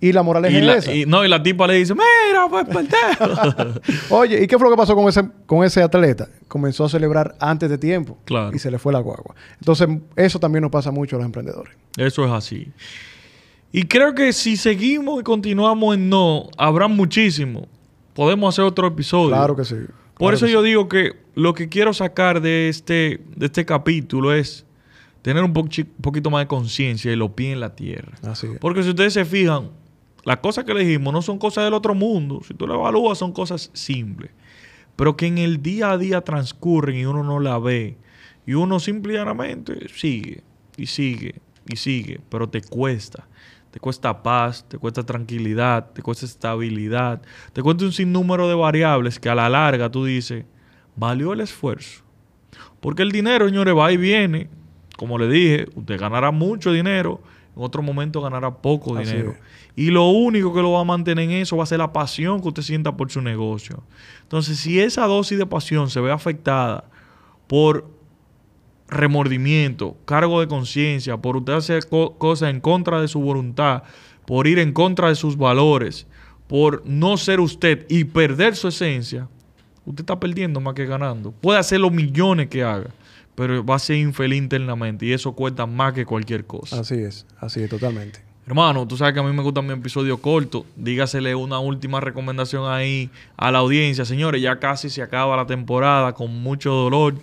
Y 0.00 0.12
la 0.12 0.22
moraleja 0.22 0.54
Y 0.54 0.58
es 0.60 0.64
la- 0.66 0.74
esa. 0.76 0.92
y- 0.92 1.06
no, 1.06 1.24
y 1.24 1.28
la 1.28 1.42
tipa 1.42 1.66
le 1.66 1.74
dice, 1.74 1.94
mira, 1.94 2.46
pues 2.50 2.66
pendejo. 2.66 3.80
Oye, 4.10 4.42
¿y 4.42 4.46
qué 4.46 4.58
fue 4.58 4.68
lo 4.68 4.74
que 4.74 4.76
pasó 4.76 4.94
con 4.94 5.08
ese, 5.08 5.22
con 5.46 5.64
ese 5.64 5.82
atleta? 5.82 6.28
Comenzó 6.48 6.84
a 6.84 6.88
celebrar 6.90 7.34
antes 7.40 7.70
de 7.70 7.78
tiempo. 7.78 8.18
Claro. 8.26 8.54
Y 8.54 8.58
se 8.58 8.70
le 8.70 8.78
fue 8.78 8.92
la 8.92 8.98
guagua. 8.98 9.34
Entonces, 9.60 9.88
eso 10.16 10.38
también 10.38 10.60
nos 10.62 10.70
pasa 10.70 10.90
mucho 10.90 11.16
a 11.16 11.20
los 11.20 11.26
emprendedores. 11.26 11.72
Eso 11.96 12.24
es 12.26 12.30
así. 12.32 12.70
Y 13.72 13.84
creo 13.84 14.14
que 14.14 14.32
si 14.34 14.58
seguimos 14.58 15.20
y 15.20 15.24
continuamos 15.24 15.94
en 15.94 16.10
no, 16.10 16.48
habrá 16.58 16.88
muchísimo. 16.88 17.66
Podemos 18.12 18.54
hacer 18.54 18.66
otro 18.66 18.86
episodio. 18.86 19.28
Claro 19.28 19.56
que 19.56 19.64
sí. 19.64 19.76
Por 20.18 20.34
eso 20.34 20.46
yo 20.46 20.60
sí. 20.60 20.68
digo 20.68 20.88
que 20.88 21.16
lo 21.34 21.54
que 21.54 21.70
quiero 21.70 21.94
sacar 21.94 22.42
de 22.42 22.68
este, 22.68 23.22
de 23.34 23.46
este 23.46 23.64
capítulo 23.64 24.34
es 24.34 24.66
tener 25.22 25.42
un 25.42 25.54
poquito 25.54 26.30
más 26.30 26.42
de 26.42 26.46
conciencia 26.48 27.10
y 27.10 27.16
los 27.16 27.30
pies 27.30 27.54
en 27.54 27.60
la 27.60 27.74
tierra. 27.74 28.12
Así 28.22 28.48
es. 28.48 28.58
Porque 28.58 28.82
si 28.82 28.90
ustedes 28.90 29.14
se 29.14 29.24
fijan, 29.24 29.70
las 30.24 30.36
cosas 30.38 30.64
que 30.64 30.74
le 30.74 30.84
dijimos 30.84 31.12
no 31.14 31.22
son 31.22 31.38
cosas 31.38 31.64
del 31.64 31.74
otro 31.74 31.94
mundo. 31.94 32.42
Si 32.46 32.52
tú 32.54 32.66
lo 32.66 32.74
evalúas, 32.74 33.18
son 33.18 33.32
cosas 33.32 33.70
simples. 33.72 34.30
Pero 34.96 35.16
que 35.16 35.26
en 35.26 35.38
el 35.38 35.62
día 35.62 35.92
a 35.92 35.98
día 35.98 36.20
transcurren 36.20 36.96
y 36.96 37.06
uno 37.06 37.22
no 37.22 37.40
la 37.40 37.58
ve. 37.58 37.96
Y 38.46 38.54
uno 38.54 38.78
simple 38.80 39.14
y 39.14 39.16
llanamente 39.16 39.88
sigue 39.88 40.42
y 40.76 40.86
sigue 40.86 41.36
y 41.66 41.76
sigue. 41.76 42.20
Pero 42.28 42.48
te 42.50 42.60
cuesta. 42.60 43.26
Te 43.72 43.80
cuesta 43.80 44.22
paz, 44.22 44.66
te 44.68 44.76
cuesta 44.76 45.02
tranquilidad, 45.02 45.92
te 45.92 46.02
cuesta 46.02 46.26
estabilidad, 46.26 47.22
te 47.54 47.62
cuesta 47.62 47.86
un 47.86 47.92
sinnúmero 47.92 48.46
de 48.46 48.54
variables 48.54 49.18
que 49.18 49.30
a 49.30 49.34
la 49.34 49.48
larga 49.48 49.90
tú 49.90 50.04
dices, 50.04 50.44
valió 50.94 51.32
el 51.32 51.40
esfuerzo. 51.40 52.02
Porque 52.80 53.00
el 53.00 53.10
dinero, 53.10 53.48
señores, 53.48 53.74
va 53.74 53.90
y 53.90 53.96
viene. 53.96 54.50
Como 54.98 55.16
le 55.16 55.26
dije, 55.26 55.68
usted 55.74 55.98
ganará 55.98 56.30
mucho 56.30 56.70
dinero, 56.70 57.22
en 57.56 57.62
otro 57.62 57.82
momento 57.82 58.20
ganará 58.20 58.54
poco 58.54 58.94
Así 58.98 59.10
dinero. 59.10 59.30
es. 59.30 59.38
Y 59.74 59.90
lo 59.90 60.10
único 60.10 60.52
que 60.52 60.60
lo 60.60 60.72
va 60.72 60.80
a 60.80 60.84
mantener 60.84 61.24
en 61.24 61.30
eso 61.30 61.56
va 61.56 61.62
a 61.62 61.66
ser 61.66 61.78
la 61.78 61.94
pasión 61.94 62.42
que 62.42 62.48
usted 62.48 62.62
sienta 62.62 62.94
por 62.94 63.10
su 63.10 63.22
negocio. 63.22 63.82
Entonces, 64.20 64.58
si 64.58 64.80
esa 64.80 65.06
dosis 65.06 65.38
de 65.38 65.46
pasión 65.46 65.88
se 65.88 65.98
ve 66.00 66.12
afectada 66.12 66.84
por 67.46 67.88
remordimiento, 68.92 69.96
cargo 70.04 70.40
de 70.40 70.48
conciencia, 70.48 71.16
por 71.16 71.36
usted 71.36 71.52
hacer 71.54 71.86
co- 71.88 72.14
cosas 72.18 72.50
en 72.50 72.60
contra 72.60 73.00
de 73.00 73.08
su 73.08 73.20
voluntad, 73.20 73.82
por 74.26 74.46
ir 74.46 74.58
en 74.58 74.72
contra 74.72 75.08
de 75.08 75.14
sus 75.14 75.36
valores, 75.36 76.06
por 76.46 76.82
no 76.86 77.16
ser 77.16 77.40
usted 77.40 77.86
y 77.88 78.04
perder 78.04 78.56
su 78.56 78.68
esencia, 78.68 79.28
usted 79.86 80.02
está 80.02 80.18
perdiendo 80.20 80.60
más 80.60 80.74
que 80.74 80.86
ganando. 80.86 81.32
Puede 81.32 81.58
hacer 81.58 81.80
los 81.80 81.92
millones 81.92 82.48
que 82.48 82.62
haga, 82.62 82.90
pero 83.34 83.64
va 83.64 83.76
a 83.76 83.78
ser 83.78 83.96
infeliz 83.96 84.38
internamente 84.38 85.06
y 85.06 85.12
eso 85.12 85.32
cuesta 85.32 85.66
más 85.66 85.92
que 85.94 86.04
cualquier 86.06 86.44
cosa. 86.44 86.80
Así 86.80 86.94
es, 86.96 87.26
así 87.40 87.62
es, 87.62 87.70
totalmente. 87.70 88.20
Hermano, 88.44 88.86
tú 88.88 88.96
sabes 88.96 89.14
que 89.14 89.20
a 89.20 89.22
mí 89.22 89.32
me 89.32 89.42
gusta 89.42 89.62
mi 89.62 89.72
episodio 89.72 90.18
corto. 90.18 90.66
Dígasele 90.74 91.32
una 91.36 91.60
última 91.60 92.00
recomendación 92.00 92.70
ahí 92.70 93.08
a 93.36 93.52
la 93.52 93.58
audiencia. 93.60 94.04
Señores, 94.04 94.42
ya 94.42 94.58
casi 94.58 94.90
se 94.90 95.00
acaba 95.00 95.36
la 95.36 95.46
temporada 95.46 96.12
con 96.12 96.42
mucho 96.42 96.72
dolor. 96.72 97.14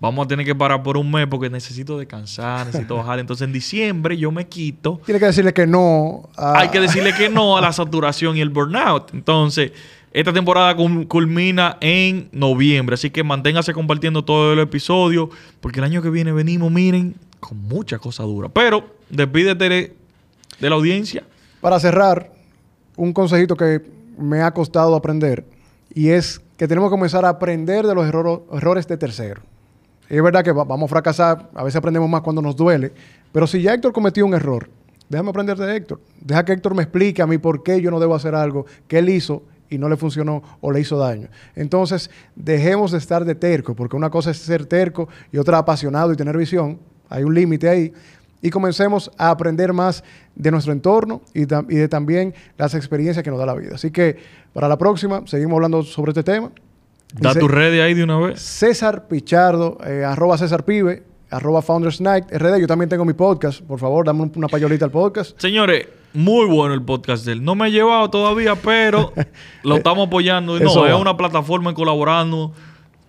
Vamos 0.00 0.24
a 0.24 0.28
tener 0.28 0.46
que 0.46 0.54
parar 0.54 0.82
por 0.82 0.96
un 0.96 1.10
mes 1.10 1.26
porque 1.26 1.50
necesito 1.50 1.98
descansar, 1.98 2.66
necesito 2.66 2.96
bajar. 2.98 3.18
Entonces 3.18 3.44
en 3.46 3.52
diciembre 3.52 4.16
yo 4.16 4.30
me 4.30 4.46
quito. 4.46 5.00
Tiene 5.04 5.18
que 5.18 5.26
decirle 5.26 5.52
que 5.52 5.66
no. 5.66 6.28
a- 6.36 6.60
Hay 6.60 6.68
que 6.68 6.80
decirle 6.80 7.12
que 7.14 7.28
no 7.28 7.56
a 7.56 7.60
la 7.60 7.72
saturación 7.72 8.36
y 8.36 8.40
el 8.40 8.50
burnout. 8.50 9.12
Entonces, 9.12 9.72
esta 10.12 10.32
temporada 10.32 10.76
culmina 10.76 11.76
en 11.80 12.28
noviembre. 12.32 12.94
Así 12.94 13.10
que 13.10 13.24
manténgase 13.24 13.72
compartiendo 13.74 14.24
todo 14.24 14.52
el 14.52 14.60
episodio. 14.60 15.30
Porque 15.60 15.80
el 15.80 15.84
año 15.84 16.00
que 16.00 16.10
viene 16.10 16.30
venimos, 16.32 16.70
miren, 16.70 17.16
con 17.40 17.58
mucha 17.58 17.98
cosa 17.98 18.22
dura. 18.22 18.48
Pero 18.48 18.84
despídete 19.10 19.68
de, 19.68 19.96
la 20.68 20.74
audiencia. 20.76 21.24
Para 21.60 21.80
cerrar, 21.80 22.32
un 22.96 23.12
consejito 23.12 23.56
que 23.56 23.82
me 24.16 24.42
ha 24.42 24.52
costado 24.54 24.94
aprender 24.96 25.44
y 25.94 26.08
es 26.10 26.40
que 26.56 26.66
tenemos 26.68 26.88
que 26.88 26.92
comenzar 26.92 27.24
a 27.24 27.28
aprender 27.30 27.86
de 27.86 27.94
los 27.94 28.06
error- 28.06 28.44
errores 28.52 28.86
de 28.88 28.96
terceros. 28.96 29.42
Es 30.08 30.22
verdad 30.22 30.42
que 30.42 30.52
va- 30.52 30.64
vamos 30.64 30.86
a 30.86 30.88
fracasar, 30.90 31.50
a 31.54 31.62
veces 31.64 31.76
aprendemos 31.76 32.08
más 32.08 32.22
cuando 32.22 32.40
nos 32.42 32.56
duele, 32.56 32.92
pero 33.32 33.46
si 33.46 33.60
ya 33.60 33.74
Héctor 33.74 33.92
cometió 33.92 34.24
un 34.24 34.34
error, 34.34 34.68
déjame 35.08 35.30
aprender 35.30 35.56
de 35.58 35.76
Héctor. 35.76 36.00
Deja 36.20 36.44
que 36.44 36.52
Héctor 36.52 36.74
me 36.74 36.82
explique 36.82 37.20
a 37.22 37.26
mí 37.26 37.38
por 37.38 37.62
qué 37.62 37.80
yo 37.82 37.90
no 37.90 38.00
debo 38.00 38.14
hacer 38.14 38.34
algo 38.34 38.64
que 38.86 38.98
él 38.98 39.08
hizo 39.10 39.42
y 39.70 39.76
no 39.76 39.88
le 39.90 39.96
funcionó 39.98 40.42
o 40.62 40.72
le 40.72 40.80
hizo 40.80 40.96
daño. 40.96 41.28
Entonces, 41.54 42.10
dejemos 42.34 42.90
de 42.90 42.98
estar 42.98 43.26
de 43.26 43.34
terco, 43.34 43.74
porque 43.74 43.96
una 43.96 44.08
cosa 44.08 44.30
es 44.30 44.38
ser 44.38 44.64
terco 44.64 45.08
y 45.30 45.36
otra 45.36 45.58
apasionado 45.58 46.10
y 46.10 46.16
tener 46.16 46.36
visión. 46.38 46.78
Hay 47.10 47.24
un 47.24 47.34
límite 47.34 47.68
ahí. 47.68 47.92
Y 48.40 48.48
comencemos 48.50 49.10
a 49.18 49.28
aprender 49.30 49.72
más 49.74 50.04
de 50.36 50.50
nuestro 50.50 50.72
entorno 50.72 51.20
y, 51.34 51.42
y 51.42 51.76
de 51.76 51.88
también 51.88 52.32
las 52.56 52.72
experiencias 52.74 53.22
que 53.22 53.30
nos 53.30 53.38
da 53.38 53.44
la 53.44 53.54
vida. 53.54 53.74
Así 53.74 53.90
que 53.90 54.16
para 54.54 54.68
la 54.68 54.78
próxima, 54.78 55.22
seguimos 55.26 55.56
hablando 55.56 55.82
sobre 55.82 56.12
este 56.12 56.22
tema. 56.22 56.50
Da 57.14 57.34
tu 57.34 57.48
redes 57.48 57.80
ahí 57.82 57.94
de 57.94 58.04
una 58.04 58.18
vez. 58.18 58.40
César 58.40 59.08
Pichardo, 59.08 59.78
eh, 59.86 60.04
arroba 60.04 60.36
César 60.38 60.64
Pibe, 60.64 61.02
arroba 61.30 61.62
Founders 61.62 62.00
Night, 62.00 62.24
RD. 62.30 62.60
Yo 62.60 62.66
también 62.66 62.88
tengo 62.88 63.04
mi 63.04 63.14
podcast. 63.14 63.62
Por 63.62 63.78
favor, 63.78 64.04
dame 64.06 64.22
un- 64.22 64.32
una 64.36 64.48
payolita 64.48 64.84
al 64.84 64.90
podcast. 64.90 65.40
Señores, 65.40 65.86
muy 66.12 66.46
bueno 66.46 66.74
el 66.74 66.82
podcast 66.82 67.24
de 67.24 67.32
él. 67.32 67.44
No 67.44 67.54
me 67.54 67.66
ha 67.66 67.68
llevado 67.68 68.08
todavía, 68.10 68.54
pero 68.56 69.12
lo 69.62 69.76
estamos 69.76 70.06
apoyando. 70.08 70.58
No, 70.60 70.86
es 70.86 70.94
una 70.94 71.16
plataforma 71.16 71.72
colaborando. 71.74 72.52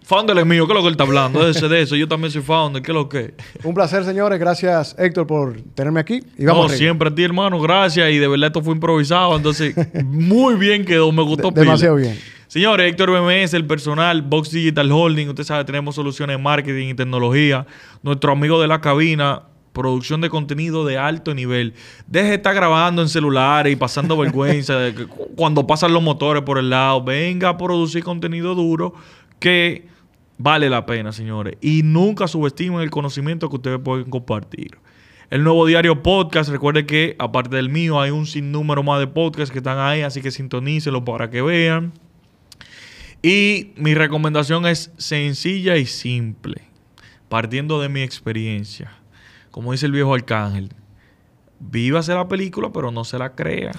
Founder 0.04 0.36
es 0.40 0.46
mío, 0.46 0.66
¿qué 0.66 0.72
es 0.74 0.76
lo 0.76 0.82
que 0.82 0.88
él 0.88 0.94
está 0.94 1.04
hablando? 1.04 1.48
Ese, 1.48 1.68
de 1.68 1.82
eso. 1.84 1.96
Yo 1.96 2.08
también 2.08 2.32
soy 2.32 2.42
founder, 2.42 2.82
¿qué 2.82 2.92
es 2.92 2.96
lo 2.96 3.08
que? 3.08 3.36
Un 3.64 3.76
placer, 3.76 4.04
señores. 4.04 4.40
Gracias, 4.40 4.96
Héctor, 4.98 5.28
por 5.28 5.62
tenerme 5.76 6.00
aquí. 6.00 6.20
Y 6.36 6.46
vamos 6.46 6.62
No, 6.62 6.64
arriba. 6.64 6.78
siempre 6.78 7.10
a 7.10 7.14
ti, 7.16 7.24
hermano, 7.24 7.60
gracias. 7.62 8.10
Y 8.12 8.18
de 8.18 8.28
verdad 8.28 8.48
esto 8.48 8.64
fue 8.64 8.74
improvisado. 8.74 9.36
Entonces, 9.38 9.76
muy 10.06 10.56
bien 10.56 10.84
quedó, 10.84 11.12
me 11.12 11.22
gustó. 11.22 11.50
De- 11.50 11.54
pila. 11.54 11.64
demasiado 11.66 11.96
bien. 11.98 12.18
Señores, 12.50 12.90
Héctor 12.90 13.12
BMS, 13.12 13.54
el 13.54 13.66
personal, 13.68 14.24
Box 14.24 14.50
Digital 14.50 14.92
Holding, 14.92 15.30
usted 15.30 15.44
sabe, 15.44 15.66
tenemos 15.66 15.94
soluciones 15.94 16.36
de 16.36 16.42
marketing 16.42 16.88
y 16.88 16.94
tecnología. 16.96 17.68
Nuestro 18.02 18.32
amigo 18.32 18.60
de 18.60 18.68
la 18.68 18.82
cabina, 18.82 19.44
producción 19.72 20.20
de 20.20 20.32
contenido 20.32 20.84
de 20.84 20.98
alto 20.98 21.36
nivel. 21.36 21.76
Deje 22.08 22.30
de 22.30 22.36
estar 22.38 22.56
grabando 22.56 23.04
en 23.04 23.08
celulares 23.10 23.72
y 23.72 23.76
pasando 23.76 24.18
vergüenza 24.18 24.80
de 24.80 24.96
que 24.96 25.06
cu- 25.06 25.30
cuando 25.36 25.68
pasan 25.68 25.94
los 25.94 26.02
motores 26.02 26.42
por 26.42 26.58
el 26.58 26.72
lado. 26.72 27.04
Venga 27.04 27.50
a 27.50 27.58
producir 27.60 28.04
contenido 28.04 28.56
duro 28.56 28.96
que 29.38 29.86
vale 30.40 30.72
la 30.72 30.88
pena, 30.88 31.12
señores. 31.12 31.56
Y 31.62 31.84
nunca 31.84 32.28
subestimen 32.28 32.82
el 32.82 32.90
conocimiento 32.90 33.48
que 33.50 33.58
ustedes 33.58 33.80
pueden 33.80 34.10
compartir. 34.10 34.80
El 35.30 35.44
nuevo 35.44 35.68
diario 35.68 36.02
podcast, 36.02 36.50
recuerde 36.50 36.88
que 36.88 37.16
aparte 37.20 37.56
del 37.58 37.70
mío 37.70 38.02
hay 38.02 38.10
un 38.10 38.26
sinnúmero 38.26 38.82
más 38.82 39.00
de 39.00 39.06
podcasts 39.06 39.52
que 39.52 39.60
están 39.60 39.78
ahí, 39.78 40.02
así 40.02 40.24
que 40.24 40.32
sintonícenlo 40.32 41.06
para 41.06 41.30
que 41.30 41.44
vean. 41.44 41.94
Y 43.22 43.74
mi 43.76 43.94
recomendación 43.96 44.66
es 44.66 44.92
sencilla 44.98 45.76
y 45.78 45.86
simple, 45.86 46.62
partiendo 47.28 47.82
de 47.82 47.90
mi 47.90 48.02
experiencia. 48.02 48.92
Como 49.52 49.72
dice 49.74 49.88
el 49.88 49.92
viejo 49.92 50.14
arcángel, 50.14 50.70
vívase 51.60 52.14
la 52.14 52.28
película, 52.28 52.72
pero 52.72 52.92
no 52.92 53.04
se 53.04 53.18
la 53.18 53.36
crea. 53.36 53.72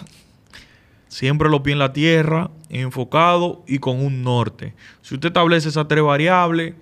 Siempre 1.09 1.49
los 1.49 1.61
pies 1.63 1.73
en 1.73 1.79
la 1.79 1.93
tierra, 1.93 2.51
enfocado 2.69 3.65
y 3.67 3.79
con 3.79 3.99
un 4.05 4.23
norte. 4.23 4.75
Si 5.03 5.15
usted 5.15 5.29
establece 5.29 5.71
esas 5.71 5.89
tres 5.89 6.05
variables, 6.05 6.75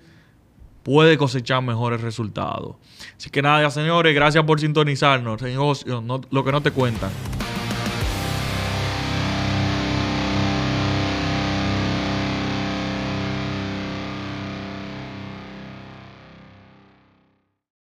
puede 0.83 1.17
cosechar 1.17 1.63
mejores 1.63 2.01
resultados. 2.01 2.75
Así 3.17 3.29
que 3.29 3.41
nada, 3.41 3.69
señores, 3.71 4.13
gracias 4.13 4.43
por 4.43 4.59
sintonizarnos. 4.59 5.41
No- 5.41 6.21
lo 6.29 6.43
que 6.43 6.51
no 6.51 6.61
te 6.61 6.71
cuentan. 6.71 7.09